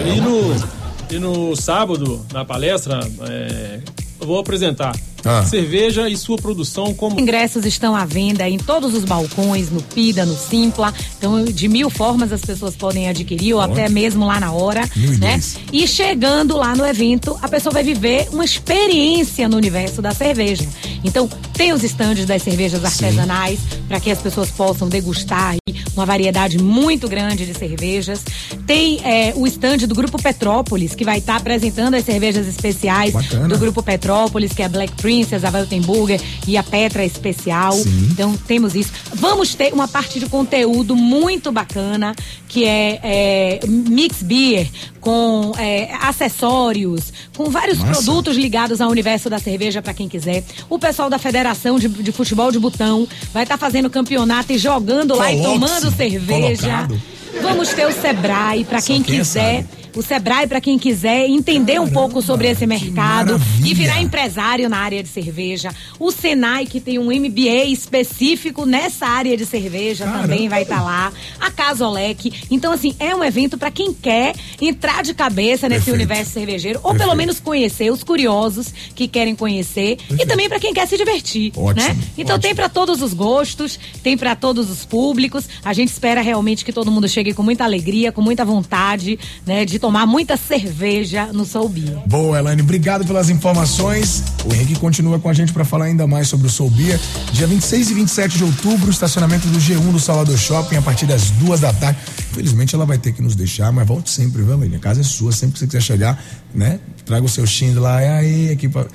Dinho. 0.04 0.16
E 0.16 0.20
no, 0.20 0.78
e 1.10 1.18
no 1.18 1.56
sábado, 1.56 2.24
na 2.32 2.44
palestra, 2.44 3.00
é, 3.28 3.80
eu 4.20 4.26
vou 4.26 4.38
apresentar 4.38 4.94
Ah. 5.28 5.44
cerveja 5.44 6.08
e 6.08 6.16
sua 6.16 6.36
produção 6.36 6.94
como. 6.94 7.20
Ingressos 7.20 7.64
estão 7.66 7.94
à 7.94 8.04
venda 8.04 8.48
em 8.48 8.58
todos 8.58 8.94
os 8.94 9.04
balcões, 9.04 9.70
no 9.70 9.82
PIDA, 9.82 10.24
no 10.24 10.36
Simpla. 10.36 10.92
Então, 11.18 11.44
de 11.44 11.68
mil 11.68 11.90
formas 11.90 12.32
as 12.32 12.40
pessoas 12.40 12.74
podem 12.74 13.08
adquirir, 13.08 13.54
ou 13.54 13.60
até 13.60 13.88
mesmo 13.88 14.26
lá 14.26 14.40
na 14.40 14.52
hora. 14.52 14.88
Mil 14.96 15.14
e 15.14 15.16
né? 15.18 15.40
E 15.72 15.86
chegando 15.86 16.56
lá 16.56 16.74
no 16.74 16.86
evento, 16.86 17.38
a 17.42 17.48
pessoa 17.48 17.72
vai 17.72 17.82
viver 17.82 18.28
uma 18.32 18.44
experiência 18.44 19.48
no 19.48 19.56
universo 19.56 20.00
da 20.00 20.12
cerveja. 20.12 20.66
Então, 21.04 21.28
tem 21.52 21.72
os 21.72 21.82
estandes 21.84 22.26
das 22.26 22.42
cervejas 22.42 22.84
artesanais, 22.84 23.60
para 23.86 24.00
que 24.00 24.10
as 24.10 24.20
pessoas 24.20 24.50
possam 24.50 24.88
degustar 24.88 25.56
uma 25.94 26.06
variedade 26.06 26.58
muito 26.58 27.08
grande 27.08 27.44
de 27.44 27.54
cervejas. 27.54 28.24
Tem 28.66 29.00
é, 29.04 29.32
o 29.34 29.46
estande 29.46 29.86
do 29.86 29.94
Grupo 29.94 30.20
Petrópolis, 30.20 30.94
que 30.94 31.04
vai 31.04 31.18
estar 31.18 31.36
apresentando 31.36 31.94
as 31.94 32.04
cervejas 32.04 32.46
especiais 32.46 33.12
Bacana. 33.12 33.48
do 33.48 33.58
Grupo 33.58 33.82
Petrópolis, 33.82 34.52
que 34.52 34.62
é 34.62 34.66
a 34.66 34.68
Black 34.68 34.92
Princess, 35.18 35.44
a 35.44 35.50
Weltenburger 35.50 36.20
e 36.46 36.56
a 36.56 36.62
Petra 36.62 37.04
Especial. 37.04 37.72
Sim. 37.72 38.08
Então 38.12 38.36
temos 38.46 38.74
isso. 38.76 38.92
Vamos 39.14 39.54
ter 39.54 39.72
uma 39.72 39.88
parte 39.88 40.20
de 40.20 40.26
conteúdo 40.26 40.94
muito 40.94 41.50
bacana, 41.50 42.14
que 42.46 42.64
é, 42.64 43.00
é, 43.02 43.60
mix 43.66 44.22
beer, 44.22 44.68
com 45.00 45.52
é, 45.58 45.92
acessórios, 46.00 47.12
com 47.36 47.50
vários 47.50 47.78
Massa. 47.78 47.92
produtos 47.92 48.36
ligados 48.36 48.80
ao 48.80 48.90
universo 48.90 49.28
da 49.28 49.38
cerveja 49.38 49.82
para 49.82 49.92
quem 49.92 50.08
quiser. 50.08 50.44
O 50.70 50.78
pessoal 50.78 51.10
da 51.10 51.18
Federação 51.18 51.78
de, 51.78 51.88
de 51.88 52.12
Futebol 52.12 52.52
de 52.52 52.58
Botão 52.58 53.08
vai 53.32 53.42
estar 53.42 53.58
fazendo 53.58 53.90
campeonato 53.90 54.52
e 54.52 54.58
jogando 54.58 55.16
lá 55.16 55.32
e 55.32 55.42
tomando 55.42 55.90
cerveja. 55.96 56.62
colocado. 56.62 57.02
Vamos 57.42 57.68
ter 57.70 57.86
o 57.86 57.92
Sebrae 57.92 58.64
para 58.64 58.80
quem 58.80 59.02
quem 59.02 59.18
quiser 59.18 59.62
sabe. 59.62 59.77
O 59.94 60.02
Sebrae, 60.02 60.46
para 60.46 60.60
quem 60.60 60.78
quiser 60.78 61.26
entender 61.28 61.80
um 61.80 61.88
pouco 61.88 62.22
sobre 62.22 62.48
esse 62.48 62.66
mercado 62.66 63.40
e 63.64 63.74
virar 63.74 64.00
empresário 64.00 64.68
na 64.68 64.78
área 64.78 65.02
de 65.02 65.08
cerveja. 65.08 65.70
O 65.98 66.10
Senai, 66.10 66.66
que 66.66 66.80
tem 66.80 66.98
um 66.98 67.06
MBA 67.06 67.64
específico 67.66 68.64
nessa 68.64 69.06
área 69.06 69.36
de 69.36 69.44
cerveja, 69.44 70.06
também 70.06 70.48
vai 70.48 70.62
estar 70.62 70.82
lá. 70.82 71.12
A 71.40 71.50
Casolec. 71.50 72.32
Então, 72.50 72.72
assim, 72.72 72.94
é 72.98 73.14
um 73.14 73.24
evento 73.24 73.58
para 73.58 73.70
quem 73.70 73.92
quer 73.92 74.34
entrar 74.60 75.02
de 75.02 75.14
cabeça 75.14 75.68
nesse 75.68 75.86
Perfeito. 75.86 75.94
universo 75.94 76.32
cervejeiro, 76.32 76.80
ou 76.82 76.94
pelo 76.94 77.14
menos 77.14 77.40
conhecer 77.40 77.90
os 77.92 78.02
curiosos 78.02 78.72
que 78.94 79.08
querem 79.08 79.34
conhecer, 79.34 79.98
e 80.10 80.26
também 80.26 80.48
para 80.48 80.60
quem 80.60 80.72
quer 80.72 80.86
se 80.86 80.96
divertir, 80.96 81.52
Ótimo, 81.56 81.86
né? 81.86 81.96
Então 82.16 82.38
tem 82.38 82.54
para 82.54 82.68
todos 82.68 83.02
os 83.02 83.12
gostos, 83.12 83.78
tem 84.02 84.16
para 84.16 84.34
todos 84.34 84.70
os 84.70 84.84
públicos. 84.84 85.48
A 85.64 85.72
gente 85.72 85.88
espera 85.88 86.20
realmente 86.20 86.64
que 86.64 86.72
todo 86.72 86.90
mundo 86.90 87.08
chegue 87.08 87.32
com 87.32 87.42
muita 87.42 87.64
alegria, 87.64 88.12
com 88.12 88.20
muita 88.20 88.44
vontade, 88.44 89.18
né, 89.46 89.64
de 89.64 89.77
tomar 89.78 90.06
muita 90.06 90.36
cerveja 90.36 91.26
no 91.32 91.44
Soul 91.44 91.68
Beer. 91.68 91.98
Boa, 92.06 92.38
Elaine, 92.38 92.62
obrigado 92.62 93.04
pelas 93.04 93.30
informações. 93.30 94.22
O 94.44 94.52
Henrique 94.52 94.78
continua 94.78 95.18
com 95.18 95.28
a 95.28 95.32
gente 95.32 95.52
para 95.52 95.64
falar 95.64 95.86
ainda 95.86 96.06
mais 96.06 96.28
sobre 96.28 96.46
o 96.46 96.50
Soul 96.50 96.70
Beer. 96.70 96.98
Dia 97.32 97.46
26 97.46 97.90
e 97.90 97.94
27 97.94 98.38
de 98.38 98.44
outubro, 98.44 98.90
estacionamento 98.90 99.46
do 99.48 99.58
G1 99.58 99.92
do 99.92 100.00
Salvador 100.00 100.36
Shopping 100.36 100.76
a 100.76 100.82
partir 100.82 101.06
das 101.06 101.30
duas 101.30 101.60
da 101.60 101.72
tarde. 101.72 101.98
Infelizmente 102.30 102.74
ela 102.74 102.84
vai 102.84 102.98
ter 102.98 103.12
que 103.12 103.22
nos 103.22 103.34
deixar, 103.34 103.72
mas 103.72 103.86
volte 103.86 104.10
sempre, 104.10 104.42
viu, 104.42 104.54
Elaine? 104.54 104.76
A 104.76 104.78
casa 104.78 105.00
é 105.00 105.04
sua, 105.04 105.32
sempre 105.32 105.54
que 105.54 105.58
você 105.60 105.66
quiser 105.66 105.82
chegar, 105.82 106.22
né? 106.54 106.80
Traga 107.04 107.24
o 107.24 107.28
seu 107.28 107.46
Shindo 107.46 107.80
lá, 107.80 108.02
e 108.02 108.06
aí, 108.06 108.50
aqui 108.50 108.68
pra... 108.68 108.86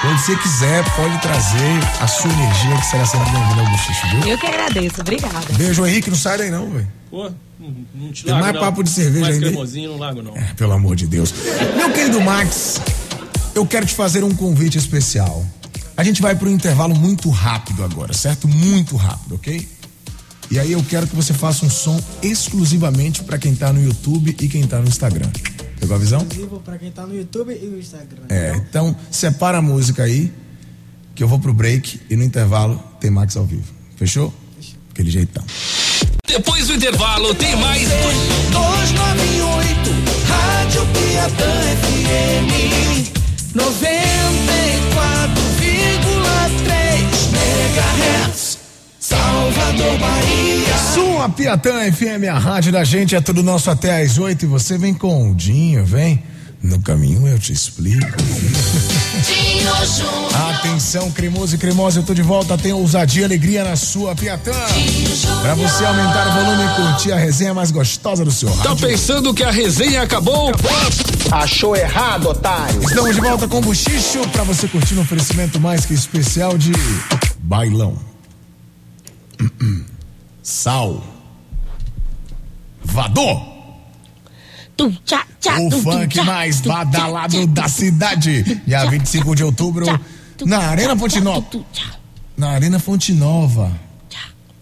Quando 0.00 0.18
você 0.18 0.34
quiser, 0.36 0.82
pode 0.96 1.20
trazer 1.20 1.78
a 2.00 2.06
sua 2.06 2.30
energia, 2.32 2.76
que 2.76 2.86
será 2.86 3.04
sempre 3.04 3.30
bem-vinda 3.30 3.60
ao 3.60 3.70
Buchicho, 3.70 4.06
viu? 4.08 4.32
Eu 4.32 4.38
que 4.38 4.46
agradeço, 4.46 5.00
obrigada. 5.02 5.46
Beijo, 5.58 5.86
Henrique, 5.86 6.08
não 6.08 6.16
sai 6.16 6.38
daí 6.38 6.50
não, 6.50 6.70
velho. 6.70 6.88
Não, 7.94 8.10
te 8.10 8.24
Tem 8.24 8.32
largo, 8.32 8.46
mais 8.46 8.54
não. 8.54 8.60
papo 8.62 8.82
de 8.82 8.90
cerveja 8.90 9.20
mais 9.20 9.34
ainda, 9.34 9.48
cremosinho, 9.48 9.90
não 9.90 9.98
largo, 9.98 10.22
não. 10.22 10.34
É, 10.36 10.54
pelo 10.54 10.72
amor 10.72 10.96
de 10.96 11.06
Deus. 11.06 11.34
Meu 11.76 11.92
querido 11.92 12.20
Max, 12.20 12.80
eu 13.54 13.66
quero 13.66 13.84
te 13.84 13.94
fazer 13.94 14.24
um 14.24 14.34
convite 14.34 14.78
especial. 14.78 15.44
A 15.96 16.02
gente 16.02 16.22
vai 16.22 16.34
para 16.34 16.48
um 16.48 16.52
intervalo 16.52 16.94
muito 16.94 17.28
rápido 17.28 17.84
agora, 17.84 18.14
certo? 18.14 18.48
Muito 18.48 18.96
rápido, 18.96 19.34
ok? 19.34 19.68
E 20.50 20.58
aí 20.58 20.72
eu 20.72 20.82
quero 20.82 21.06
que 21.06 21.14
você 21.14 21.34
faça 21.34 21.64
um 21.64 21.70
som 21.70 22.02
exclusivamente 22.22 23.22
para 23.22 23.38
quem 23.38 23.54
tá 23.54 23.72
no 23.72 23.82
YouTube 23.82 24.34
e 24.40 24.48
quem 24.48 24.66
tá 24.66 24.78
no 24.80 24.88
Instagram. 24.88 25.30
Pegou 25.78 25.94
a 25.94 25.98
visão? 25.98 26.22
Exclusivo 26.22 26.60
pra 26.60 26.78
quem 26.78 26.90
tá 26.90 27.06
no 27.06 27.14
YouTube 27.14 27.52
e 27.52 27.66
no 27.66 27.78
Instagram. 27.78 28.24
É, 28.30 28.56
então 28.56 28.96
separa 29.10 29.58
a 29.58 29.62
música 29.62 30.02
aí, 30.02 30.32
que 31.14 31.22
eu 31.22 31.28
vou 31.28 31.38
pro 31.38 31.52
break 31.52 32.00
e 32.08 32.16
no 32.16 32.24
intervalo 32.24 32.82
tem 32.98 33.10
Max 33.10 33.36
ao 33.36 33.44
vivo. 33.44 33.72
Fechou? 33.96 34.32
Aquele 34.90 35.10
jeitão. 35.10 35.44
Depois 36.30 36.68
do 36.68 36.74
intervalo, 36.74 37.34
tem 37.34 37.56
mais. 37.56 37.88
298 38.52 39.90
Rádio 40.28 40.86
Piatã 40.86 41.50
FM 41.82 42.46
94,3 43.52 43.58
MHz 47.34 48.58
Salvador, 49.00 49.98
Bahia 49.98 50.78
Sua 50.94 51.28
Piatã 51.30 51.90
FM, 51.92 52.28
a 52.30 52.38
rádio 52.38 52.70
da 52.70 52.84
gente, 52.84 53.16
é 53.16 53.20
tudo 53.20 53.42
nosso 53.42 53.68
até 53.68 54.00
às 54.00 54.16
oito 54.16 54.44
e 54.44 54.48
você 54.48 54.78
vem 54.78 54.94
com 54.94 55.32
o 55.32 55.34
Dinho, 55.34 55.84
vem. 55.84 56.22
No 56.62 56.78
caminho 56.80 57.26
eu 57.26 57.38
te 57.38 57.52
explico. 57.54 58.06
Atenção, 60.50 61.10
cremoso 61.10 61.54
e 61.54 61.58
cremosa, 61.58 62.00
eu 62.00 62.02
tô 62.02 62.12
de 62.12 62.20
volta. 62.20 62.58
Tem 62.58 62.72
ousadia 62.72 63.22
e 63.22 63.24
alegria 63.24 63.64
na 63.64 63.76
sua 63.76 64.14
Piatã. 64.14 64.52
Pra 65.40 65.54
você 65.54 65.84
aumentar 65.86 66.28
o 66.28 66.44
volume 66.44 66.62
e 66.64 66.76
curtir 66.76 67.12
a 67.12 67.16
resenha 67.16 67.54
mais 67.54 67.70
gostosa 67.70 68.24
do 68.26 68.30
seu 68.30 68.50
Tá 68.58 68.70
rádio. 68.70 68.88
pensando 68.88 69.32
que 69.32 69.42
a 69.42 69.50
resenha 69.50 70.02
acabou? 70.02 70.52
Achou 71.32 71.74
errado, 71.74 72.28
otário. 72.28 72.82
Estamos 72.82 73.14
de 73.14 73.20
volta 73.22 73.48
com 73.48 73.58
o 73.58 73.62
Buchicho 73.62 74.20
pra 74.28 74.44
você 74.44 74.68
curtir 74.68 74.94
um 74.96 75.00
oferecimento 75.00 75.58
mais 75.58 75.86
que 75.86 75.94
especial 75.94 76.58
de 76.58 76.72
bailão. 77.38 77.96
Sal. 80.42 81.02
Vador. 82.84 83.59
O 85.60 85.70
funk 85.70 86.22
mais 86.22 86.60
badalado 86.60 87.46
da 87.46 87.68
cidade. 87.68 88.42
Dia 88.66 88.86
25 88.86 89.34
de 89.34 89.44
outubro, 89.44 89.86
na 90.44 90.58
Arena 90.58 90.96
Fonte 90.96 91.20
Nova. 91.20 91.46
Na 92.36 92.50
Arena 92.50 92.78
Fonte 92.78 93.12
Nova. 93.12 93.70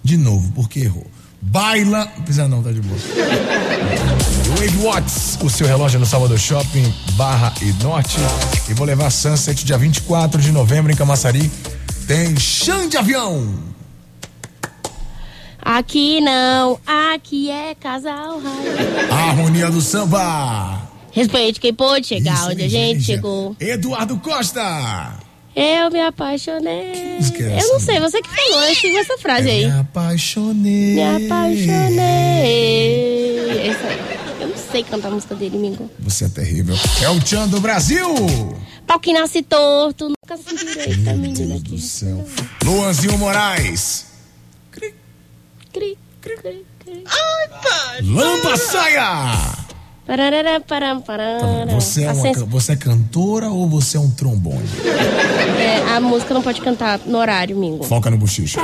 De 0.03 0.17
novo, 0.17 0.51
porque 0.53 0.81
errou. 0.81 1.07
Baila. 1.41 2.07
Precisa 2.25 2.49
não, 2.49 2.63
tá 2.63 2.73
de 2.73 2.81
boa. 2.81 2.99
Wade 4.59 4.77
Watts, 4.79 5.39
o 5.43 5.51
seu 5.51 5.67
relógio 5.67 6.01
no 6.01 6.07
Salvador 6.07 6.39
Shopping, 6.39 6.93
Barra 7.13 7.53
e 7.61 7.73
Norte. 7.83 8.19
E 8.69 8.75
vou 8.75 8.87
levar 8.87 9.11
Sunset 9.11 9.65
dia 9.65 9.79
24 9.79 10.41
de 10.41 10.51
novembro 10.51 10.91
em 10.91 10.97
Camaçari. 10.97 11.51
Tem 12.07 12.37
chão 12.39 12.89
de 12.89 12.97
avião. 12.97 13.68
Aqui 15.71 16.19
não, 16.23 16.81
aqui 16.87 17.51
é 17.51 17.75
casal 17.75 18.41
raio. 18.41 19.13
A 19.13 19.15
harmonia 19.29 19.71
do 19.71 19.83
samba. 19.83 20.81
Respeite 21.13 21.61
quem 21.61 21.75
pôde 21.75 22.07
chegar 22.07 22.49
onde 22.49 22.63
a 22.63 22.69
gente 22.69 23.03
chegou. 23.03 23.55
Eduardo 23.61 24.17
Costa. 24.19 25.19
Eu 25.55 25.91
me 25.91 26.01
apaixonei. 26.01 27.17
música 27.19 27.43
é 27.45 27.61
Eu 27.61 27.69
não 27.69 27.81
sei, 27.81 28.01
você 28.01 28.23
que 28.23 28.31
falou, 28.31 28.65
eu 28.65 28.75
sigo 28.75 28.97
essa 28.97 29.19
frase 29.19 29.51
aí. 29.51 29.67
Me 29.67 29.79
apaixonei. 29.79 30.95
Me 30.95 31.03
apaixonei. 31.27 31.99
É 33.51 33.67
isso 33.71 33.87
aí. 33.87 33.99
Eu 34.41 34.49
não 34.49 34.57
sei 34.57 34.83
cantar 34.83 35.09
a 35.09 35.11
música 35.11 35.35
dele, 35.35 35.59
Mingo. 35.59 35.91
Você 35.99 36.25
é 36.25 36.29
terrível. 36.31 36.77
É 37.03 37.11
o 37.11 37.21
Tchan 37.21 37.47
do 37.47 37.61
Brasil. 37.61 38.09
Pau 38.87 38.99
que 38.99 39.13
nasce 39.13 39.43
torto, 39.43 40.09
nunca 40.09 40.39
se 40.39 40.57
direita, 40.57 41.13
menina 41.13 41.57
aqui. 41.57 41.73
do 41.73 41.79
céu. 41.79 42.25
Luanzinho 42.65 43.19
Moraes. 43.19 44.09
Cri, 45.79 45.97
cri, 46.21 46.67
cri. 46.81 47.05
Ai, 47.07 47.49
pai. 47.63 48.03
Lampa 48.03 48.57
Saia. 48.57 49.55
Parará, 50.05 50.59
param, 50.59 51.01
parará. 51.01 51.67
Você 51.73 52.03
é, 52.03 52.11
uma, 52.11 52.33
você 52.47 52.73
é 52.73 52.77
cantora 52.77 53.49
ou 53.49 53.69
você 53.69 53.97
é 53.97 54.01
um 54.01 54.11
trombone? 54.11 54.69
é, 55.57 55.95
a 55.95 56.01
música 56.01 56.35
não 56.35 56.43
pode 56.43 56.61
cantar 56.61 56.99
no 57.07 57.17
horário, 57.19 57.57
Mingo. 57.57 57.85
Foca 57.85 58.11
no 58.11 58.19
bochicho. 58.19 58.59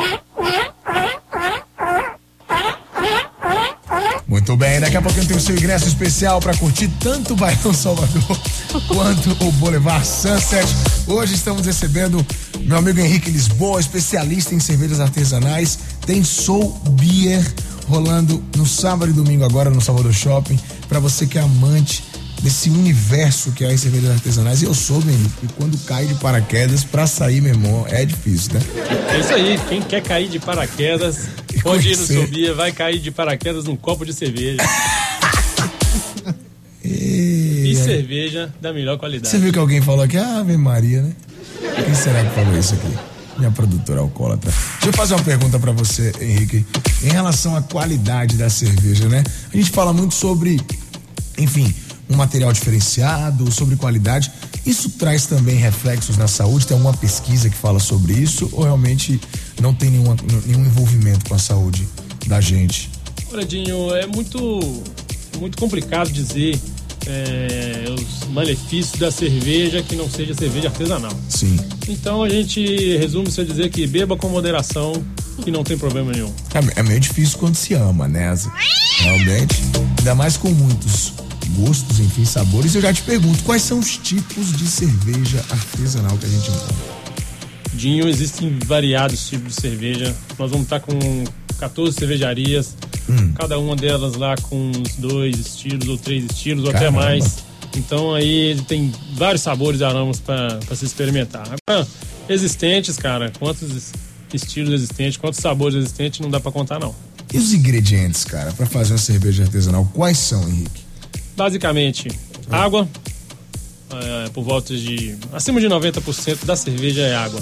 Muito 4.26 4.56
bem, 4.56 4.80
daqui 4.80 4.96
a 4.96 5.02
pouquinho 5.02 5.26
tem 5.26 5.36
o 5.36 5.40
seu 5.40 5.54
ingresso 5.54 5.86
especial 5.86 6.40
para 6.40 6.56
curtir 6.56 6.88
tanto 6.98 7.34
o 7.34 7.36
Bailão 7.36 7.74
Salvador 7.74 8.40
quanto 8.88 9.44
o 9.44 9.52
Boulevard 9.52 10.06
Sunset. 10.06 10.66
Hoje 11.06 11.34
estamos 11.34 11.66
recebendo 11.66 12.24
meu 12.62 12.78
amigo 12.78 13.00
Henrique 13.00 13.30
Lisboa, 13.30 13.78
especialista 13.78 14.54
em 14.54 14.60
cervejas 14.60 14.98
artesanais. 14.98 15.78
Tem 16.06 16.24
Soul 16.24 16.70
Beer 16.92 17.44
rolando 17.86 18.42
no 18.56 18.64
sábado 18.64 19.10
e 19.10 19.14
domingo 19.14 19.44
agora 19.44 19.68
no 19.68 19.80
Salvador 19.80 20.14
Shopping. 20.14 20.58
Para 20.88 21.00
você 21.00 21.26
que 21.26 21.38
é 21.38 21.42
amante 21.42 22.02
desse 22.44 22.68
universo 22.68 23.52
que 23.52 23.64
é 23.64 23.72
as 23.72 23.80
cervejas 23.80 24.10
artesanais. 24.10 24.60
E 24.60 24.66
eu 24.66 24.74
soube, 24.74 25.10
Henrique, 25.10 25.46
que 25.46 25.52
quando 25.54 25.78
cai 25.86 26.04
de 26.04 26.14
paraquedas, 26.16 26.84
para 26.84 27.06
sair, 27.06 27.40
meu 27.40 27.54
irmão, 27.54 27.86
é 27.88 28.04
difícil, 28.04 28.52
né? 28.52 28.60
É 29.08 29.18
isso 29.18 29.32
aí, 29.32 29.58
quem 29.66 29.80
quer 29.80 30.02
cair 30.02 30.28
de 30.28 30.38
paraquedas, 30.38 31.20
pode 31.62 31.88
ir 31.88 31.96
no. 31.96 32.06
Sobia, 32.06 32.52
vai 32.52 32.70
cair 32.70 32.98
de 32.98 33.10
paraquedas 33.10 33.64
num 33.64 33.74
copo 33.74 34.04
de 34.04 34.12
cerveja. 34.12 34.58
E, 36.86 37.74
cerveja 37.82 38.52
da 38.60 38.70
melhor 38.70 38.98
qualidade. 38.98 39.26
Você 39.26 39.38
viu 39.38 39.50
que 39.50 39.58
alguém 39.58 39.80
falou 39.80 40.04
aqui, 40.04 40.18
ah, 40.18 40.40
Ave 40.40 40.54
Maria, 40.54 41.00
né? 41.00 41.12
Quem 41.82 41.94
será 41.94 42.22
que 42.22 42.34
falou 42.34 42.58
isso 42.58 42.74
aqui? 42.74 42.94
Minha 43.38 43.50
produtora 43.50 44.00
alcoólatra. 44.00 44.50
Deixa 44.50 44.88
eu 44.88 44.92
fazer 44.92 45.14
uma 45.14 45.22
pergunta 45.24 45.58
pra 45.58 45.72
você, 45.72 46.12
Henrique. 46.20 46.64
Em 47.02 47.08
relação 47.08 47.56
à 47.56 47.62
qualidade 47.62 48.36
da 48.36 48.50
cerveja, 48.50 49.08
né? 49.08 49.24
A 49.50 49.56
gente 49.56 49.70
fala 49.70 49.94
muito 49.94 50.14
sobre, 50.14 50.60
enfim, 51.38 51.74
um 52.14 52.18
material 52.18 52.52
diferenciado, 52.52 53.50
sobre 53.50 53.76
qualidade. 53.76 54.30
Isso 54.64 54.88
traz 54.90 55.26
também 55.26 55.56
reflexos 55.56 56.16
na 56.16 56.26
saúde? 56.26 56.66
Tem 56.66 56.74
alguma 56.76 56.94
pesquisa 56.94 57.50
que 57.50 57.56
fala 57.56 57.78
sobre 57.78 58.14
isso? 58.14 58.48
Ou 58.52 58.64
realmente 58.64 59.20
não 59.60 59.74
tem 59.74 59.90
nenhuma, 59.90 60.16
nenhum 60.46 60.64
envolvimento 60.64 61.28
com 61.28 61.34
a 61.34 61.38
saúde 61.38 61.86
da 62.26 62.40
gente? 62.40 62.90
Olha, 63.32 63.44
Dinho, 63.44 63.94
é 63.94 64.06
muito, 64.06 64.60
muito 65.38 65.58
complicado 65.58 66.10
dizer 66.10 66.58
é, 67.06 67.84
os 67.90 68.28
malefícios 68.28 68.98
da 68.98 69.10
cerveja 69.10 69.82
que 69.82 69.96
não 69.96 70.08
seja 70.08 70.34
cerveja 70.34 70.68
artesanal. 70.68 71.12
Sim. 71.28 71.58
Então 71.88 72.22
a 72.22 72.28
gente 72.28 72.96
resume-se 72.96 73.40
a 73.40 73.44
dizer 73.44 73.70
que 73.70 73.86
beba 73.86 74.16
com 74.16 74.28
moderação 74.28 74.92
que 75.42 75.50
não 75.50 75.64
tem 75.64 75.76
problema 75.76 76.12
nenhum. 76.12 76.32
É, 76.54 76.80
é 76.80 76.82
meio 76.82 77.00
difícil 77.00 77.38
quando 77.38 77.56
se 77.56 77.74
ama, 77.74 78.06
né? 78.06 78.34
Realmente. 79.00 79.62
Ainda 79.98 80.14
mais 80.14 80.36
com 80.36 80.48
muitos 80.50 81.12
gostos, 81.54 81.98
enfim, 82.00 82.24
sabores. 82.24 82.74
Eu 82.74 82.80
já 82.82 82.92
te 82.92 83.02
pergunto, 83.02 83.42
quais 83.44 83.62
são 83.62 83.78
os 83.78 83.96
tipos 83.96 84.52
de 84.56 84.66
cerveja 84.66 85.44
artesanal 85.50 86.16
que 86.18 86.26
a 86.26 86.28
gente 86.28 86.50
encontra? 86.50 86.74
Dinho, 87.74 88.08
existem 88.08 88.56
variados 88.66 89.28
tipos 89.28 89.54
de 89.56 89.60
cerveja. 89.60 90.14
Nós 90.38 90.50
vamos 90.50 90.64
estar 90.66 90.80
com 90.80 91.24
14 91.58 91.96
cervejarias 91.96 92.74
Hum. 93.06 93.32
Cada 93.34 93.58
uma 93.58 93.76
delas 93.76 94.14
lá 94.14 94.34
com 94.34 94.70
uns 94.74 94.96
dois 94.96 95.38
estilos 95.38 95.88
ou 95.88 95.98
três 95.98 96.24
estilos 96.24 96.64
ou 96.64 96.70
até 96.70 96.88
mais. 96.88 97.44
Então 97.76 98.14
aí 98.14 98.58
tem 98.66 98.90
vários 99.14 99.42
sabores 99.42 99.80
e 99.80 99.84
aromas 99.84 100.20
para 100.20 100.58
se 100.74 100.86
experimentar. 100.86 101.46
Agora, 101.68 101.86
existentes, 102.30 102.96
cara, 102.96 103.30
quantos 103.38 103.70
es- 103.70 103.92
estilos 104.32 104.72
existentes, 104.72 105.18
quantos 105.18 105.38
sabores 105.38 105.76
existentes, 105.76 106.20
não 106.20 106.30
dá 106.30 106.40
para 106.40 106.50
contar 106.50 106.78
não. 106.80 106.94
E 107.30 107.36
os 107.36 107.52
ingredientes, 107.52 108.24
cara, 108.24 108.50
pra 108.52 108.64
fazer 108.64 108.92
uma 108.94 108.98
cerveja 108.98 109.42
artesanal, 109.42 109.84
quais 109.92 110.16
são, 110.16 110.48
Henrique? 110.48 110.83
Basicamente, 111.36 112.08
água, 112.50 112.88
é, 113.92 114.28
por 114.30 114.42
volta 114.42 114.76
de. 114.76 115.16
acima 115.32 115.60
de 115.60 115.66
90% 115.66 116.44
da 116.44 116.56
cerveja 116.56 117.02
é 117.02 117.14
água. 117.14 117.40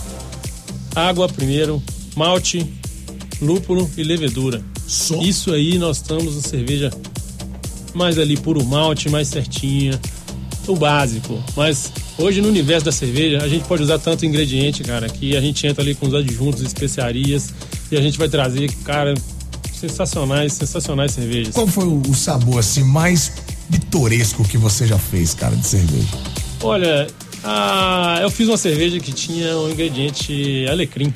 Água 0.94 1.28
primeiro, 1.28 1.82
malte, 2.16 2.66
lúpulo 3.40 3.90
e 3.96 4.02
levedura. 4.02 4.62
Isso 5.22 5.52
aí 5.52 5.78
nós 5.78 5.98
estamos 5.98 6.36
na 6.36 6.42
cerveja 6.42 6.90
mais 7.94 8.18
ali 8.18 8.36
puro 8.36 8.64
malte, 8.64 9.08
mais 9.08 9.28
certinha, 9.28 9.98
o 10.66 10.76
básico. 10.76 11.42
Mas 11.56 11.92
hoje 12.18 12.40
no 12.40 12.48
universo 12.48 12.84
da 12.84 12.92
cerveja 12.92 13.42
a 13.42 13.48
gente 13.48 13.66
pode 13.66 13.82
usar 13.82 13.98
tanto 13.98 14.24
ingrediente, 14.26 14.82
cara, 14.82 15.08
que 15.08 15.36
a 15.36 15.40
gente 15.40 15.66
entra 15.66 15.82
ali 15.82 15.94
com 15.94 16.06
os 16.06 16.14
adjuntos, 16.14 16.60
especiarias 16.62 17.52
e 17.90 17.96
a 17.96 18.00
gente 18.00 18.18
vai 18.18 18.28
trazer, 18.28 18.70
cara, 18.84 19.14
sensacionais, 19.72 20.52
sensacionais 20.52 21.12
cervejas. 21.12 21.54
Qual 21.54 21.66
foi 21.66 21.84
o, 21.84 22.02
o 22.08 22.14
sabor, 22.14 22.60
assim, 22.60 22.84
mais 22.84 23.32
pitoresco 23.70 24.44
que 24.44 24.56
você 24.58 24.86
já 24.86 24.98
fez, 24.98 25.34
cara, 25.34 25.54
de 25.56 25.66
cerveja? 25.66 26.08
Olha, 26.62 27.06
ah, 27.44 28.18
eu 28.22 28.30
fiz 28.30 28.48
uma 28.48 28.56
cerveja 28.56 28.98
que 29.00 29.12
tinha 29.12 29.56
um 29.58 29.70
ingrediente 29.70 30.66
alecrim. 30.70 31.12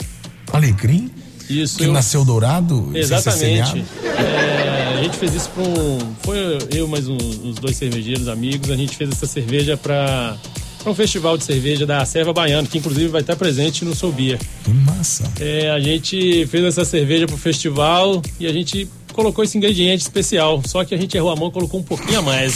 Alecrim? 0.52 1.10
Isso. 1.48 1.78
Que 1.78 1.84
eu- 1.84 1.92
nasceu 1.92 2.24
dourado? 2.24 2.90
ser 2.92 2.98
Exatamente. 2.98 3.84
É, 4.04 4.98
a 4.98 5.02
gente 5.02 5.16
fez 5.16 5.34
isso 5.34 5.48
para 5.50 5.62
um. 5.62 5.98
Foi 6.22 6.36
eu 6.74 6.88
mais 6.88 7.08
um- 7.08 7.16
uns 7.16 7.56
dois 7.56 7.76
cervejeiros 7.76 8.26
amigos. 8.28 8.70
A 8.70 8.76
gente 8.76 8.96
fez 8.96 9.10
essa 9.10 9.26
cerveja 9.26 9.76
para 9.76 10.36
um 10.84 10.94
festival 10.94 11.36
de 11.38 11.44
cerveja 11.44 11.86
da 11.86 12.04
Serva 12.04 12.32
Baiana, 12.32 12.66
que 12.66 12.78
inclusive 12.78 13.08
vai 13.08 13.20
estar 13.20 13.36
presente 13.36 13.84
no 13.84 13.94
Sobia. 13.94 14.38
Que 14.64 14.70
massa. 14.72 15.30
É, 15.38 15.70
a 15.70 15.78
gente 15.78 16.46
fez 16.46 16.64
essa 16.64 16.84
cerveja 16.84 17.26
pro 17.26 17.36
festival 17.36 18.20
e 18.40 18.46
a 18.46 18.52
gente 18.52 18.88
colocou 19.16 19.42
esse 19.42 19.58
ingrediente 19.58 20.02
especial. 20.02 20.62
Só 20.64 20.84
que 20.84 20.94
a 20.94 20.98
gente 20.98 21.16
errou 21.16 21.30
a 21.30 21.36
mão 21.36 21.48
e 21.48 21.52
colocou 21.52 21.80
um 21.80 21.82
pouquinho 21.82 22.20
a 22.20 22.22
mais. 22.22 22.54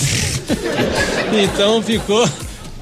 então 1.43 1.83
ficou 1.83 2.29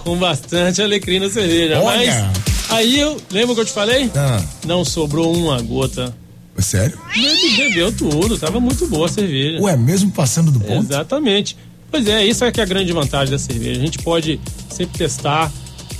com 0.00 0.16
bastante 0.16 0.82
alecrim 0.82 1.20
na 1.20 1.30
cerveja. 1.30 1.80
Olha! 1.80 2.30
Mas 2.30 2.70
aí 2.70 2.98
eu. 2.98 3.16
Lembra 3.30 3.54
que 3.54 3.60
eu 3.62 3.64
te 3.64 3.72
falei? 3.72 4.10
Ah. 4.14 4.42
Não 4.66 4.84
sobrou 4.84 5.34
uma 5.34 5.62
gota. 5.62 6.14
Sério? 6.58 6.98
Ele 7.14 7.56
bebeu 7.56 7.92
tudo, 7.92 8.36
tava 8.36 8.58
muito 8.58 8.84
boa 8.88 9.06
a 9.06 9.08
cerveja. 9.08 9.62
Ué, 9.62 9.76
mesmo 9.76 10.10
passando 10.10 10.50
do 10.50 10.58
ponto? 10.58 10.92
Exatamente. 10.92 11.56
Pois 11.88 12.06
é, 12.06 12.26
isso 12.26 12.44
é 12.44 12.50
que 12.50 12.60
é 12.60 12.64
a 12.64 12.66
grande 12.66 12.92
vantagem 12.92 13.30
da 13.30 13.38
cerveja. 13.38 13.80
A 13.80 13.84
gente 13.84 13.98
pode 14.00 14.40
sempre 14.68 14.98
testar, 14.98 15.52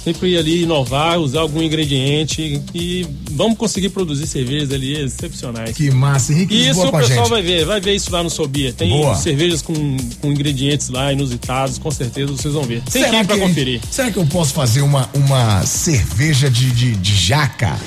sempre 0.02 0.30
ir 0.30 0.38
ali 0.38 0.62
inovar, 0.62 1.18
usar 1.18 1.40
algum 1.40 1.62
ingrediente 1.62 2.62
e 2.74 3.06
vamos 3.32 3.58
conseguir 3.58 3.90
produzir 3.90 4.26
cervejas 4.26 4.72
ali 4.72 4.96
excepcionais. 4.96 5.76
Que 5.76 5.90
massa, 5.90 6.32
Henrique 6.32 6.54
E 6.54 6.68
isso 6.68 6.80
o 6.86 6.92
pessoal 6.92 7.06
gente. 7.06 7.30
vai 7.30 7.42
ver, 7.42 7.64
vai 7.64 7.80
ver 7.80 7.94
isso 7.94 8.10
lá 8.12 8.22
no 8.22 8.30
Sobia. 8.30 8.72
Tem 8.72 8.88
Boa. 8.88 9.14
cervejas 9.14 9.62
com, 9.62 9.74
com 10.20 10.30
ingredientes 10.30 10.88
lá 10.88 11.12
inusitados, 11.12 11.78
com 11.78 11.90
certeza 11.90 12.32
vocês 12.32 12.54
vão 12.54 12.62
ver. 12.62 12.82
Tem 12.90 13.04
que 13.04 13.16
ir 13.34 13.40
conferir. 13.40 13.80
será 13.90 14.10
que 14.10 14.18
eu 14.18 14.26
posso 14.26 14.52
fazer 14.54 14.82
uma, 14.82 15.08
uma 15.14 15.64
cerveja 15.66 16.50
de, 16.50 16.70
de, 16.70 16.96
de 16.96 17.14
jaca? 17.14 17.78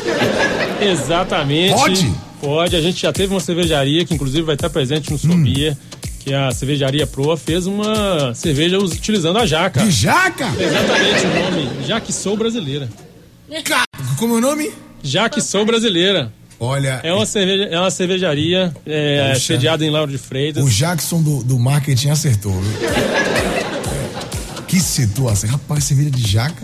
Exatamente. 0.81 1.73
Pode? 1.73 2.11
Pode. 2.41 2.75
A 2.75 2.81
gente 2.81 3.01
já 3.01 3.13
teve 3.13 3.33
uma 3.33 3.39
cervejaria 3.39 4.03
que 4.03 4.13
inclusive 4.13 4.41
vai 4.41 4.55
estar 4.55 4.69
presente 4.69 5.11
no 5.11 5.17
Sobia, 5.17 5.77
que 6.23 6.33
é 6.33 6.37
a 6.37 6.51
cervejaria 6.51 7.07
Proa 7.07 7.35
fez 7.35 7.65
uma 7.65 8.33
cerveja 8.33 8.77
utilizando 8.79 9.37
a 9.39 9.45
jaca. 9.45 9.83
De 9.83 9.91
jaca? 9.91 10.47
Exatamente 10.59 11.25
o 11.25 11.51
nome. 11.51 11.85
Jaque 11.87 12.13
Sou 12.13 12.37
Brasileira. 12.37 12.87
Como 14.17 14.35
é 14.35 14.37
o 14.37 14.41
nome? 14.41 14.71
Jaque 15.03 15.41
Sou 15.41 15.65
Brasileira. 15.65 16.31
Olha. 16.59 17.01
É 17.03 17.11
uma, 17.11 17.25
cerveja, 17.25 17.63
é 17.63 17.79
uma 17.79 17.89
cervejaria 17.89 18.71
é, 18.85 19.33
sediada 19.35 19.83
em 19.83 19.89
Lauro 19.89 20.11
de 20.11 20.19
Freitas. 20.19 20.63
O 20.63 20.69
Jackson 20.69 21.21
do, 21.21 21.43
do 21.43 21.57
marketing 21.57 22.09
acertou, 22.09 22.53
viu? 22.53 22.89
Que 24.67 24.79
situação. 24.79 25.49
Rapaz, 25.49 25.85
cerveja 25.85 26.11
de 26.11 26.31
jaca. 26.31 26.63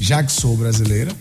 Jackson 0.00 0.56
brasileira. 0.56 1.12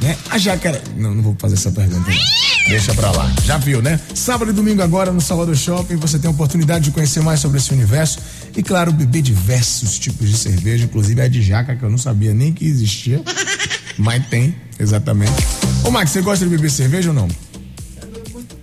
Né? 0.00 0.16
A 0.30 0.38
jaca 0.38 0.68
era... 0.68 0.82
Não, 0.96 1.12
não 1.12 1.22
vou 1.22 1.36
fazer 1.38 1.54
essa 1.54 1.72
pergunta. 1.72 2.08
Não. 2.08 2.39
Deixa 2.68 2.94
pra 2.94 3.10
lá. 3.10 3.32
Já 3.44 3.58
viu, 3.58 3.82
né? 3.82 3.98
Sábado 4.14 4.50
e 4.50 4.54
domingo 4.54 4.82
agora 4.82 5.12
no 5.12 5.20
Salvador 5.20 5.56
Shopping 5.56 5.96
você 5.96 6.18
tem 6.18 6.28
a 6.28 6.32
oportunidade 6.32 6.84
de 6.84 6.90
conhecer 6.90 7.20
mais 7.20 7.40
sobre 7.40 7.58
esse 7.58 7.72
universo 7.72 8.18
e, 8.56 8.62
claro, 8.62 8.92
beber 8.92 9.22
diversos 9.22 9.98
tipos 9.98 10.28
de 10.28 10.36
cerveja, 10.36 10.84
inclusive 10.84 11.20
a 11.20 11.28
de 11.28 11.42
jaca, 11.42 11.74
que 11.74 11.82
eu 11.82 11.90
não 11.90 11.98
sabia 11.98 12.32
nem 12.32 12.52
que 12.52 12.64
existia. 12.64 13.22
Mas 13.98 14.26
tem, 14.28 14.54
exatamente. 14.78 15.46
Ô, 15.84 15.90
Max, 15.90 16.10
você 16.10 16.22
gosta 16.22 16.44
de 16.44 16.50
beber 16.50 16.70
cerveja 16.70 17.10
ou 17.10 17.14
não? 17.14 17.28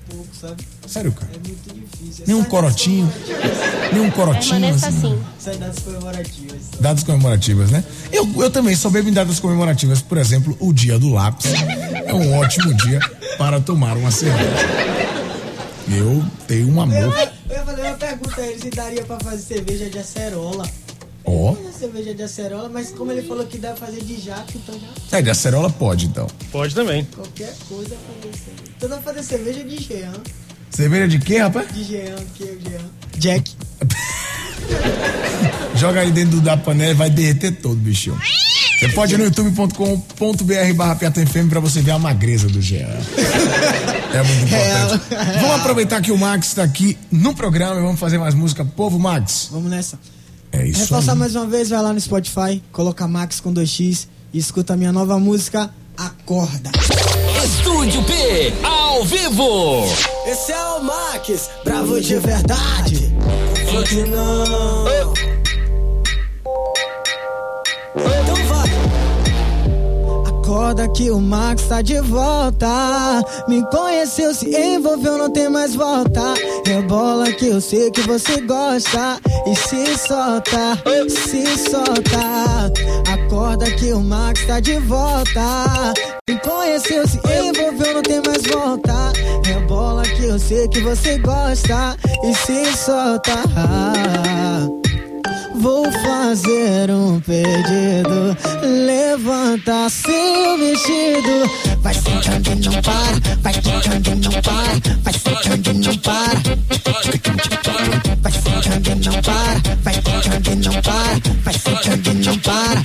pouco, 0.09 0.27
sabe? 0.33 0.63
Sério, 0.87 1.11
cara? 1.11 1.31
É 1.33 1.47
muito 1.47 1.73
difícil. 1.73 2.23
Nem 2.25 2.35
um 2.35 2.43
corotinho? 2.43 3.11
Nem 3.91 4.01
um 4.01 4.11
corotinho? 4.11 4.61
Permaneça 4.61 4.87
assim? 4.87 5.13
assim. 5.13 5.19
Sai 5.37 5.57
das 5.57 5.79
comemorativas. 5.79 6.57
Datas 6.79 7.03
comemorativas, 7.03 7.71
né? 7.71 7.83
Eu, 8.11 8.29
eu 8.37 8.49
também 8.49 8.75
só 8.75 8.89
bebo 8.89 9.09
em 9.09 9.13
datas 9.13 9.39
comemorativas. 9.39 10.01
Por 10.01 10.17
exemplo, 10.17 10.55
o 10.59 10.73
dia 10.73 10.97
do 10.97 11.11
lápis. 11.11 11.51
É 12.05 12.13
um 12.13 12.37
ótimo 12.37 12.73
dia 12.73 12.99
para 13.37 13.59
tomar 13.59 13.95
uma 13.97 14.11
cerveja. 14.11 14.67
Eu 15.89 16.23
tenho 16.47 16.67
um 16.69 16.75
Eu, 16.75 16.81
amor. 16.81 16.95
eu 17.49 17.55
ia 17.55 17.63
fazer 17.63 17.81
uma 17.81 17.93
pergunta 17.93 18.41
a 18.41 18.47
ele 18.47 18.59
se 18.59 18.69
daria 18.69 19.03
pra 19.03 19.19
fazer 19.19 19.55
cerveja 19.55 19.89
de 19.89 19.99
acerola. 19.99 20.67
Ó. 21.23 21.53
Fazer 21.55 21.73
cerveja 21.79 22.13
de 22.13 22.23
acerola, 22.23 22.69
mas 22.69 22.89
como 22.91 23.11
ele 23.11 23.21
falou 23.21 23.45
que 23.45 23.57
dá 23.57 23.69
pra 23.73 23.87
fazer 23.87 24.01
de 24.01 24.19
jaca, 24.19 24.45
então 24.55 24.75
já 25.11 25.17
É, 25.17 25.21
de 25.21 25.29
acerola 25.29 25.69
pode, 25.69 26.05
então. 26.07 26.27
Pode 26.51 26.73
também. 26.75 27.05
qualquer 27.13 27.53
coisa 27.69 27.95
fazer 27.95 28.37
cerveja. 28.37 28.71
Então 28.77 28.89
dá 28.89 28.95
pra 28.97 29.13
fazer 29.13 29.23
cerveja 29.23 29.63
de 29.63 29.77
Jean. 29.83 30.13
Cerveja 30.69 31.07
de 31.07 31.19
quê, 31.19 31.37
rapaz? 31.37 31.73
De 31.73 31.83
Jean, 31.83 32.15
que 32.35 32.43
é 32.43 32.47
o 32.51 32.59
Jean. 32.61 32.85
Jack. 33.17 33.51
Joga 35.75 36.01
aí 36.01 36.11
dentro 36.11 36.39
da 36.41 36.57
panela 36.57 36.91
e 36.91 36.95
vai 36.95 37.09
derreter 37.09 37.51
todo, 37.61 37.75
bichão. 37.75 38.17
Você 38.79 38.89
pode 38.89 39.15
ir 39.15 39.17
no 39.17 39.23
youtube.com.br 39.25 40.73
barra 40.75 40.95
PTFM 40.95 41.49
pra 41.49 41.59
você 41.59 41.81
ver 41.81 41.91
a 41.91 41.99
magreza 41.99 42.47
do 42.47 42.61
Jean. 42.61 42.87
É 44.13 44.23
muito 44.23 44.45
importante. 44.45 45.41
Vamos 45.41 45.55
aproveitar 45.55 46.01
que 46.01 46.11
o 46.11 46.17
Max 46.17 46.53
tá 46.53 46.63
aqui 46.63 46.97
no 47.11 47.33
programa 47.33 47.79
e 47.79 47.83
vamos 47.83 47.99
fazer 47.99 48.17
mais 48.17 48.35
música. 48.35 48.63
Povo, 48.63 48.99
Max. 48.99 49.49
Vamos 49.51 49.69
nessa. 49.69 49.99
É 50.51 50.65
isso 50.65 50.81
Reforçar 50.81 51.13
aí. 51.13 51.17
mais 51.17 51.35
uma 51.35 51.45
vez, 51.47 51.69
vai 51.69 51.81
lá 51.81 51.91
no 51.91 51.99
Spotify, 51.99 52.61
coloca 52.71 53.07
Max 53.07 53.39
com 53.39 53.53
2x 53.53 54.07
e 54.33 54.37
escuta 54.37 54.73
a 54.73 54.77
minha 54.77 54.91
nova 54.91 55.19
música, 55.19 55.69
Acorda. 55.97 56.71
Estúdio 57.43 58.03
P, 58.03 58.53
ao 58.63 59.03
vivo. 59.03 59.85
Esse 60.27 60.51
é 60.51 60.63
o 60.63 60.83
Max, 60.83 61.49
bravo 61.65 61.99
de 61.99 62.15
verdade. 62.19 63.11
Que 63.89 64.03
não. 64.05 64.85
Então 68.23 68.46
Acorda 70.57 70.87
que 70.89 71.11
o 71.11 71.21
Max 71.21 71.67
tá 71.67 71.83
de 71.83 72.01
volta. 72.01 72.67
Me 73.47 73.63
conheceu, 73.69 74.33
se 74.33 74.49
envolveu, 74.57 75.15
não 75.15 75.31
tem 75.31 75.47
mais 75.47 75.75
volta. 75.75 76.33
Rebola 76.65 77.31
que 77.31 77.45
eu 77.45 77.61
sei 77.61 77.91
que 77.91 78.01
você 78.01 78.41
gosta. 78.41 79.19
E 79.45 79.55
se 79.55 79.85
solta, 79.99 80.75
se 81.09 81.45
solta. 81.69 82.73
Acorda 83.07 83.69
que 83.69 83.93
o 83.93 84.01
Max 84.01 84.47
tá 84.47 84.59
de 84.59 84.79
volta. 84.79 85.93
Me 86.27 86.39
conheceu, 86.39 87.07
se 87.07 87.17
envolveu, 87.17 87.93
não 87.93 88.01
tem 88.01 88.19
mais 88.25 88.41
volta. 88.47 89.13
Rebola 89.45 90.01
que 90.01 90.23
eu 90.23 90.39
sei 90.39 90.67
que 90.69 90.79
você 90.79 91.19
gosta. 91.19 91.95
E 92.23 92.33
se 92.33 92.65
solta. 92.75 93.43
Vou 95.59 95.91
fazer 95.91 96.91
um 96.91 97.19
pedido. 97.19 98.37
Levanta 98.61 99.89
seu 99.89 100.57
vestido. 100.57 101.49
Vai 101.81 101.93
sentando 101.93 102.51
e 102.51 102.55
não 102.55 102.81
para. 102.81 103.37
Vai 103.41 103.53
quicando 103.53 104.09
e 104.09 104.15
não 104.15 104.31
para. 104.41 104.77
Vai 105.03 105.13
sentando 105.13 105.69
e 105.69 105.73
não 105.73 105.97
para. 105.97 106.39
Vai 108.21 108.31
sentando 108.31 108.89
e 108.89 108.95
não 108.95 109.21
para. 109.21 109.61
Vai 109.83 109.93
quicando 109.93 110.51
e 110.51 110.55
não 110.55 110.81
para. 110.81 111.21
Vai 111.43 111.53
sentando 111.53 112.09
e 112.09 112.13
não 112.13 112.37
para. 112.39 112.81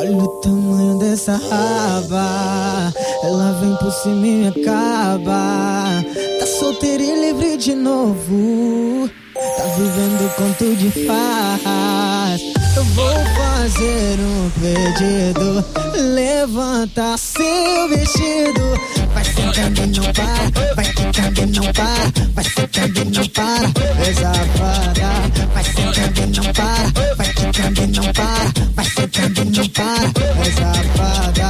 Olha 0.00 0.16
o 0.16 0.28
tamanho 0.40 0.98
dessa 0.98 1.32
raba. 1.36 2.94
Ela 3.22 3.52
vem 3.60 3.76
por 3.76 3.92
cima 3.92 4.26
e 4.26 4.48
acaba. 4.48 6.04
Tá 6.38 6.46
solteira 6.46 7.02
e 7.02 7.20
livre 7.26 7.56
de 7.58 7.74
novo. 7.74 9.10
Tá 9.38 9.64
vivendo 9.76 10.34
conto 10.34 10.74
de 10.74 10.90
faz. 11.06 12.42
Eu 12.76 12.84
vou 12.86 13.14
fazer 13.36 14.18
um 14.18 14.50
pedido. 14.50 15.64
Levanta 15.94 17.16
seu 17.16 17.88
vestido. 17.88 18.74
Vai 19.14 19.24
sentando 19.24 19.80
e 19.80 19.86
não 19.86 20.12
para, 20.12 20.74
vai 20.74 20.84
quicando 20.86 21.40
e 21.40 21.46
não 21.46 21.72
para, 21.72 22.12
vai 22.34 22.44
sentando 22.44 23.00
e 23.00 23.04
não 23.04 23.28
para, 23.28 23.68
safada. 24.14 25.10
Vai 25.54 25.64
sentando 25.64 26.36
não 26.36 26.52
para, 26.52 27.14
vai 27.16 27.28
quicando 27.28 27.82
e 27.82 27.86
não 27.86 28.12
para, 28.12 28.52
vai 28.74 28.84
sentando 28.84 29.44
não 29.44 29.68
para, 29.68 30.10
safada. 30.50 31.48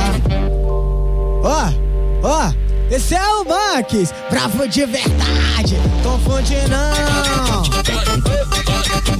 Ó, 1.42 1.72
ó, 2.22 2.67
esse 2.90 3.14
é 3.14 3.22
o 3.22 3.44
Max, 3.44 4.12
bravo 4.30 4.66
de 4.68 4.86
verdade, 4.86 5.76
confunde 6.02 6.56
não. 6.68 7.62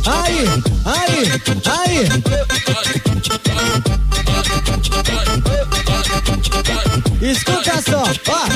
Aí, 0.06 0.46
aí, 0.84 1.40
aí. 1.66 2.08
Escuta 7.20 7.82
só, 7.82 8.04
ó. 8.28 8.46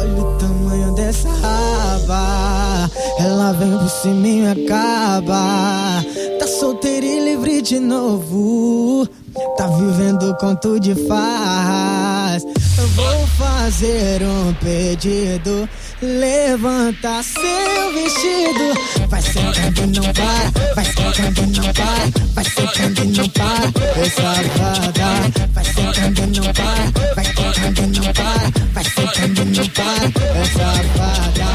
Olha 0.00 0.22
o 0.22 0.38
tamanho 0.38 0.94
dessa 0.94 1.28
raba. 1.30 2.90
Ela 3.18 3.52
vem 3.52 3.78
por 3.78 3.88
cima 3.88 4.28
e 4.28 4.46
acaba. 4.46 6.04
Tá 6.38 6.46
solteira 6.46 7.06
e 7.06 7.20
livre 7.24 7.62
de 7.62 7.80
novo. 7.80 9.08
Tá 9.56 9.66
vivendo 9.66 10.34
conto 10.36 10.78
de. 10.80 10.90
Eu 10.90 12.86
vou 12.88 13.26
fazer 13.38 14.22
um 14.22 14.54
pedido. 14.54 15.68
Levanta 16.00 17.22
seu 17.22 17.92
vestido. 17.92 19.08
Vai 19.08 19.20
sentando 19.20 19.82
e 19.82 19.86
não 19.86 20.12
para. 20.12 20.74
Vai 20.74 20.84
sentando 20.84 21.40
e 21.40 21.46
não 21.46 21.72
para. 21.72 22.08
Vai 22.34 22.44
sentando 22.44 23.04
e 23.04 23.06
não 23.08 23.28
para. 23.30 23.72
Ê, 24.00 24.10
safada. 24.10 25.08
Vai 25.52 25.64
sentando 25.64 26.20
e 26.20 26.26
não 26.38 26.52
para. 26.52 27.14
Vai 27.14 27.24
sentando 27.24 27.80
e 27.80 27.86
não 27.98 28.12
para. 28.12 28.50
Vai 28.72 28.84
sentando 28.84 29.42
e 29.42 29.44
não 29.44 29.68
para. 29.68 30.06
Ê, 30.06 30.44
safada. 30.46 31.48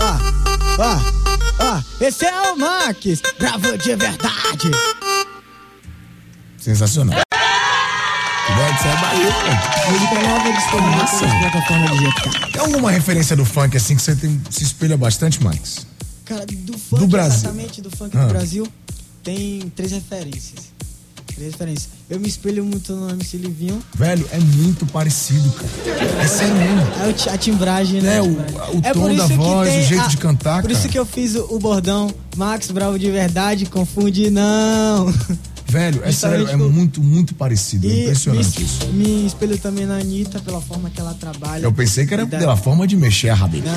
Ó, 0.00 0.12
ó, 0.78 0.98
ó. 1.60 1.82
Esse 2.00 2.26
é 2.26 2.40
o 2.50 2.56
Max. 2.56 3.22
Bravo 3.38 3.78
de 3.78 3.94
verdade. 3.94 4.70
Sensacional. 6.62 7.20
Bahia. 9.00 9.32
Música 9.90 10.28
nova 10.28 10.52
disponível 10.52 10.96
nas 10.98 11.10
plataformas 11.40 11.90
digitais. 11.98 12.52
Tem 12.52 12.60
alguma 12.60 12.90
referência 12.90 13.34
do 13.36 13.44
funk 13.44 13.76
assim 13.76 13.96
que 13.96 14.02
você 14.02 14.14
tem- 14.14 14.40
se 14.50 14.62
espelha 14.64 14.96
bastante, 14.96 15.42
Max? 15.42 15.86
Cara, 16.24 16.44
do 16.46 16.78
funk, 16.78 17.00
Do 17.02 17.06
Brasil. 17.08 17.38
exatamente 17.38 17.80
do 17.82 17.90
funk 17.90 18.16
Ah. 18.16 18.22
do 18.24 18.28
Brasil, 18.28 18.66
tem 19.22 19.72
três 19.74 19.92
referências. 19.92 20.72
Três 21.34 21.52
referências. 21.52 21.88
Eu 22.10 22.20
me 22.20 22.28
espelho 22.28 22.64
muito 22.64 22.92
no 22.94 23.10
MC 23.10 23.38
Livinho. 23.38 23.82
Velho, 23.94 24.28
é 24.32 24.38
muito 24.38 24.84
parecido, 24.86 25.50
cara. 25.52 26.22
É 26.22 26.26
sério 26.28 26.54
mesmo. 26.54 26.80
É 27.30 27.32
a 27.32 27.38
timbragem, 27.38 28.00
né? 28.02 28.18
É, 28.18 28.22
o- 28.22 28.26
timbragem. 28.36 28.76
o 28.78 28.82
tom 28.82 28.92
por 28.92 29.08
da 29.16 29.24
isso 29.24 29.34
voz, 29.36 29.68
o 29.68 29.82
jeito 29.88 30.04
a- 30.04 30.08
de 30.08 30.16
cantar, 30.18 30.62
Por 30.62 30.70
isso 30.70 30.80
cara. 30.82 30.92
que 30.92 30.98
eu 30.98 31.06
fiz 31.06 31.34
o, 31.34 31.46
o 31.54 31.58
bordão 31.58 32.12
Max 32.36 32.70
Bravo 32.70 32.98
de 32.98 33.10
verdade, 33.10 33.66
confunde 33.66 34.30
não. 34.30 35.06
Velho, 35.72 36.02
é 36.04 36.12
sério, 36.12 36.48
é 36.50 36.56
muito, 36.56 37.00
muito 37.02 37.34
parecido. 37.34 37.86
É 37.88 37.90
E 37.90 38.02
impressionante 38.02 38.58
me, 38.60 38.64
isso. 38.66 38.86
me 38.88 39.26
espelho 39.26 39.56
também 39.56 39.86
na 39.86 39.94
Anitta 39.96 40.38
pela 40.40 40.60
forma 40.60 40.90
que 40.90 41.00
ela 41.00 41.14
trabalha. 41.14 41.62
Eu 41.64 41.72
pensei 41.72 42.04
que 42.06 42.12
era 42.12 42.26
da- 42.26 42.38
pela 42.38 42.56
forma 42.58 42.86
de 42.86 42.94
mexer 42.94 43.30
a 43.30 43.34
rabeta. 43.34 43.70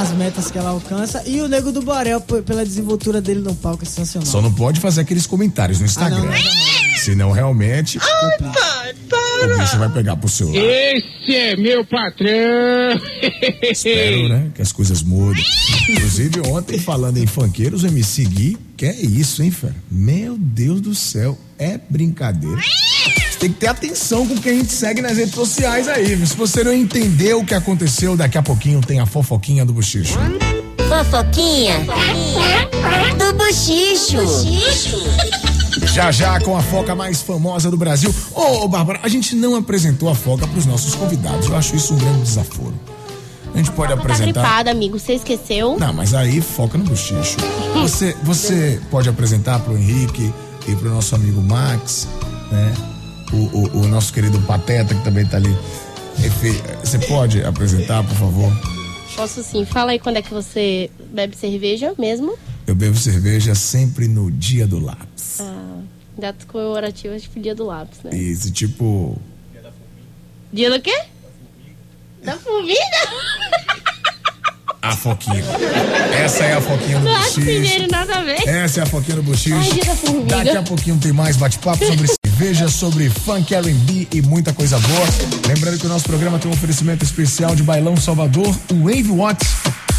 as 0.00 0.12
metas 0.12 0.50
que 0.50 0.56
ela 0.56 0.70
alcança. 0.70 1.22
E 1.26 1.40
o 1.42 1.48
Nego 1.48 1.70
do 1.72 1.82
Borel, 1.82 2.20
pela 2.22 2.64
desenvoltura 2.64 3.20
dele 3.20 3.40
no 3.40 3.54
palco, 3.54 3.82
é 3.84 3.86
sensacional. 3.86 4.26
Só 4.26 4.40
não 4.40 4.50
pode 4.52 4.80
fazer 4.80 5.02
aqueles 5.02 5.26
comentários 5.26 5.78
no 5.78 5.84
Instagram. 5.84 6.16
Ah, 6.16 6.20
não, 6.20 6.26
não, 6.32 6.88
não, 6.90 6.96
Senão 6.98 7.30
realmente 7.32 7.98
o 9.44 9.58
bicho 9.58 9.78
vai 9.78 9.88
pegar 9.90 10.16
pro 10.16 10.28
seu 10.28 10.46
lado. 10.48 10.58
Esse 10.58 11.34
é 11.34 11.56
meu 11.56 11.84
patrão. 11.84 13.00
Espero, 13.62 14.28
né? 14.28 14.50
Que 14.54 14.62
as 14.62 14.72
coisas 14.72 15.02
mudem. 15.02 15.44
Inclusive, 15.88 16.40
ontem, 16.48 16.78
falando 16.78 17.18
em 17.18 17.26
funkeiros, 17.26 17.82
o 17.82 17.86
MC 17.86 18.24
Gui, 18.24 18.58
que 18.76 18.86
é 18.86 18.94
isso, 18.94 19.42
hein, 19.42 19.50
fera? 19.50 19.74
Meu 19.90 20.36
Deus 20.38 20.80
do 20.80 20.94
céu, 20.94 21.38
é 21.58 21.78
brincadeira. 21.88 22.60
Você 23.30 23.38
tem 23.38 23.52
que 23.52 23.60
ter 23.60 23.68
atenção 23.68 24.26
com 24.26 24.36
quem 24.36 24.52
a 24.52 24.56
gente 24.56 24.72
segue 24.72 25.02
nas 25.02 25.16
redes 25.16 25.34
sociais 25.34 25.88
aí. 25.88 26.26
Se 26.26 26.34
você 26.36 26.64
não 26.64 26.72
entendeu 26.72 27.40
o 27.40 27.44
que 27.46 27.54
aconteceu, 27.54 28.16
daqui 28.16 28.38
a 28.38 28.42
pouquinho 28.42 28.80
tem 28.80 28.98
a 28.98 29.06
fofoquinha 29.06 29.64
do 29.64 29.72
bochicho. 29.72 30.18
Fofoquinha 30.88 31.86
do 33.18 33.32
bochicho. 33.34 34.16
Já 35.96 36.12
já 36.12 36.38
com 36.40 36.54
a 36.54 36.62
foca 36.62 36.94
mais 36.94 37.22
famosa 37.22 37.70
do 37.70 37.76
Brasil. 37.78 38.14
Ô, 38.34 38.64
ô, 38.64 38.68
Bárbara, 38.68 39.00
a 39.02 39.08
gente 39.08 39.34
não 39.34 39.56
apresentou 39.56 40.10
a 40.10 40.14
foca 40.14 40.46
pros 40.46 40.66
nossos 40.66 40.94
convidados. 40.94 41.46
Eu 41.46 41.56
acho 41.56 41.74
isso 41.74 41.94
um 41.94 41.96
grande 41.96 42.20
desaforo. 42.20 42.74
A 43.54 43.56
gente 43.56 43.70
pode 43.70 43.94
Tá 43.94 43.98
apresentar. 43.98 44.24
gripada, 44.42 44.70
amigo. 44.70 44.98
Você 44.98 45.14
esqueceu? 45.14 45.78
Não, 45.78 45.94
mas 45.94 46.12
aí 46.12 46.42
foca 46.42 46.76
no 46.76 46.84
bochicho. 46.84 47.38
Você, 47.80 48.14
você 48.22 48.80
pode 48.90 49.08
apresentar 49.08 49.58
pro 49.60 49.76
Henrique 49.76 50.32
e 50.68 50.74
pro 50.76 50.90
nosso 50.90 51.14
amigo 51.14 51.40
Max, 51.42 52.06
né? 52.52 52.74
O, 53.32 53.36
o- 53.36 53.82
o 53.84 53.88
nosso 53.88 54.12
querido 54.12 54.38
Pateta, 54.42 54.94
que 54.94 55.02
também 55.04 55.24
tá 55.26 55.36
ali. 55.38 55.56
Você 56.82 56.98
pode 57.00 57.42
apresentar, 57.44 58.02
por 58.04 58.16
favor? 58.16 58.52
Posso 59.14 59.42
sim. 59.42 59.64
Fala 59.64 59.92
aí 59.92 59.98
quando 59.98 60.16
é 60.16 60.22
que 60.22 60.32
você 60.32 60.90
bebe 61.12 61.36
cerveja 61.36 61.92
mesmo. 61.98 62.34
Eu 62.66 62.74
bebo 62.74 62.96
cerveja 62.98 63.54
sempre 63.54 64.08
no 64.08 64.30
dia 64.30 64.66
do 64.66 64.78
lápis. 64.78 65.38
Ah, 65.40 65.75
datas 66.18 66.44
comemorativas 66.44 67.22
de 67.22 67.40
dia 67.40 67.54
do 67.54 67.64
lápis, 67.66 67.98
né? 68.02 68.16
Isso, 68.16 68.50
tipo. 68.50 69.18
Dia 70.52 70.70
do 70.70 70.80
quê? 70.80 70.98
Da 72.24 72.36
formiga? 72.38 72.80
A 74.82 74.94
foquinha. 74.96 75.42
Essa 76.24 76.44
é 76.44 76.52
a 76.52 76.60
foquinha 76.60 76.98
do 77.00 77.04
Não 77.04 77.16
acho 77.16 77.40
mineiro 77.40 77.88
nada 77.90 78.18
a 78.18 78.22
ver. 78.22 78.48
Essa 78.48 78.80
é 78.80 78.82
a 78.84 78.86
foquinha 78.86 79.16
do 79.16 79.22
bochicho. 79.22 79.56
Ai, 79.56 79.70
dia 79.70 79.84
da 79.84 79.96
formiga. 79.96 80.36
Daqui 80.36 80.56
a 80.56 80.62
pouquinho 80.62 80.98
tem 80.98 81.12
mais 81.12 81.36
bate-papo 81.36 81.84
sobre 81.84 82.06
cerveja, 82.24 82.68
sobre 82.68 83.10
funk 83.10 83.52
R&B 83.52 84.08
e 84.12 84.22
muita 84.22 84.52
coisa 84.52 84.78
boa. 84.78 85.06
Lembrando 85.48 85.78
que 85.78 85.86
o 85.86 85.88
nosso 85.88 86.04
programa 86.04 86.38
tem 86.38 86.48
um 86.50 86.54
oferecimento 86.54 87.04
especial 87.04 87.56
de 87.56 87.64
Bailão 87.64 87.96
Salvador, 87.96 88.56
o 88.70 88.84
Wave 88.84 89.10
Watts 89.10 89.48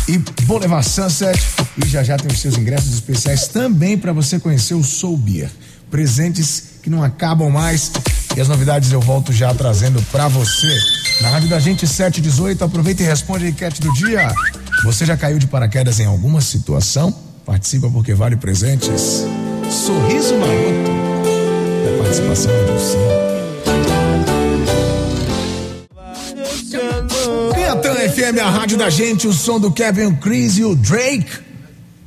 e 0.08 0.18
Boulevard 0.44 0.88
Sunset. 0.88 1.38
E 1.84 1.88
já 1.88 2.02
já 2.02 2.16
tem 2.16 2.32
os 2.32 2.40
seus 2.40 2.58
ingressos 2.58 2.94
especiais 2.94 3.48
também 3.48 3.98
para 3.98 4.14
você 4.14 4.40
conhecer 4.40 4.74
o 4.74 4.84
Soul 4.84 5.18
Beer. 5.18 5.50
Presentes 5.90 6.64
que 6.84 6.90
não 6.90 7.04
acabam 7.04 7.50
mais. 7.50 7.92
E 8.36 8.42
as 8.42 8.48
novidades 8.48 8.92
eu 8.92 9.02
volto 9.02 9.34
já 9.34 9.54
trazendo 9.54 10.02
para 10.12 10.28
você. 10.28 10.68
Na 11.22 11.30
rádio 11.30 11.50
da 11.50 11.60
gente 11.60 11.88
718, 11.88 12.64
aproveita 12.64 13.02
e 13.04 13.06
responde 13.06 13.46
a 13.46 13.50
enquete 13.50 13.82
do 13.82 13.92
dia. 13.94 14.34
Você 14.84 15.06
já 15.06 15.18
caiu 15.18 15.40
de 15.40 15.48
paraquedas 15.48 16.00
em 16.00 16.06
alguma 16.06 16.40
situação? 16.40 17.12
Participa 17.46 17.90
porque 17.90 18.14
vale 18.14 18.36
presentes. 18.36 19.26
Sorriso 19.72 20.36
maroto. 20.38 20.92
E 21.84 21.96
a 21.96 21.98
participação 22.04 22.52
é 22.52 22.64
do 22.66 22.80
Sim. 22.80 23.28
Piatã 27.56 27.94
FM, 27.96 28.40
a 28.42 28.50
rádio 28.50 28.78
da 28.78 28.90
gente, 28.90 29.28
o 29.28 29.34
som 29.34 29.60
do 29.60 29.72
Kevin 29.72 30.14
Chris 30.16 30.58
e 30.58 30.64
o 30.64 30.76
Drake. 30.76 31.47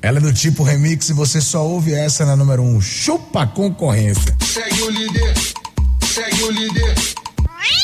Ela 0.02 0.18
é 0.18 0.20
do 0.20 0.32
tipo 0.32 0.62
remix 0.62 1.10
e 1.10 1.12
você 1.12 1.40
só 1.40 1.66
ouve 1.66 1.92
essa 1.92 2.24
na 2.24 2.34
número 2.34 2.62
1. 2.62 2.76
Um. 2.76 2.80
Chupa 2.80 3.42
a 3.42 3.46
concorrência. 3.46 4.34
Segue 4.40 4.82
o 4.82 4.90
líder, 4.90 5.34
segue 6.00 6.42
o 6.42 6.50
líder. 6.50 6.94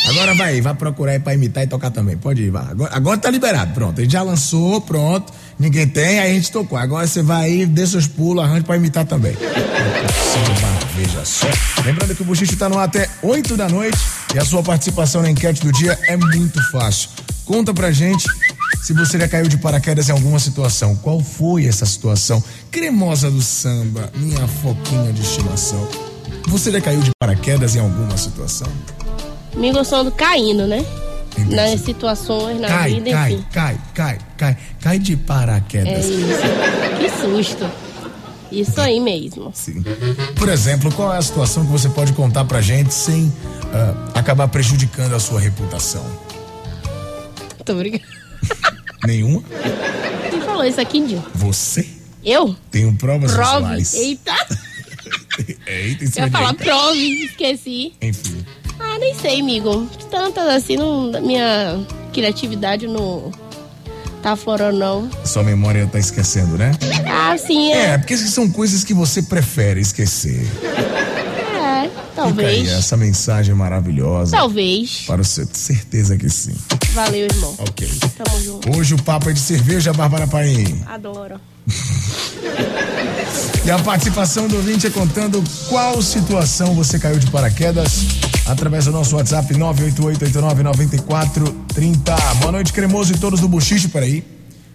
Agora 0.08 0.34
vai, 0.34 0.60
vai 0.60 0.74
procurar 0.74 1.12
aí 1.12 1.18
pra 1.18 1.34
imitar 1.34 1.64
e 1.64 1.66
tocar 1.66 1.90
também. 1.90 2.16
Pode 2.16 2.42
ir, 2.42 2.50
vai. 2.50 2.70
Agora, 2.70 2.94
agora 2.94 3.18
tá 3.18 3.28
liberado, 3.28 3.74
pronto. 3.74 4.00
A 4.00 4.02
gente 4.02 4.12
já 4.12 4.22
lançou, 4.22 4.80
pronto. 4.80 5.32
Ninguém 5.58 5.86
tem, 5.86 6.20
aí 6.20 6.30
a 6.30 6.34
gente 6.34 6.50
tocou. 6.50 6.78
Agora 6.78 7.06
você 7.06 7.22
vai 7.22 7.46
aí, 7.46 7.66
dê 7.66 7.86
seus 7.86 8.06
pulos, 8.06 8.42
arranje 8.42 8.64
pra 8.64 8.76
imitar 8.76 9.04
também. 9.04 9.34
Samba, 9.34 10.86
Veja 10.94 11.24
só. 11.24 11.46
Lembrando 11.84 12.14
que 12.14 12.22
o 12.22 12.24
Buchicho 12.24 12.56
tá 12.56 12.68
no 12.68 12.78
ar 12.78 12.84
até 12.84 13.08
8 13.22 13.56
da 13.56 13.68
noite 13.68 13.98
e 14.34 14.38
a 14.38 14.44
sua 14.44 14.62
participação 14.62 15.20
na 15.20 15.30
enquete 15.30 15.60
do 15.60 15.70
dia 15.72 15.98
é 16.08 16.16
muito 16.16 16.62
fácil. 16.70 17.10
Conta 17.44 17.74
pra 17.74 17.90
gente 17.90 18.26
se 18.82 18.92
você 18.92 19.18
já 19.18 19.28
caiu 19.28 19.48
de 19.48 19.56
paraquedas 19.58 20.08
em 20.08 20.12
alguma 20.12 20.38
situação. 20.38 20.94
Qual 20.96 21.20
foi 21.20 21.66
essa 21.66 21.84
situação? 21.86 22.42
Cremosa 22.70 23.30
do 23.30 23.42
samba, 23.42 24.10
minha 24.14 24.46
foquinha 24.46 25.12
de 25.12 25.22
estimação. 25.22 25.86
Você 26.48 26.70
já 26.70 26.80
caiu 26.80 27.00
de 27.00 27.10
paraquedas 27.18 27.74
em 27.74 27.80
alguma 27.80 28.16
situação? 28.16 28.68
Amigo, 29.54 29.78
eu 29.78 29.84
sou 29.84 29.98
ando 29.98 30.12
caindo, 30.12 30.66
né? 30.66 30.84
Nas 31.50 31.80
situações, 31.80 32.58
na 32.60 32.68
cai, 32.68 32.94
vida, 32.94 33.10
cai, 33.10 33.32
enfim. 33.32 33.44
cai, 33.52 33.80
cai, 33.94 34.18
cai, 34.38 34.56
cai 34.80 34.98
de 34.98 35.12
É 35.12 35.16
paraquedas. 35.16 36.04
isso. 36.06 36.26
Que 36.98 37.10
susto. 37.20 37.70
Isso 38.50 38.80
aí 38.80 39.00
mesmo. 39.00 39.50
Sim. 39.52 39.84
Por 40.36 40.48
exemplo, 40.48 40.90
qual 40.92 41.12
é 41.12 41.18
a 41.18 41.22
situação 41.22 41.66
que 41.66 41.72
você 41.72 41.88
pode 41.88 42.12
contar 42.12 42.44
pra 42.44 42.60
gente 42.62 42.94
sem 42.94 43.30
ah, 43.74 44.18
acabar 44.18 44.48
prejudicando 44.48 45.14
a 45.14 45.20
sua 45.20 45.40
reputação? 45.40 46.04
Tô 47.64 47.74
brincando. 47.74 48.15
Nenhuma? 49.04 49.42
Quem 50.30 50.40
falou 50.40 50.64
isso 50.64 50.80
aqui, 50.80 51.00
Dio? 51.06 51.24
Você? 51.34 51.86
Eu? 52.24 52.56
Tenho 52.70 52.92
provas 52.94 53.32
Prove. 53.32 53.52
visuais. 53.54 53.94
Eita, 53.94 54.34
Eita, 55.66 56.04
em 56.04 56.08
eu 56.16 56.24
ia 56.24 56.30
falar 56.30 56.54
prove, 56.54 57.24
esqueci. 57.24 57.92
Enfim. 58.02 58.44
Ah, 58.80 58.98
nem 58.98 59.14
sei, 59.14 59.40
amigo. 59.40 59.86
Tantas 60.10 60.46
assim, 60.48 60.76
não, 60.76 61.10
minha 61.22 61.78
criatividade 62.12 62.86
não 62.86 63.30
tá 64.22 64.34
fora, 64.34 64.72
não. 64.72 65.08
Sua 65.24 65.42
memória 65.44 65.86
tá 65.86 65.98
esquecendo, 65.98 66.58
né? 66.58 66.72
Ah, 67.06 67.36
sim, 67.38 67.72
É, 67.72 67.90
é. 67.90 67.98
porque 67.98 68.16
são 68.16 68.50
coisas 68.50 68.82
que 68.82 68.92
você 68.92 69.22
prefere 69.22 69.80
esquecer. 69.80 70.44
É, 71.86 71.90
Fica 71.90 72.00
aí 72.10 72.14
talvez. 72.14 72.68
essa 72.68 72.96
mensagem 72.96 73.54
maravilhosa. 73.54 74.36
Talvez. 74.36 75.04
Para 75.06 75.22
você, 75.22 75.46
certeza 75.52 76.16
que 76.16 76.28
sim. 76.28 76.54
Valeu, 76.92 77.26
irmão. 77.26 77.54
Ok. 77.58 77.88
Tamo 78.16 78.40
junto. 78.42 78.76
Hoje 78.76 78.94
o 78.94 79.02
papo 79.02 79.30
é 79.30 79.32
de 79.32 79.40
cerveja, 79.40 79.92
Bárbara 79.92 80.26
Paim. 80.26 80.82
Adoro. 80.86 81.40
E 83.64 83.70
a 83.70 83.78
participação 83.80 84.46
do 84.48 84.56
ouvinte 84.56 84.86
é 84.86 84.90
contando 84.90 85.42
qual 85.68 86.00
situação 86.00 86.74
você 86.74 86.98
caiu 86.98 87.18
de 87.18 87.28
paraquedas 87.30 88.06
através 88.46 88.84
do 88.84 88.92
nosso 88.92 89.16
WhatsApp 89.16 89.52
988899430. 89.54 92.34
Boa 92.40 92.52
noite, 92.52 92.72
cremoso 92.72 93.12
e 93.12 93.18
todos 93.18 93.40
do 93.40 93.48
Buchicho. 93.48 93.88
Peraí. 93.88 94.24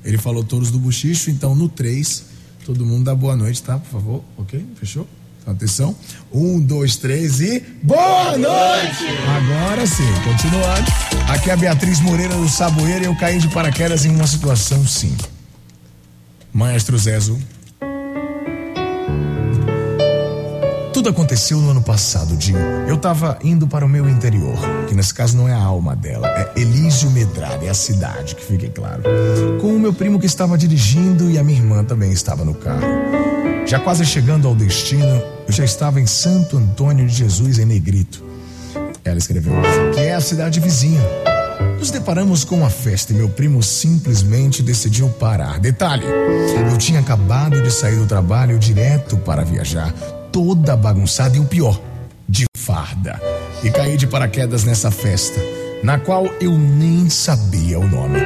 Ele 0.03 0.18
falou 0.18 0.43
todos 0.43 0.72
do 0.72 0.80
Buchicho, 0.80 1.30
então 1.30 1.55
no 1.55 1.70
3, 1.70 2.24
todo 2.66 2.86
mundo 2.86 3.05
dá 3.05 3.16
boa 3.16 3.36
noite, 3.36 3.62
tá? 3.64 3.78
Por 3.78 3.89
favor. 3.91 4.24
Ok? 4.38 4.66
Fechou? 4.76 5.07
Atenção. 5.46 5.96
Um, 6.32 6.60
dois, 6.60 6.96
três 6.96 7.39
e. 7.42 7.64
Boa 7.82 8.38
noite! 8.38 9.06
Agora 9.28 9.86
sim, 9.88 10.08
continuando. 10.24 10.92
Aqui 11.30 11.50
é 11.50 11.54
a 11.54 11.58
Beatriz 11.58 12.00
Moreira 12.00 12.36
do 12.36 12.48
Saboeiro 12.48 13.04
e 13.04 13.08
eu 13.08 13.16
caí 13.16 13.39
de 13.39 13.48
paraquedas 13.50 14.06
em 14.06 14.16
uma 14.16 14.28
situação 14.28 14.86
sim. 14.86 15.16
Maestro 16.54 16.98
Zezo. 16.98 17.39
Tudo 20.94 21.10
aconteceu 21.10 21.58
no 21.58 21.72
ano 21.72 21.82
passado, 21.82 22.38
Dinho. 22.38 22.60
Eu 22.88 22.96
tava 22.96 23.39
indo 23.44 23.66
para 23.66 23.84
o 23.84 23.89
meu 23.89 24.08
interior, 24.08 24.56
que 24.88 24.94
nesse 24.94 25.12
caso 25.12 25.36
não 25.36 25.50
é 25.50 25.54
a 25.54 25.60
alma 25.60 25.96
dela, 25.96 26.28
é 26.28 26.52
Elísio 26.56 27.10
Medrado, 27.10 27.66
é 27.66 27.70
a 27.70 27.74
cidade, 27.74 28.36
que 28.36 28.46
fique 28.46 28.70
claro. 28.70 29.02
Com 29.60 29.76
o 29.76 29.80
meu 29.80 29.94
primo 29.94 30.20
que 30.20 30.28
estava 30.28 30.56
dirigindo 30.56 31.32
e 31.32 31.39
a 31.39 31.44
minha 31.44 31.58
irmã 31.58 31.84
também 31.84 32.12
estava 32.12 32.46
no 32.46 32.54
carro. 32.54 33.11
Já 33.72 33.80
quase 33.80 34.05
chegando 34.05 34.49
ao 34.49 34.53
destino, 34.53 35.24
eu 35.47 35.53
já 35.53 35.63
estava 35.63 36.01
em 36.01 36.05
Santo 36.05 36.57
Antônio 36.57 37.07
de 37.07 37.15
Jesus, 37.15 37.57
em 37.57 37.63
Negrito. 37.63 38.22
Ela 39.01 39.17
escreveu, 39.17 39.53
que 39.93 39.99
é 40.01 40.13
a 40.13 40.19
cidade 40.19 40.59
vizinha. 40.59 40.99
Nos 41.80 41.89
deparamos 41.89 42.43
com 42.43 42.57
uma 42.57 42.69
festa 42.69 43.13
e 43.13 43.15
meu 43.15 43.30
primo 43.30 43.63
simplesmente 43.63 44.61
decidiu 44.61 45.07
parar. 45.11 45.57
Detalhe: 45.57 46.03
eu 46.03 46.78
tinha 46.78 46.99
acabado 46.99 47.61
de 47.61 47.72
sair 47.72 47.95
do 47.95 48.05
trabalho 48.05 48.59
direto 48.59 49.15
para 49.15 49.45
viajar, 49.45 49.93
toda 50.34 50.76
bagunçada 50.76 51.38
e 51.38 51.39
o 51.39 51.45
pior, 51.45 51.80
de 52.28 52.43
farda. 52.57 53.22
E 53.63 53.72
caí 53.72 53.95
de 53.95 54.05
paraquedas 54.05 54.65
nessa 54.65 54.91
festa, 54.91 55.39
na 55.82 55.97
qual 55.97 56.26
eu 56.41 56.57
nem 56.57 57.09
sabia 57.09 57.80
o 57.80 57.88
nome. 57.88 58.19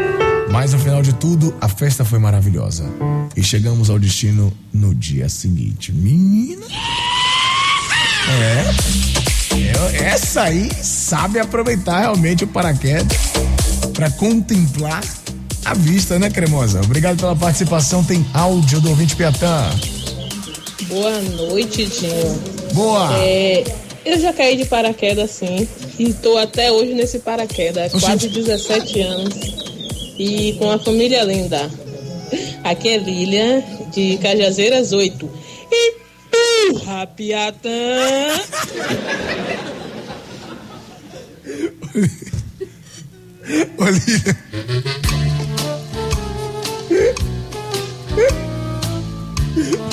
Mas 0.56 0.72
no 0.72 0.80
final 0.80 1.02
de 1.02 1.12
tudo, 1.12 1.54
a 1.60 1.68
festa 1.68 2.06
foi 2.06 2.18
maravilhosa. 2.18 2.86
E 3.36 3.44
chegamos 3.44 3.90
ao 3.90 4.00
destino 4.00 4.54
no 4.74 4.96
dia 4.96 5.28
seguinte. 5.28 5.92
Menina! 5.92 6.66
É. 8.30 9.76
Eu- 9.76 10.06
essa 10.06 10.44
aí 10.44 10.72
sabe 10.82 11.40
aproveitar 11.40 12.00
realmente 12.00 12.46
o 12.46 12.48
paraquedas 12.48 13.18
para 13.94 14.10
contemplar 14.12 15.04
a 15.66 15.74
vista, 15.74 16.18
né, 16.18 16.30
Cremosa? 16.30 16.80
Obrigado 16.82 17.18
pela 17.18 17.36
participação. 17.36 18.02
Tem 18.02 18.26
áudio 18.34 18.80
do 18.80 18.90
ouvinte 18.92 19.14
Piatã. 19.14 19.70
Boa 20.88 21.20
noite, 21.22 21.86
Dinho. 21.86 22.42
Boa! 22.74 23.14
É, 23.18 23.62
eu 24.06 24.18
já 24.22 24.32
caí 24.32 24.56
de 24.56 24.64
paraquedas 24.64 25.32
sim. 25.32 25.68
E 26.00 26.14
tô 26.14 26.38
até 26.38 26.72
hoje 26.72 26.94
nesse 26.94 27.20
paraquedas, 27.20 27.94
há 27.94 28.00
quase 28.00 28.30
17 28.30 29.02
anos. 29.02 29.75
E 30.18 30.54
com 30.54 30.72
a 30.72 30.80
família 30.80 31.24
linda. 31.24 31.70
Aqui 32.64 32.90
é 32.90 32.98
Lília, 32.98 33.64
de 33.94 34.18
Cajazeiras 34.18 34.92
8. 34.92 35.30
Empurra, 35.72 37.08
Piatã! 37.08 37.70
Olívia. 43.78 44.38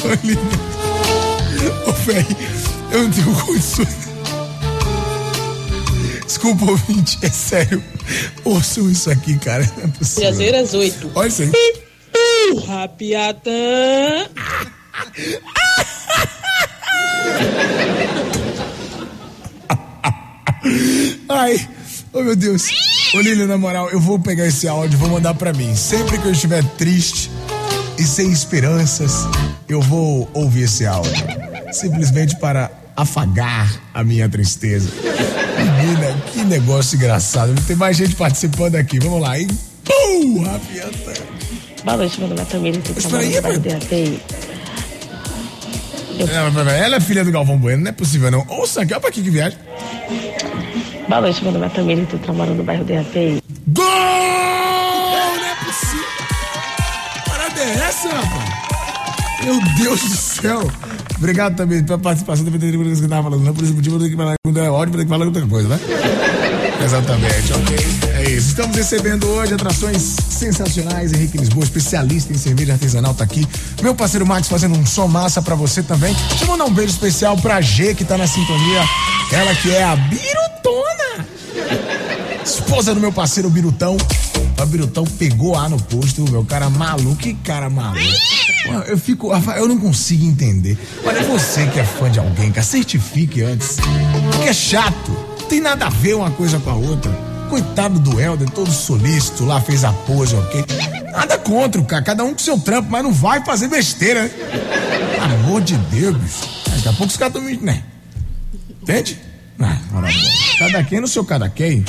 Olívia. 0.05 0.73
Ô, 1.87 1.93
véi, 1.93 2.27
eu 2.93 3.03
não 3.03 3.11
tenho 3.11 3.35
condições. 3.35 4.12
Desculpa, 6.33 6.65
ouvinte, 6.65 7.19
é 7.21 7.29
sério. 7.29 7.85
Ouçam 8.43 8.91
isso 8.91 9.11
aqui, 9.11 9.39
cara. 9.39 9.71
Não 9.77 9.85
é 9.85 9.89
possível. 9.89 10.23
Cajazeiras 10.23 10.73
8. 10.73 11.11
Olha 11.15 11.29
isso 11.29 11.43
aí. 11.43 11.53
Empurra, 12.49 12.89
Piatã! 12.89 13.51
Ai, 21.29 21.69
oh 22.15 22.23
meu 22.23 22.35
Deus. 22.35 22.71
Ô 23.15 23.21
Lília, 23.21 23.47
na 23.47 23.59
moral, 23.59 23.91
eu 23.91 24.01
vou 24.01 24.19
pegar 24.19 24.47
esse 24.47 24.67
áudio 24.67 24.97
e 24.97 24.99
vou 24.99 25.11
mandar 25.11 25.35
pra 25.35 25.53
mim. 25.53 25.77
Sempre 25.77 26.17
que 26.17 26.25
eu 26.25 26.33
estiver 26.33 26.65
triste 26.79 27.31
e 27.99 28.05
sem 28.05 28.33
esperanças, 28.33 29.13
eu 29.69 29.83
vou 29.83 30.31
ouvir 30.33 30.63
esse 30.63 30.87
áudio. 30.87 31.13
Simplesmente 31.73 32.39
para 32.39 32.71
afagar 32.97 33.83
a 33.93 34.03
minha 34.03 34.31
tristeza. 34.31 34.89
Que 36.33 36.45
negócio 36.45 36.97
engraçado. 36.97 37.55
Tem 37.67 37.77
mais 37.77 37.97
gente 37.97 38.17
participando 38.17 38.77
aqui. 38.77 38.99
Vamos 38.99 39.21
lá, 39.21 39.39
hein? 39.39 39.47
Pum, 39.85 40.43
rapianta. 40.43 41.13
Boa 41.85 41.97
noite, 41.97 42.19
meu 42.21 42.29
nome 42.29 42.41
é 42.41 42.45
Tamir, 42.45 42.81
bairro 43.43 43.61
DAP. 43.61 44.21
Ela, 46.79 46.97
é 46.97 47.01
filha 47.01 47.25
do 47.25 47.33
Galvão 47.33 47.59
Bueno, 47.59 47.83
não 47.83 47.91
é 47.91 47.93
possível 47.93 48.31
não. 48.31 48.47
Ouça 48.49 48.83
aqui, 48.83 48.93
olha 48.93 49.01
pra 49.01 49.11
aqui 49.11 49.23
que 49.23 49.31
viagem. 49.31 49.59
Boa 51.09 51.21
noite, 51.21 51.43
meu 51.43 51.53
nome 51.53 51.67
é 51.67 51.69
Tamir, 51.69 52.07
tô 52.07 52.17
trabalhando 52.19 52.59
no 52.59 52.65
bairro 52.65 52.85
DAP. 52.85 53.43
Gol! 53.69 53.85
Não 53.85 55.45
é 55.45 55.55
possível. 55.65 56.07
Que 57.13 57.31
parada 57.31 57.61
é 57.61 57.75
essa, 57.75 58.09
rapaz? 58.09 58.53
Meu 59.45 59.61
Deus 59.77 60.01
do 60.01 60.17
céu. 60.17 60.71
Obrigado 61.17 61.57
também 61.57 61.85
pela 61.85 61.99
participação. 61.99 62.45
Também 62.45 62.61
tem 62.61 62.71
que 62.71 62.77
eu 62.77 63.09
tava 63.09 63.23
falando. 63.25 63.43
Não 63.43 63.51
é 63.51 63.55
por 63.55 63.65
isso 63.65 63.75
motivo, 63.75 63.97
eu 63.97 64.01
tenho 64.01 64.11
que 64.13 64.17
falar 64.17 64.35
quando 64.45 64.61
é 64.61 64.71
ódio, 64.71 64.95
tem 64.95 65.05
que 65.05 65.09
falar 65.09 65.27
outra 65.27 65.47
coisa, 65.47 65.69
né? 65.69 65.81
Exatamente, 66.85 67.53
ok. 67.53 67.77
É 68.15 68.31
isso. 68.31 68.49
Estamos 68.49 68.77
recebendo 68.77 69.27
hoje 69.29 69.55
atrações 69.55 70.17
sensacionais. 70.29 71.13
Henrique 71.13 71.39
Lisboa, 71.39 71.65
especialista 71.65 72.33
em 72.33 72.39
cerveja 72.39 72.73
artesanal, 72.73 73.15
tá 73.15 73.25
aqui. 73.25 73.47
Meu 73.83 73.95
parceiro 73.95 74.27
Max 74.27 74.49
fazendo 74.49 74.77
um 74.77 74.85
som 74.85 75.07
massa 75.07 75.41
pra 75.41 75.55
você 75.55 75.83
também. 75.83 76.15
Deixa 76.29 76.45
eu 76.45 76.49
mandar 76.49 76.65
um 76.65 76.75
beijo 76.75 76.93
especial 76.93 77.37
pra 77.37 77.61
G, 77.61 77.95
que 77.95 78.05
tá 78.05 78.19
na 78.19 78.27
sintonia. 78.27 78.83
Ela 79.33 79.55
que 79.55 79.71
é 79.71 79.85
a 79.85 79.97
Birutona. 79.97 81.27
Esposa 82.45 82.95
do 82.95 83.01
meu 83.01 83.13
parceiro 83.13 83.49
Birutão. 83.49 83.97
O 84.61 84.67
Birutão 84.67 85.05
pegou 85.05 85.57
A 85.57 85.69
no 85.69 85.81
posto, 85.81 86.23
meu 86.31 86.45
cara 86.45 86.71
maluco. 86.71 87.17
Que 87.17 87.35
cara 87.35 87.69
maluco. 87.69 88.01
Eu 88.87 88.97
fico. 88.97 89.33
Eu 89.57 89.67
não 89.67 89.79
consigo 89.79 90.25
entender. 90.25 90.79
Olha, 91.05 91.23
você 91.23 91.67
que 91.67 91.81
é 91.81 91.85
fã 91.85 92.11
de 92.11 92.19
alguém, 92.21 92.53
cara, 92.53 92.65
certifique 92.65 93.43
antes. 93.43 93.77
Porque 94.31 94.49
é 94.49 94.53
chato. 94.53 95.32
Tem 95.53 95.61
nada 95.61 95.85
a 95.85 95.91
ver 95.91 96.15
uma 96.15 96.31
coisa 96.31 96.59
com 96.59 96.71
a 96.71 96.75
outra. 96.75 97.13
Coitado 97.51 98.01
do 98.01 98.19
Helder, 98.19 98.49
todo 98.49 98.73
solícito 98.73 99.45
lá, 99.45 99.61
fez 99.61 99.85
a 99.85 99.93
pose, 99.93 100.35
ok? 100.35 100.65
Nada 101.13 101.37
contra 101.37 101.79
o 101.79 101.85
cara, 101.85 102.01
cada 102.01 102.25
um 102.25 102.33
com 102.33 102.39
seu 102.39 102.59
trampo, 102.59 102.91
mas 102.91 103.03
não 103.03 103.13
vai 103.13 103.45
fazer 103.45 103.69
besteira, 103.69 104.23
né? 104.23 104.31
Amor 105.21 105.61
de 105.61 105.77
Deus, 105.77 106.17
bicho. 106.17 106.49
Daqui 106.71 106.89
a 106.89 106.93
pouco 106.95 107.13
os 107.13 107.19
caras 107.19 107.35
estão 107.37 107.43
me. 107.43 107.59
né? 107.59 107.83
Entende? 108.81 109.21
Ah. 109.61 109.77
Cada 110.59 110.83
quem 110.85 111.03
no 111.03 111.07
seu 111.07 111.23
cada 111.23 111.51
quem. 111.51 111.85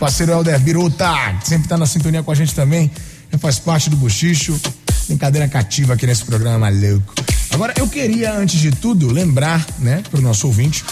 Parceiro 0.00 0.32
Helder 0.32 0.58
Biruta, 0.58 1.14
que 1.40 1.46
sempre 1.46 1.68
tá 1.68 1.78
na 1.78 1.86
sintonia 1.86 2.24
com 2.24 2.32
a 2.32 2.34
gente 2.34 2.52
também. 2.52 2.90
Faz 3.38 3.60
parte 3.60 3.88
do 3.90 3.96
Bochicho. 3.96 4.60
Brincadeira 5.06 5.46
cativa 5.46 5.94
aqui 5.94 6.04
nesse 6.04 6.24
programa 6.24 6.58
maluco. 6.58 7.14
Agora, 7.52 7.72
eu 7.76 7.86
queria, 7.86 8.32
antes 8.32 8.58
de 8.58 8.72
tudo, 8.72 9.08
lembrar, 9.08 9.64
né, 9.78 10.02
pro 10.10 10.20
nosso 10.20 10.48
ouvinte, 10.48 10.84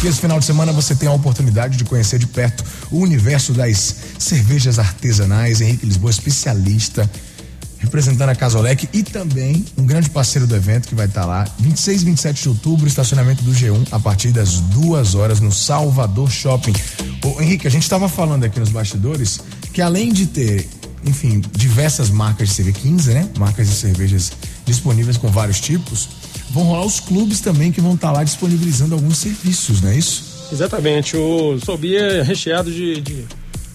que 0.00 0.06
esse 0.06 0.20
final 0.20 0.38
de 0.38 0.44
semana 0.44 0.72
você 0.72 0.94
tem 0.94 1.08
a 1.08 1.12
oportunidade 1.12 1.76
de 1.76 1.84
conhecer 1.84 2.18
de 2.18 2.26
perto 2.26 2.64
o 2.90 2.98
universo 2.98 3.52
das 3.52 3.94
cervejas 4.18 4.78
artesanais. 4.78 5.60
Henrique 5.60 5.86
Lisboa, 5.86 6.10
especialista 6.10 7.08
representando 7.78 8.30
a 8.30 8.34
Casolec 8.34 8.88
e 8.92 9.02
também 9.02 9.64
um 9.76 9.86
grande 9.86 10.10
parceiro 10.10 10.46
do 10.46 10.54
evento 10.54 10.88
que 10.88 10.94
vai 10.94 11.06
estar 11.06 11.24
lá, 11.24 11.46
26 11.60 12.02
e 12.02 12.04
27 12.04 12.42
de 12.42 12.48
outubro, 12.48 12.86
estacionamento 12.86 13.42
do 13.44 13.52
G1, 13.52 13.86
a 13.92 14.00
partir 14.00 14.30
das 14.30 14.60
duas 14.60 15.14
horas 15.14 15.40
no 15.40 15.52
Salvador 15.52 16.30
Shopping. 16.30 16.74
Ô, 17.24 17.40
Henrique, 17.40 17.66
a 17.66 17.70
gente 17.70 17.82
estava 17.82 18.08
falando 18.08 18.44
aqui 18.44 18.58
nos 18.58 18.70
bastidores 18.70 19.40
que 19.72 19.80
além 19.80 20.12
de 20.12 20.26
ter, 20.26 20.68
enfim, 21.04 21.40
diversas 21.52 22.10
marcas 22.10 22.48
de 22.48 22.54
cerveja, 22.54 22.78
15, 22.80 23.10
né? 23.14 23.28
Marcas 23.38 23.68
de 23.68 23.74
cervejas 23.74 24.32
disponíveis 24.64 25.16
com 25.16 25.28
vários 25.28 25.60
tipos, 25.60 26.08
vão 26.50 26.64
rolar 26.64 26.84
os 26.84 27.00
clubes 27.00 27.40
também 27.40 27.70
que 27.70 27.80
vão 27.80 27.94
estar 27.94 28.12
lá 28.12 28.24
disponibilizando 28.24 28.94
alguns 28.94 29.18
serviços, 29.18 29.80
não 29.80 29.90
é 29.90 29.98
isso? 29.98 30.48
Exatamente. 30.52 31.16
O 31.16 31.58
Sobia 31.60 32.00
é 32.00 32.22
recheado 32.22 32.70
de, 32.70 33.00
de, 33.00 33.24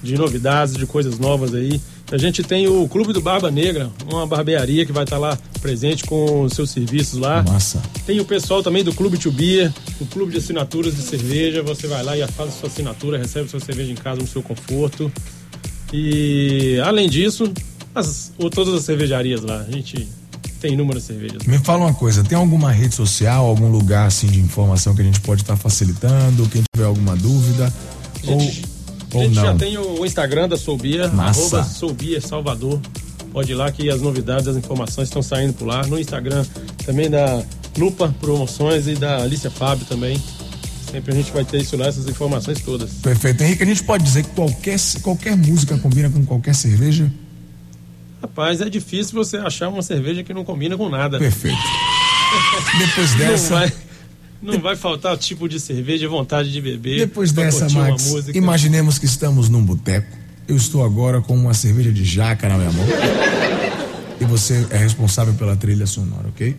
de 0.01 0.17
novidades, 0.17 0.76
de 0.76 0.86
coisas 0.86 1.19
novas 1.19 1.53
aí. 1.53 1.80
A 2.11 2.17
gente 2.17 2.43
tem 2.43 2.67
o 2.67 2.88
Clube 2.88 3.11
do 3.11 3.21
Barba 3.21 3.49
Negra, 3.49 3.89
uma 4.11 4.28
barbearia 4.28 4.86
que 4.86 4.91
vai 4.91 5.03
estar 5.03 5.17
lá 5.17 5.38
presente 5.61 6.03
com 6.03 6.43
os 6.43 6.53
seus 6.53 6.69
serviços 6.69 7.17
lá. 7.17 7.41
Massa. 7.41 7.82
Tem 8.05 8.19
o 8.19 8.26
pessoal 8.26 8.61
também 8.61 8.84
do 8.84 8.93
Clube 8.93 9.17
to 9.17 9.32
Beer, 9.32 9.74
o 9.99 10.05
clube 10.05 10.32
de 10.32 10.38
assinaturas 10.38 10.95
de 10.95 11.01
cerveja. 11.01 11.63
Você 11.63 11.88
vai 11.88 12.03
lá 12.03 12.15
e 12.17 12.28
faz 12.28 12.49
a 12.49 12.51
sua 12.51 12.67
assinatura, 12.67 13.17
recebe 13.17 13.49
sua 13.49 13.59
cerveja 13.59 13.91
em 13.91 13.95
casa 13.95 14.21
no 14.21 14.28
seu 14.28 14.43
conforto. 14.43 15.11
E 15.91 16.80
além 16.84 17.09
disso, 17.09 17.51
as, 17.95 18.32
todas 18.51 18.74
as 18.74 18.84
cervejarias 18.84 19.41
lá. 19.41 19.61
A 19.67 19.71
gente 19.71 20.07
tem 20.64 20.74
inúmeras 20.76 21.03
cervejas. 21.03 21.43
Me 21.45 21.59
fala 21.59 21.84
uma 21.84 21.93
coisa, 21.93 22.24
tem 22.24 22.38
alguma 22.38 22.72
rede 22.72 22.95
social, 22.95 23.45
algum 23.45 23.70
lugar 23.70 24.07
assim 24.07 24.28
de 24.28 24.39
informação 24.39 24.95
que 24.95 25.01
a 25.01 25.03
gente 25.03 25.20
pode 25.20 25.41
estar 25.41 25.57
facilitando? 25.57 26.47
Quem 26.47 26.64
tiver 26.74 26.88
alguma 26.88 27.18
dúvida? 27.18 27.72
ou, 28.26 28.39
A 28.39 29.18
ou 29.18 29.24
gente 29.26 29.36
já 29.36 29.53
tem 29.55 29.78
o 29.78 30.05
Instagram 30.05 30.47
da 30.47 30.55
Soubia, 30.55 31.07
arroba 31.07 31.66
Soubia 31.66 32.22
Salvador. 32.22 32.80
Pode 33.34 33.51
ir 33.51 33.55
lá 33.55 33.70
que 33.74 33.89
as 33.89 33.99
novidades, 33.99 34.47
as 34.47 34.55
informações 34.55 35.09
estão 35.09 35.22
saindo 35.22 35.51
por 35.51 35.66
lá. 35.66 35.86
No 35.86 35.99
Instagram 35.99 36.45
também 36.86 37.09
da 37.09 37.43
Lupa 37.78 38.16
Promoções 38.22 38.88
e 38.88 38.95
da 38.95 39.18
Alicia 39.22 39.51
Fábio 39.51 39.86
também. 39.86 40.18
Sempre 40.89 41.11
a 41.11 41.16
gente 41.16 41.32
vai 41.34 41.43
ter 41.43 41.59
isso 41.61 41.76
lá, 41.76 41.88
essas 41.88 42.07
informações 42.07 42.61
todas. 42.61 42.89
Perfeito. 43.01 43.43
Henrique, 43.43 43.64
a 43.64 43.66
gente 43.66 43.84
pode 43.84 44.03
dizer 44.03 44.24
que 44.24 44.30
qualquer, 44.30 44.80
qualquer 45.01 45.36
música 45.36 45.78
combina 45.78 46.09
com 46.09 46.26
qualquer 46.26 46.55
cerveja? 46.55 47.11
Rapaz, 48.24 48.61
é 48.61 48.69
difícil 48.69 49.13
você 49.15 49.36
achar 49.38 49.67
uma 49.67 49.82
cerveja 49.82 50.24
que 50.24 50.34
não 50.34 50.45
combina 50.45 50.78
com 50.78 50.88
nada. 50.89 51.19
Perfeito. 51.19 51.57
Depois 52.80 53.13
dessa- 53.15 53.49
Não 53.53 53.59
vai, 53.59 53.74
não 54.41 54.59
vai 54.61 54.76
faltar 54.78 55.17
tipo 55.17 55.47
de 55.49 55.59
cerveja, 55.59 56.07
vontade 56.07 56.49
de 56.51 56.61
beber. 56.61 56.99
Depois 56.99 57.34
dessa, 57.34 57.67
Max, 57.69 58.13
imaginemos 58.34 58.97
que 58.97 59.05
estamos 59.05 59.49
num 59.49 59.61
boteco. 59.61 60.07
Eu 60.47 60.55
estou 60.55 60.84
agora 60.86 61.21
com 61.21 61.36
uma 61.36 61.53
cerveja 61.53 61.91
de 61.91 62.03
jaca 62.05 62.47
na 62.47 62.57
minha 62.57 62.71
mão. 62.71 62.86
E 64.21 64.26
você 64.26 64.65
é 64.69 64.78
responsável 64.78 65.34
pela 65.34 65.55
trilha 65.57 65.86
sonora, 65.86 66.30
ok? 66.30 66.55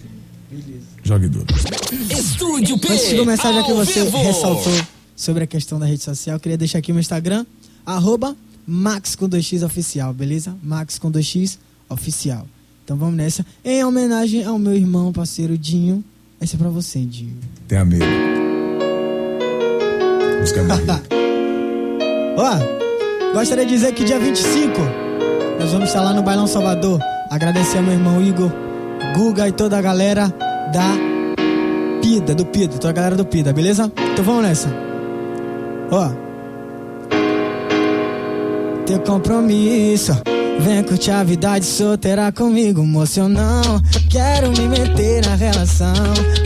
Beleza. 0.50 0.84
Jogue 1.02 1.28
duro. 1.28 1.46
Estúdio 2.10 2.78
P. 2.78 2.88
Antes 2.92 3.08
de 3.08 3.16
começar, 3.16 3.52
já 3.52 3.62
que 3.62 3.72
você 3.72 4.04
vivo. 4.04 4.18
ressaltou 4.18 4.72
sobre 5.16 5.44
a 5.44 5.46
questão 5.46 5.78
da 5.78 5.86
rede 5.86 6.02
social, 6.02 6.36
eu 6.36 6.40
queria 6.40 6.58
deixar 6.58 6.78
aqui 6.78 6.92
o 6.92 6.94
meu 6.94 7.00
Instagram, 7.00 7.46
arroba 7.86 8.36
Max 8.66 9.14
com 9.14 9.28
2x 9.28 9.64
oficial, 9.64 10.12
beleza? 10.12 10.56
Max 10.62 10.98
com 10.98 11.10
2x 11.10 11.58
oficial. 11.88 12.46
Então 12.84 12.96
vamos 12.96 13.14
nessa. 13.16 13.44
Em 13.64 13.84
homenagem 13.84 14.44
ao 14.44 14.58
meu 14.58 14.74
irmão, 14.74 15.12
parceiro 15.12 15.56
Dinho. 15.56 16.04
Essa 16.40 16.56
é 16.56 16.58
pra 16.58 16.68
você, 16.68 17.00
Dinho. 17.00 17.36
Tenha 17.66 17.84
medo. 17.84 18.04
Música 20.40 20.62
barriga. 20.64 21.02
Ó, 22.36 23.32
gostaria 23.32 23.64
de 23.64 23.70
dizer 23.70 23.94
que 23.94 24.04
dia 24.04 24.18
25 24.18 24.72
nós 25.58 25.70
vamos 25.72 25.88
estar 25.88 26.02
lá 26.02 26.12
no 26.12 26.22
Bailão 26.22 26.46
Salvador. 26.46 27.00
Agradecer 27.30 27.78
ao 27.78 27.84
meu 27.84 27.94
irmão 27.94 28.20
Igor, 28.20 28.50
Guga 29.16 29.48
e 29.48 29.52
toda 29.52 29.78
a 29.78 29.82
galera 29.82 30.28
da 30.72 31.14
Pida, 32.02 32.34
do 32.34 32.44
Pida, 32.44 32.74
toda 32.74 32.90
a 32.90 32.92
galera 32.92 33.16
do 33.16 33.24
Pida, 33.24 33.52
beleza? 33.52 33.90
Então 34.12 34.24
vamos 34.24 34.42
nessa. 34.42 34.68
Ó. 35.90 36.24
Teu 38.87 39.01
compromisso. 39.01 40.12
Vem 40.61 40.82
curtir 40.82 41.11
a 41.11 41.24
vida 41.24 41.59
de 41.59 41.64
solteira 41.64 42.30
comigo, 42.30 42.85
moço. 42.85 43.20
Eu 43.20 43.28
não 43.28 43.82
quero 44.11 44.51
me 44.51 44.68
meter 44.68 45.24
na 45.24 45.35
relação. 45.35 45.95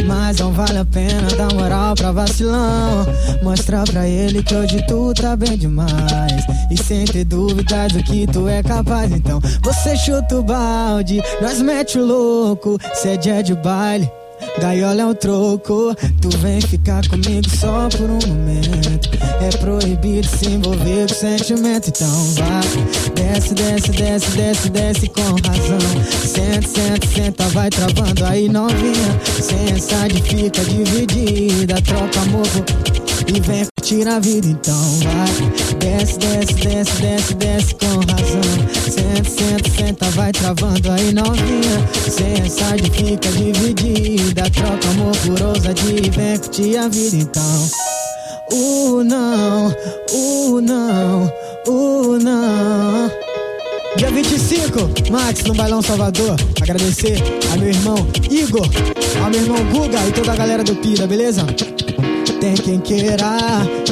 Mas 0.06 0.38
não 0.38 0.52
vale 0.52 0.78
a 0.78 0.84
pena 0.84 1.28
dar 1.36 1.52
moral 1.52 1.96
pra 1.96 2.12
vacilão. 2.12 3.06
Mostrar 3.42 3.84
pra 3.84 4.06
ele 4.06 4.42
que 4.42 4.54
hoje 4.54 4.84
tu 4.86 5.12
tá 5.14 5.34
bem 5.34 5.58
demais. 5.58 6.44
E 6.70 6.76
sem 6.76 7.04
ter 7.04 7.24
dúvidas 7.24 7.92
do 7.92 8.02
que 8.04 8.26
tu 8.28 8.48
é 8.48 8.62
capaz. 8.62 9.10
Então 9.10 9.40
você 9.62 9.96
chuta 9.96 10.36
o 10.36 10.42
balde, 10.42 11.20
nós 11.42 11.60
mete 11.60 11.98
o 11.98 12.06
louco. 12.06 12.78
Cê 12.94 13.10
é 13.10 13.16
dia 13.16 13.42
de 13.42 13.54
baile. 13.54 14.08
Gaiola 14.60 15.02
é 15.02 15.06
o 15.06 15.14
troco, 15.14 15.94
tu 16.20 16.30
vem 16.38 16.60
ficar 16.60 17.06
comigo 17.08 17.48
só 17.50 17.88
por 17.88 18.08
um 18.08 18.18
momento. 18.28 19.17
É 19.40 19.56
proibido 19.56 20.26
se 20.26 20.46
envolver 20.50 21.06
com 21.08 21.14
sentimento, 21.14 21.88
então 21.88 22.34
vai. 22.34 22.60
Desce, 23.14 23.54
desce, 23.54 23.90
desce, 23.92 24.30
desce, 24.30 24.68
desce 24.70 25.08
com 25.08 25.22
razão. 25.22 25.78
Senta, 26.26 26.68
senta, 26.68 27.06
senta, 27.06 27.48
vai 27.50 27.70
travando 27.70 28.24
aí 28.24 28.48
novinha. 28.48 29.20
Sensa 29.40 29.96
fica 30.24 30.64
dividida, 30.64 31.80
troca 31.82 32.20
amor 32.20 32.46
e 33.28 33.40
vem 33.40 33.64
curtir 33.76 34.08
a 34.08 34.18
vida, 34.18 34.48
então 34.48 34.98
vai. 35.04 35.76
Desce, 35.78 36.18
desce, 36.18 36.54
desce, 36.54 37.00
desce, 37.00 37.34
desce 37.34 37.74
com 37.74 37.96
razão. 38.10 38.68
Senta, 38.90 39.30
senta, 39.30 39.70
senta, 39.70 40.10
vai 40.10 40.32
travando 40.32 40.90
aí 40.90 41.12
novinha. 41.12 41.88
Sensa 42.10 42.64
fica 42.92 43.30
dividida, 43.30 44.50
troca 44.50 44.88
amor 44.88 45.16
por 45.18 45.42
ousadia 45.42 46.06
e 46.06 46.10
vem 46.10 46.38
curtir 46.38 46.76
a 46.76 46.88
vida, 46.88 47.16
então. 47.16 47.97
Uh, 48.50 49.04
não, 49.04 49.68
uh, 49.68 50.60
não, 50.60 51.32
uh, 51.66 52.18
não. 52.18 53.10
Dia 53.96 54.10
25, 54.10 55.10
Max 55.10 55.44
no 55.44 55.54
Bailão 55.54 55.82
Salvador. 55.82 56.36
Agradecer 56.62 57.18
a 57.52 57.56
meu 57.56 57.68
irmão 57.68 57.96
Igor, 58.30 58.66
ao 59.22 59.30
meu 59.30 59.40
irmão 59.40 59.58
Guga 59.72 60.06
e 60.06 60.12
toda 60.12 60.32
a 60.32 60.36
galera 60.36 60.64
do 60.64 60.74
Pira, 60.76 61.06
beleza? 61.06 61.44
Tem 62.40 62.54
quem 62.54 62.78
queira, 62.80 63.26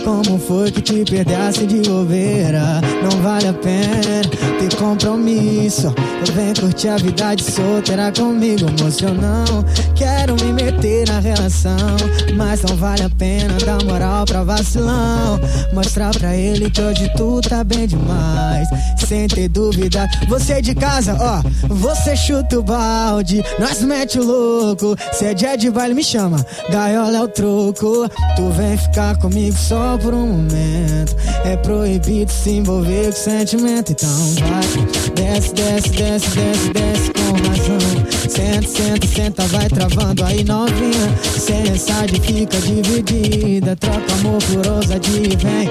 como 0.06 0.38
foi 0.38 0.70
que 0.70 0.80
te 0.80 1.04
perdesse 1.04 1.66
de 1.66 1.82
bobeira? 1.88 2.80
Não 3.02 3.20
vale 3.22 3.48
a 3.48 3.52
pena 3.52 4.22
ter 4.60 4.76
compromisso. 4.76 5.92
Vem 6.32 6.54
curtir 6.54 6.88
a 6.88 6.96
vida 6.96 7.34
de 7.34 7.42
solteira 7.42 8.12
comigo, 8.12 8.66
moço. 8.80 9.04
Eu 9.04 9.14
não 9.14 9.64
quero 9.96 10.36
me 10.36 10.52
meter 10.52 11.08
na 11.08 11.18
relação, 11.18 11.96
mas 12.36 12.62
não 12.62 12.76
vale 12.76 13.02
a 13.02 13.10
pena 13.10 13.54
dar 13.64 13.82
moral 13.84 14.24
pra 14.24 14.44
vacilão. 14.44 15.40
Mostrar 15.72 16.12
pra 16.16 16.36
ele 16.36 16.70
que 16.70 16.80
hoje 16.80 17.10
tu 17.16 17.40
tá 17.40 17.64
bem 17.64 17.88
demais, 17.88 18.68
sem 19.08 19.26
ter 19.26 19.48
dúvida. 19.48 20.08
Você 20.28 20.62
de 20.62 20.72
casa, 20.72 21.16
ó, 21.18 21.42
você 21.66 22.14
chuta 22.14 22.60
o 22.60 22.62
balde, 22.62 23.42
nós 23.58 23.82
mete 23.82 24.20
o 24.20 24.24
louco. 24.24 24.96
Se 25.12 25.24
é 25.24 25.34
dia 25.34 25.56
de 25.56 25.68
baile, 25.68 25.94
me 25.94 26.04
chama, 26.04 26.46
gaiola 26.70 27.16
é 27.16 27.22
o 27.22 27.28
troco. 27.28 28.08
Tu 28.36 28.50
vem 28.50 28.76
ficar 28.76 29.16
comigo 29.16 29.56
só 29.56 29.95
por 29.98 30.14
um 30.14 30.26
momento. 30.26 31.16
É 31.44 31.56
proibido 31.56 32.30
se 32.30 32.50
envolver 32.50 33.06
com 33.06 33.12
sentimento, 33.12 33.92
então 33.92 34.08
vai. 34.40 34.86
Desce, 35.14 35.54
desce, 35.54 35.90
desce, 35.90 36.28
desce, 36.30 36.70
desce 36.70 37.12
com 37.12 37.32
razão. 37.48 38.06
Senta, 38.28 38.68
senta, 38.68 39.06
senta, 39.06 39.42
vai 39.48 39.68
travando 39.68 40.24
aí 40.24 40.44
novinha. 40.44 41.16
Sensa 41.22 41.94
fica 42.22 42.58
dividida, 42.58 43.76
troca 43.76 44.12
amor 44.14 44.42
por 44.42 44.66
ousadia 44.72 45.36
vem. 45.38 45.70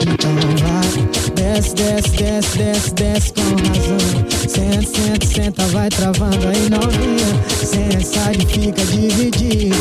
Então 0.00 0.34
vai, 0.62 1.32
desce, 1.34 1.74
desce, 1.74 2.10
desce, 2.10 2.56
desce, 2.56 2.94
desce 2.94 3.32
com 3.32 3.42
razão. 3.42 4.32
Senta, 4.48 4.86
senta, 4.86 5.26
senta, 5.26 5.66
vai 5.66 5.88
travando 5.88 6.48
aí 6.48 6.70
novinha. 6.70 7.42
Sensa 7.64 8.20
fica 8.48 8.84
dividida, 8.84 9.71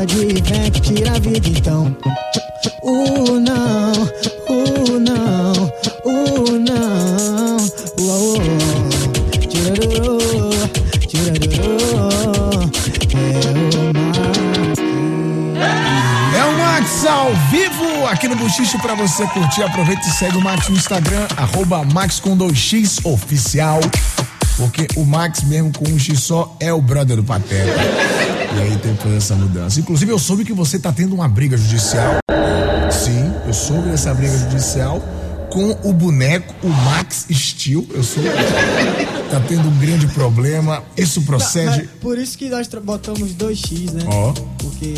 por 0.00 0.06
ousadia 0.06 0.22
e 0.22 0.40
vem 0.42 0.70
que 0.70 0.80
tira 0.80 1.10
a 1.10 1.18
vida 1.18 1.48
então. 1.48 1.96
Uh, 2.82 3.40
não, 3.40 3.92
uh, 4.48 5.00
não, 5.00 5.52
uh, 6.04 6.58
não. 6.58 7.56
Uh, 7.98 8.34
uh, 8.34 9.48
tiraruru, 9.48 10.18
tiraruru. 11.06 11.80
É 16.34 16.44
o 16.44 16.58
Max 16.58 17.04
ao 17.06 17.34
vivo 17.50 18.06
aqui 18.06 18.28
no 18.28 18.36
Buchicho 18.36 18.78
pra 18.80 18.94
você 18.94 19.26
curtir. 19.28 19.62
Aproveita 19.62 20.02
e 20.06 20.10
segue 20.12 20.36
o 20.36 20.40
Max 20.40 20.68
no 20.68 20.76
Instagram, 20.76 21.26
arroba 21.36 21.84
Max 21.84 22.20
com 22.20 22.36
2x 22.36 23.00
oficial. 23.04 23.80
Porque 24.56 24.86
o 24.96 25.04
Max, 25.06 25.42
mesmo 25.42 25.72
com 25.72 25.88
um 25.88 25.98
X 25.98 26.20
só, 26.20 26.54
é 26.60 26.72
o 26.72 26.82
brother 26.82 27.16
do 27.16 27.24
Pateta. 27.24 28.09
E 28.60 28.62
aí 28.62 28.96
fazer 28.96 29.16
essa 29.16 29.34
mudança. 29.34 29.80
Inclusive, 29.80 30.12
eu 30.12 30.18
soube 30.18 30.44
que 30.44 30.52
você 30.52 30.78
tá 30.78 30.92
tendo 30.92 31.14
uma 31.14 31.26
briga 31.26 31.56
judicial. 31.56 32.18
Sim, 32.92 33.32
eu 33.46 33.54
soube 33.54 33.88
dessa 33.88 34.12
briga 34.12 34.36
judicial 34.36 35.02
com 35.50 35.70
o 35.82 35.92
boneco, 35.94 36.54
o 36.62 36.68
Max 36.68 37.26
Steel. 37.30 37.86
Eu 37.90 38.02
soube. 38.02 38.28
Tá 39.30 39.40
tendo 39.48 39.66
um 39.66 39.78
grande 39.78 40.06
problema. 40.08 40.82
Isso 40.96 41.22
procede. 41.22 41.88
Mas 41.90 42.00
Por 42.00 42.18
isso 42.18 42.36
que 42.36 42.50
nós 42.50 42.68
botamos 42.68 43.32
2x, 43.32 43.92
né? 43.92 44.02
Ó. 44.06 44.32
Porque 44.58 44.94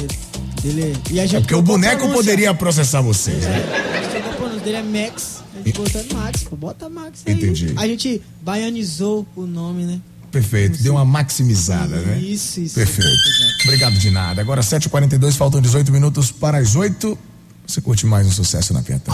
ele. 0.65 0.97
E 1.11 1.21
a 1.21 1.27
gente 1.27 1.37
É 1.37 1.41
porque 1.41 1.55
o 1.55 1.63
boneco 1.63 2.09
poderia 2.09 2.53
processar 2.53 3.01
vocês. 3.01 3.43
né? 3.45 3.63
A 3.95 4.01
gente 4.01 4.11
trocou 4.11 4.31
a 4.31 4.35
pronúncia 4.35 4.61
dele 4.61 4.77
é 4.77 4.83
Max. 4.83 5.43
A 5.55 5.63
gente 5.65 5.79
botou 5.79 6.19
Max, 6.19 6.43
pô, 6.43 6.57
bota 6.57 6.89
Max 6.89 7.23
aí. 7.27 7.35
Entendi. 7.35 7.75
A 7.77 7.87
gente 7.87 8.21
baianizou 8.43 9.25
o 9.37 9.47
nome, 9.47 9.85
né? 9.85 10.01
Perfeito, 10.33 10.83
deu 10.83 10.95
uma 10.95 11.05
maximizada, 11.05 11.95
né? 12.01 12.19
Isso, 12.19 12.59
isso. 12.59 12.75
Perfeito. 12.75 13.11
Obrigado 13.65 13.99
de 13.99 14.11
nada. 14.11 14.41
Agora 14.41 14.63
7h42, 14.63 15.37
faltam 15.37 15.61
18 15.61 15.93
minutos 15.93 16.33
para 16.33 16.57
as 16.57 16.75
8. 16.75 17.19
Você 17.67 17.83
curte 17.83 18.07
mais 18.07 18.27
um 18.27 18.31
sucesso 18.31 18.73
na 18.73 18.83
Piatã. 18.83 19.13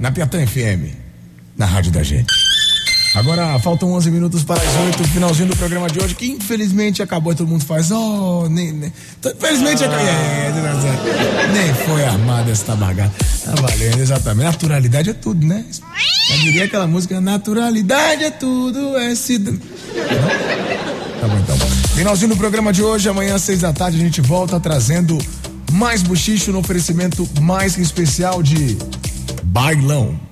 Na 0.00 0.10
Piatã 0.10 0.44
FM, 0.44 0.94
na 1.56 1.64
rádio 1.64 1.92
da 1.92 2.02
gente. 2.02 2.47
Agora 3.18 3.58
faltam 3.58 3.92
11 3.94 4.12
minutos 4.12 4.44
para 4.44 4.62
as 4.62 4.76
8, 4.76 5.04
finalzinho 5.08 5.48
do 5.48 5.56
programa 5.56 5.88
de 5.88 5.98
hoje, 5.98 6.14
que 6.14 6.28
infelizmente 6.28 7.02
acabou 7.02 7.32
e 7.32 7.34
todo 7.36 7.48
mundo 7.48 7.64
faz. 7.64 7.90
Oh, 7.90 8.46
nem. 8.48 8.70
nem 8.70 8.92
infelizmente 9.34 9.82
acabou. 9.82 10.06
É, 10.06 10.46
é, 10.46 11.48
nem 11.52 11.74
foi 11.74 12.04
armada 12.04 12.52
essa 12.52 12.76
bagaça. 12.76 13.10
Tá 13.44 13.60
valendo, 13.60 14.00
exatamente. 14.00 14.44
Naturalidade 14.44 15.10
é 15.10 15.14
tudo, 15.14 15.44
né? 15.44 15.64
Eu 16.30 16.38
diria 16.38 16.64
aquela 16.66 16.86
música: 16.86 17.20
Naturalidade 17.20 18.22
é 18.22 18.30
tudo, 18.30 18.96
é 18.96 19.12
cidadão. 19.16 19.58
Tá 21.20 21.26
bom, 21.26 21.38
então. 21.38 21.56
Finalzinho 21.96 22.28
do 22.28 22.36
programa 22.36 22.72
de 22.72 22.84
hoje, 22.84 23.08
amanhã 23.08 23.34
às 23.34 23.42
seis 23.42 23.62
da 23.62 23.72
tarde 23.72 23.96
a 23.96 24.00
gente 24.00 24.20
volta 24.20 24.60
trazendo 24.60 25.18
mais 25.72 26.04
buchicho 26.04 26.52
no 26.52 26.60
oferecimento 26.60 27.28
mais 27.40 27.74
que 27.74 27.82
especial 27.82 28.44
de 28.44 28.78
bailão. 29.42 30.27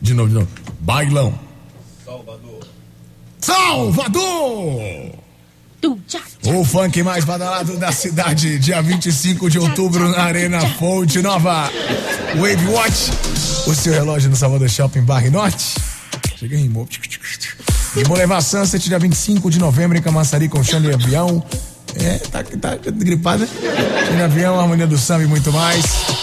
De 0.00 0.14
novo, 0.14 0.28
de 0.28 0.34
novo. 0.34 0.48
Bailão. 0.80 1.38
Salvador. 2.04 2.66
Salvador! 3.40 5.24
O 6.46 6.64
funk 6.64 7.02
mais 7.02 7.24
badalado 7.24 7.76
da 7.76 7.92
cidade, 7.92 8.58
dia 8.58 8.80
25 8.80 9.50
de 9.50 9.58
outubro 9.58 10.08
na 10.08 10.22
Arena 10.22 10.60
Fonte 10.60 11.20
Nova. 11.20 11.70
Wave 12.36 12.66
Watch, 12.68 13.10
o 13.66 13.74
seu 13.74 13.92
relógio 13.92 14.30
no 14.30 14.36
Salvador 14.36 14.68
Shopping 14.68 15.02
Barre 15.02 15.30
Norte. 15.30 15.74
Chega 16.36 16.56
em. 16.56 16.72
E 17.96 18.04
Boulevard 18.04 18.44
Sunset, 18.44 18.88
dia 18.88 18.98
25 18.98 19.50
de 19.50 19.58
novembro 19.58 19.96
em 19.96 20.02
Camaçari 20.02 20.48
com 20.48 20.64
chão 20.64 20.80
de 20.80 20.92
avião. 20.92 21.44
É, 21.96 22.18
tá, 22.18 22.42
tá 22.42 22.76
gripada. 22.90 23.46
Chão 23.46 24.16
de 24.16 24.22
avião, 24.22 24.58
harmonia 24.58 24.86
do 24.86 24.98
samba 24.98 25.24
e 25.24 25.26
muito 25.26 25.52
mais. 25.52 26.13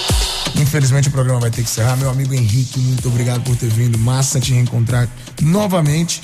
Infelizmente 0.72 1.10
o 1.10 1.12
programa 1.12 1.42
vai 1.42 1.50
ter 1.52 1.58
que 1.58 1.70
encerrar. 1.70 1.98
Meu 1.98 2.10
amigo 2.10 2.34
Henrique, 2.34 2.80
muito 2.80 3.10
obrigado 3.10 3.44
por 3.44 3.58
ter 3.58 3.68
vindo. 3.68 3.98
Massa 3.98 4.40
te 4.40 4.54
reencontrar 4.54 5.06
novamente. 5.42 6.22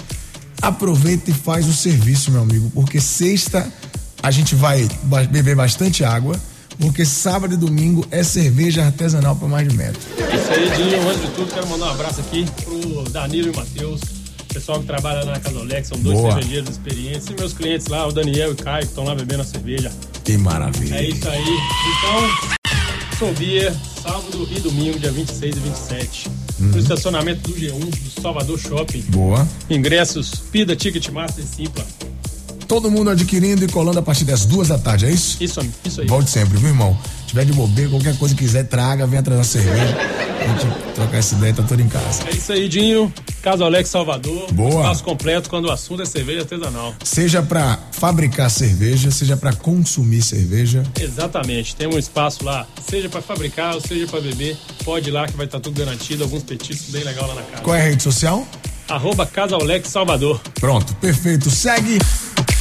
Aproveita 0.62 1.32
e 1.32 1.34
faz 1.34 1.68
o 1.68 1.74
serviço, 1.74 2.32
meu 2.32 2.44
amigo, 2.44 2.72
porque 2.74 3.02
sexta 3.02 3.70
a 4.24 4.32
gente 4.32 4.56
vai 4.56 4.88
beber 5.30 5.54
bastante 5.54 6.06
água, 6.06 6.40
porque 6.80 7.04
sábado 7.04 7.56
e 7.56 7.58
domingo 7.58 8.08
é 8.10 8.24
cerveja 8.24 8.86
artesanal 8.86 9.36
para 9.36 9.50
mais 9.50 9.68
de 9.68 9.76
metro. 9.76 10.00
Isso 10.18 10.50
aí, 10.50 10.70
Dinho. 10.78 11.10
Antes 11.10 11.24
de 11.24 11.32
tudo, 11.32 11.54
quero 11.54 11.68
mandar 11.68 11.88
um 11.88 11.92
abraço 11.92 12.22
aqui 12.22 12.46
pro 12.64 13.04
Danilo 13.10 13.48
e 13.48 13.52
o 13.52 13.56
Matheus. 13.58 14.00
Pessoal 14.54 14.80
que 14.80 14.86
trabalha 14.86 15.26
na 15.26 15.38
Casolex, 15.42 15.90
são 15.90 16.00
dois 16.00 16.18
Boa. 16.18 16.32
cervejeiros 16.36 16.70
experientes. 16.70 17.28
E 17.28 17.34
meus 17.34 17.52
clientes 17.52 17.88
lá, 17.88 18.08
o 18.08 18.14
Daniel 18.14 18.52
e 18.52 18.54
o 18.54 18.56
Caio, 18.56 18.84
que 18.84 18.92
estão 18.92 19.04
lá 19.04 19.14
bebendo 19.14 19.42
a 19.42 19.46
cerveja. 19.46 19.92
Que 20.24 20.38
maravilha. 20.38 20.96
É 20.96 21.10
isso 21.10 21.28
aí. 21.28 21.58
Então, 21.98 22.58
Sovia, 23.20 23.76
sábado 24.08 24.48
e 24.50 24.60
domingo, 24.62 24.98
dia 24.98 25.12
26 25.12 25.58
e 25.58 25.60
27. 25.60 26.30
Uhum. 26.60 26.68
No 26.68 26.80
estacionamento 26.80 27.52
do 27.52 27.60
G1, 27.60 27.78
do 27.78 28.22
Salvador 28.22 28.58
Shopping. 28.58 29.02
Boa. 29.10 29.46
Ingressos, 29.70 30.32
Pida, 30.50 30.76
Ticketmaster 30.76 31.44
e 31.44 31.48
Simpla. 31.48 31.86
Todo 32.68 32.92
mundo 32.92 33.10
adquirindo 33.10 33.64
e 33.64 33.68
colando 33.68 34.00
a 34.00 34.02
partir 34.02 34.26
das 34.26 34.46
duas 34.46 34.68
da 34.68 34.78
tarde, 34.78 35.06
é 35.06 35.12
isso? 35.12 35.42
Isso, 35.42 35.60
isso 35.86 36.02
aí. 36.02 36.08
Volte 36.08 36.30
sempre, 36.30 36.58
viu, 36.58 36.70
irmão? 36.70 36.98
Se 37.22 37.28
tiver 37.28 37.46
de 37.46 37.54
bobeira, 37.54 37.90
qualquer 37.90 38.18
coisa 38.18 38.36
que 38.36 38.44
quiser, 38.44 38.66
traga, 38.66 39.08
venha 39.08 39.24
trazer 39.24 39.40
uma 39.40 39.46
cerveja. 39.46 39.98
A 40.40 40.48
gente 40.48 40.94
trocar 40.94 41.18
essa 41.18 41.36
ideia, 41.36 41.54
tá 41.54 41.64
todo 41.64 41.82
em 41.82 41.88
casa. 41.90 42.24
É 42.28 42.32
isso 42.32 42.52
aí, 42.52 42.68
Dinho. 42.70 43.12
Caso 43.42 43.64
Alex 43.64 43.90
Salvador. 43.90 44.52
Boa. 44.52 44.82
Espaço 44.82 45.04
completo 45.04 45.50
quando 45.50 45.66
o 45.66 45.72
assunto 45.72 46.02
é 46.02 46.06
cerveja 46.06 46.42
artesanal. 46.42 46.94
Seja 47.04 47.42
para 47.42 47.80
fabricar 47.92 48.50
cerveja, 48.50 49.12
seja 49.12 49.38
para 49.38 49.54
consumir 49.54 50.22
cerveja. 50.22 50.84
Exatamente. 51.00 51.76
Tem 51.76 51.88
um 51.88 51.98
espaço 51.98 52.44
lá, 52.44 52.68
seja 52.88 53.10
para 53.10 53.22
fabricar 53.22 53.76
ou 53.76 53.82
seja 53.82 54.08
para 54.08 54.22
beber. 54.22 54.58
Pode 54.84 55.10
ir 55.10 55.12
lá 55.12 55.28
que 55.28 55.36
vai 55.36 55.46
estar 55.46 55.60
tudo 55.60 55.80
garantido. 55.80 56.24
Alguns 56.24 56.44
petiscos 56.44 56.90
bem 56.90 57.04
legal 57.04 57.28
lá 57.28 57.36
na 57.36 57.42
casa. 57.44 57.64
Qual 57.64 57.76
é 57.76 57.82
a 57.82 57.86
rede 57.86 58.04
social? 58.04 58.46
Arroba 58.90 59.26
Casa 59.26 59.56
Alex 59.56 59.90
Salvador. 59.90 60.40
Pronto, 60.60 60.94
perfeito. 60.96 61.50
Segue 61.50 62.00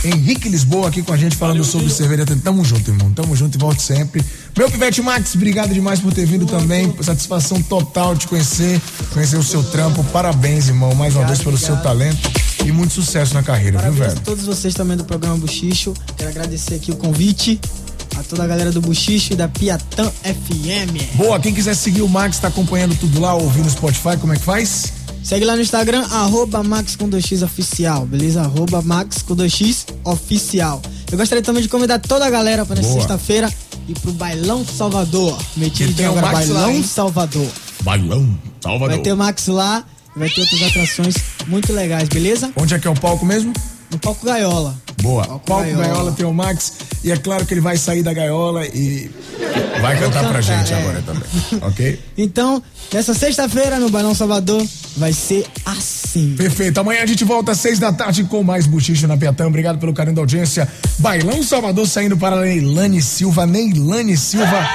Henrique 0.07 0.49
Lisboa 0.49 0.89
aqui 0.89 1.03
com 1.03 1.13
a 1.13 1.17
gente 1.17 1.37
falando 1.37 1.65
sobre 1.65 1.91
cerveja. 1.91 2.25
Tamo 2.43 2.65
junto, 2.65 2.91
irmão. 2.91 3.13
Tamo 3.13 3.35
junto 3.35 3.57
e 3.57 3.59
volte 3.59 3.83
sempre. 3.83 4.25
Meu 4.57 4.71
Pivete 4.71 5.03
Max, 5.03 5.35
obrigado 5.35 5.75
demais 5.75 6.01
por 6.01 6.13
ter 6.13 6.27
vindo 6.27 6.47
também. 6.47 6.95
Satisfação 7.03 7.61
total 7.63 8.15
de 8.15 8.21
te 8.21 8.29
conhecer, 8.29 8.81
conhecer 9.13 9.37
o 9.37 9.43
seu 9.43 9.63
trampo. 9.65 10.03
Parabéns, 10.05 10.69
irmão, 10.69 10.95
mais 10.95 11.15
uma 11.17 11.27
vez 11.27 11.41
pelo 11.43 11.59
seu 11.59 11.77
talento 11.79 12.31
e 12.65 12.73
muito 12.73 12.93
sucesso 12.95 13.35
na 13.35 13.43
carreira, 13.43 13.79
viu, 13.79 13.93
Parabéns 13.93 14.09
velho? 14.09 14.19
a 14.19 14.25
todos 14.25 14.45
vocês 14.45 14.75
também 14.75 14.97
do 14.97 15.05
programa 15.05 15.37
Buchicho. 15.37 15.93
Quero 16.17 16.31
agradecer 16.31 16.75
aqui 16.75 16.91
o 16.91 16.97
convite 16.97 17.61
a 18.17 18.23
toda 18.23 18.45
a 18.45 18.47
galera 18.47 18.73
do 18.73 18.81
Buchicho 18.81 19.35
e 19.35 19.37
da 19.37 19.47
Piatã 19.47 20.11
FM. 20.23 21.17
Boa, 21.17 21.39
quem 21.39 21.53
quiser 21.53 21.75
seguir 21.75 22.03
o 22.03 22.09
Max, 22.09 22.39
tá 22.39 22.49
acompanhando 22.49 22.97
tudo 22.99 23.21
lá, 23.21 23.35
ouvindo 23.35 23.65
no 23.65 23.71
Spotify, 23.71 24.17
como 24.19 24.33
é 24.33 24.37
que 24.37 24.43
faz? 24.45 24.93
Segue 25.23 25.45
lá 25.45 25.57
no 25.57 25.62
Instagram, 25.62 26.03
arroba 26.11 26.62
Max 26.62 26.95
com 26.95 27.09
2x 27.09 27.43
oficial, 27.45 28.07
beleza? 28.07 28.43
Arroba 28.43 28.81
Max 28.81 29.23
com 29.23 29.35
2x 29.35 29.87
oficial. 30.05 30.81
Eu 31.11 31.19
gostaria 31.19 31.43
também 31.43 31.62
de 31.62 31.69
convidar 31.69 31.99
toda 31.99 32.25
a 32.27 32.31
galera 32.31 32.64
para 32.64 32.83
sexta-feira 32.83 33.53
ir 33.89 33.99
pro 33.99 34.12
Bailão 34.12 34.64
Salvador. 34.64 35.37
Metido 35.57 35.95
tem 35.95 36.07
o 36.07 36.11
agora, 36.11 36.27
lá, 36.27 36.33
Bailão 36.33 36.71
hein? 36.71 36.83
Salvador. 36.83 37.49
Bailão, 37.83 38.39
Salvador. 38.62 38.89
Vai 38.95 38.99
ter 38.99 39.12
o 39.12 39.17
Max 39.17 39.47
lá 39.49 39.85
e 40.14 40.19
vai 40.19 40.29
ter 40.29 40.41
outras 40.41 40.62
atrações 40.62 41.14
muito 41.47 41.73
legais, 41.73 42.09
beleza? 42.09 42.51
Onde 42.57 42.75
é 42.75 42.79
que 42.79 42.87
é 42.87 42.91
o 42.91 42.95
palco 42.95 43.27
mesmo? 43.27 43.53
No 43.91 43.99
Palco 43.99 44.25
Gaiola. 44.27 44.77
Boa. 45.07 45.25
Palco, 45.39 45.65
Gaiola. 45.65 45.87
Gaiola. 45.87 46.13
tem 46.13 46.27
o 46.27 46.35
Max 46.35 46.73
e 47.05 47.13
é 47.13 47.17
claro 47.17 47.47
que 47.47 47.55
ele 47.55 47.61
vai 47.61 47.77
sair 47.77 48.03
da 48.03 48.13
gaiola 48.13 48.67
e 48.67 49.11
vai 49.81 49.99
cantar 49.99 50.25
pra 50.25 50.41
cantar, 50.41 50.43
gente 50.43 50.73
é. 50.73 50.79
agora 50.79 51.03
também, 51.03 51.23
ok? 51.63 52.01
Então, 52.19 52.63
nessa 52.93 53.15
sexta-feira 53.15 53.79
no 53.79 53.89
Bailão 53.89 54.15
Salvador 54.15 54.67
vai 54.97 55.13
ser 55.13 55.47
assim. 55.65 56.35
Perfeito. 56.37 56.79
Amanhã 56.79 57.03
a 57.03 57.07
gente 57.07 57.25
volta 57.25 57.53
às 57.53 57.59
seis 57.59 57.79
da 57.79 57.93
tarde 57.93 58.25
com 58.25 58.43
mais 58.43 58.67
Buchicho 58.67 59.07
na 59.07 59.17
Piatã. 59.17 59.47
Obrigado 59.47 59.79
pelo 59.79 59.95
carinho 59.95 60.17
da 60.17 60.23
audiência. 60.23 60.69
Bailão 60.99 61.43
Salvador 61.43 61.87
saindo 61.87 62.17
para 62.17 62.41
Neilane 62.41 63.01
Silva. 63.01 63.47
Neilane 63.47 64.17
Silva, 64.17 64.69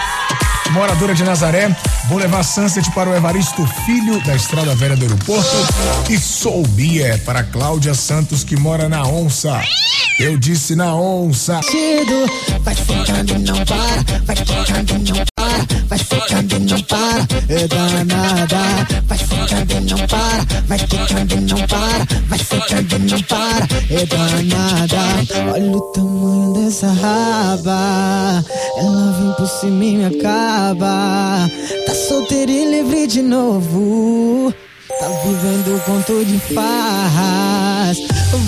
moradora 0.72 1.14
de 1.14 1.24
Nazaré. 1.24 1.76
Vou 2.08 2.18
levar 2.18 2.44
Sunset 2.44 2.90
para 2.92 3.10
o 3.10 3.16
Evaristo 3.16 3.66
Filho, 3.86 4.22
da 4.24 4.36
Estrada 4.36 4.74
Velha 4.76 4.96
do 4.96 5.04
Aeroporto. 5.04 5.56
E 6.10 6.18
Sou 6.18 6.66
Bia 6.68 7.22
para 7.26 7.44
Cláudia 7.44 7.94
Santos, 7.94 8.44
que 8.44 8.56
mora 8.56 8.90
na 8.90 9.04
Onça. 9.04 9.62
Eu 10.20 10.38
disse 10.38 10.76
na 10.76 10.96
Onça. 10.96 11.60
Vai 12.62 12.76
ficando 12.76 13.34
e 13.34 13.40
não 13.40 13.66
para, 13.66 14.22
vai 14.26 14.36
e 14.36 14.46
para, 14.46 15.31
vai 15.88 15.98
ficando 15.98 16.60
não 16.60 16.82
para, 16.84 17.28
é 17.50 17.68
danada. 17.68 18.88
Vai 19.08 19.18
ficando 19.18 19.82
não 19.82 20.08
para, 20.08 20.46
vai 20.68 20.78
ficando 20.80 21.42
não 21.42 21.68
para, 21.68 22.08
vai 22.28 22.40
ficando 22.40 23.00
não 23.00 23.22
para, 23.24 23.68
é 23.90 24.06
danada. 24.06 25.54
Olha 25.54 25.72
o 25.72 25.82
tamanho 25.92 26.54
dessa 26.54 26.88
raba, 26.88 28.44
ela 28.78 29.12
vem 29.20 29.34
por 29.34 29.48
cima 29.48 29.86
e 29.86 29.98
me 29.98 30.06
acaba. 30.06 31.50
Tá 31.86 31.94
solteira 31.94 32.52
e 32.52 32.66
livre 32.72 33.08
de 33.08 33.22
novo. 33.22 34.54
Tá 35.00 35.08
vivendo 35.26 35.76
um 35.76 35.80
conto 35.80 36.26
de 36.26 36.40
farras. 36.54 37.98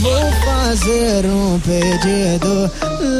Vou 0.01 0.32
fazer 0.45 1.26
um 1.26 1.59
pedido. 1.59 2.72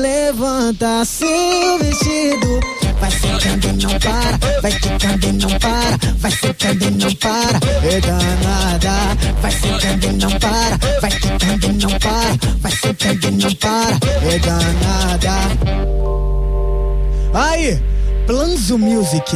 Levanta 0.02 1.04
seu 1.06 1.80
vestido. 1.80 2.73
Vai 3.04 3.12
ficando 3.12 3.68
e 3.68 3.74
não 3.74 4.00
para. 4.00 4.62
Vai 4.62 4.72
ficando 4.72 5.28
e 5.28 5.32
não 5.34 5.60
para. 5.60 5.98
Vai 6.20 6.32
ficando 6.32 6.86
e 6.86 6.92
não 6.92 7.14
para. 7.16 7.60
É 7.86 8.00
danada. 8.00 8.92
Vai 9.42 9.52
ficando 9.52 10.06
e 10.06 10.14
não 10.14 10.32
para. 10.40 10.78
Vai 11.02 11.12
ficando 11.12 11.66
e 11.66 11.74
não 11.74 12.00
para. 12.00 12.38
Vai 12.62 12.72
ficando 12.72 13.28
e 13.28 13.32
não 13.32 13.56
para. 13.56 13.98
É 14.32 14.40
danada. 14.40 15.32
Aí, 17.34 17.84
Planzo 18.26 18.78
Music. 18.78 19.36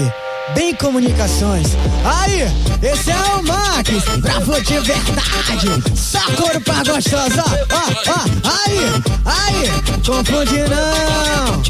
Bem 0.57 0.73
Comunicações. 0.73 1.67
Aí, 2.03 2.41
esse 2.81 3.11
é 3.11 3.15
o 3.15 3.43
Max, 3.43 3.91
bravo 4.17 4.59
de 4.59 4.79
verdade. 4.79 5.67
Só 5.95 6.19
couro 6.31 6.59
pra 6.61 6.77
gostosa, 6.83 7.43
ó, 7.45 7.75
ó, 7.75 8.11
ó. 8.11 8.25
Aí, 8.65 8.79
aí, 9.23 9.69
confunde 10.03 10.57
não. 10.67 11.61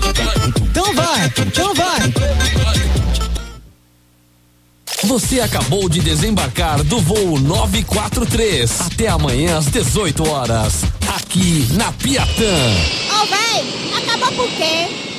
Então 0.63 0.93
vai, 0.93 1.33
então 1.45 1.73
vai. 1.75 2.13
Você 5.03 5.41
acabou 5.41 5.89
de 5.89 5.99
desembarcar 5.99 6.81
do 6.85 7.01
voo 7.01 7.37
943. 7.41 8.71
Até 8.79 9.09
amanhã 9.09 9.57
às 9.57 9.65
18 9.65 10.29
horas. 10.29 10.85
Aqui 11.13 11.67
na 11.73 11.91
Piatã. 11.91 12.55
Ô, 13.11 13.25
véi, 13.25 13.65
acabou 13.97 14.31
por 14.31 14.49
quê? 14.55 15.16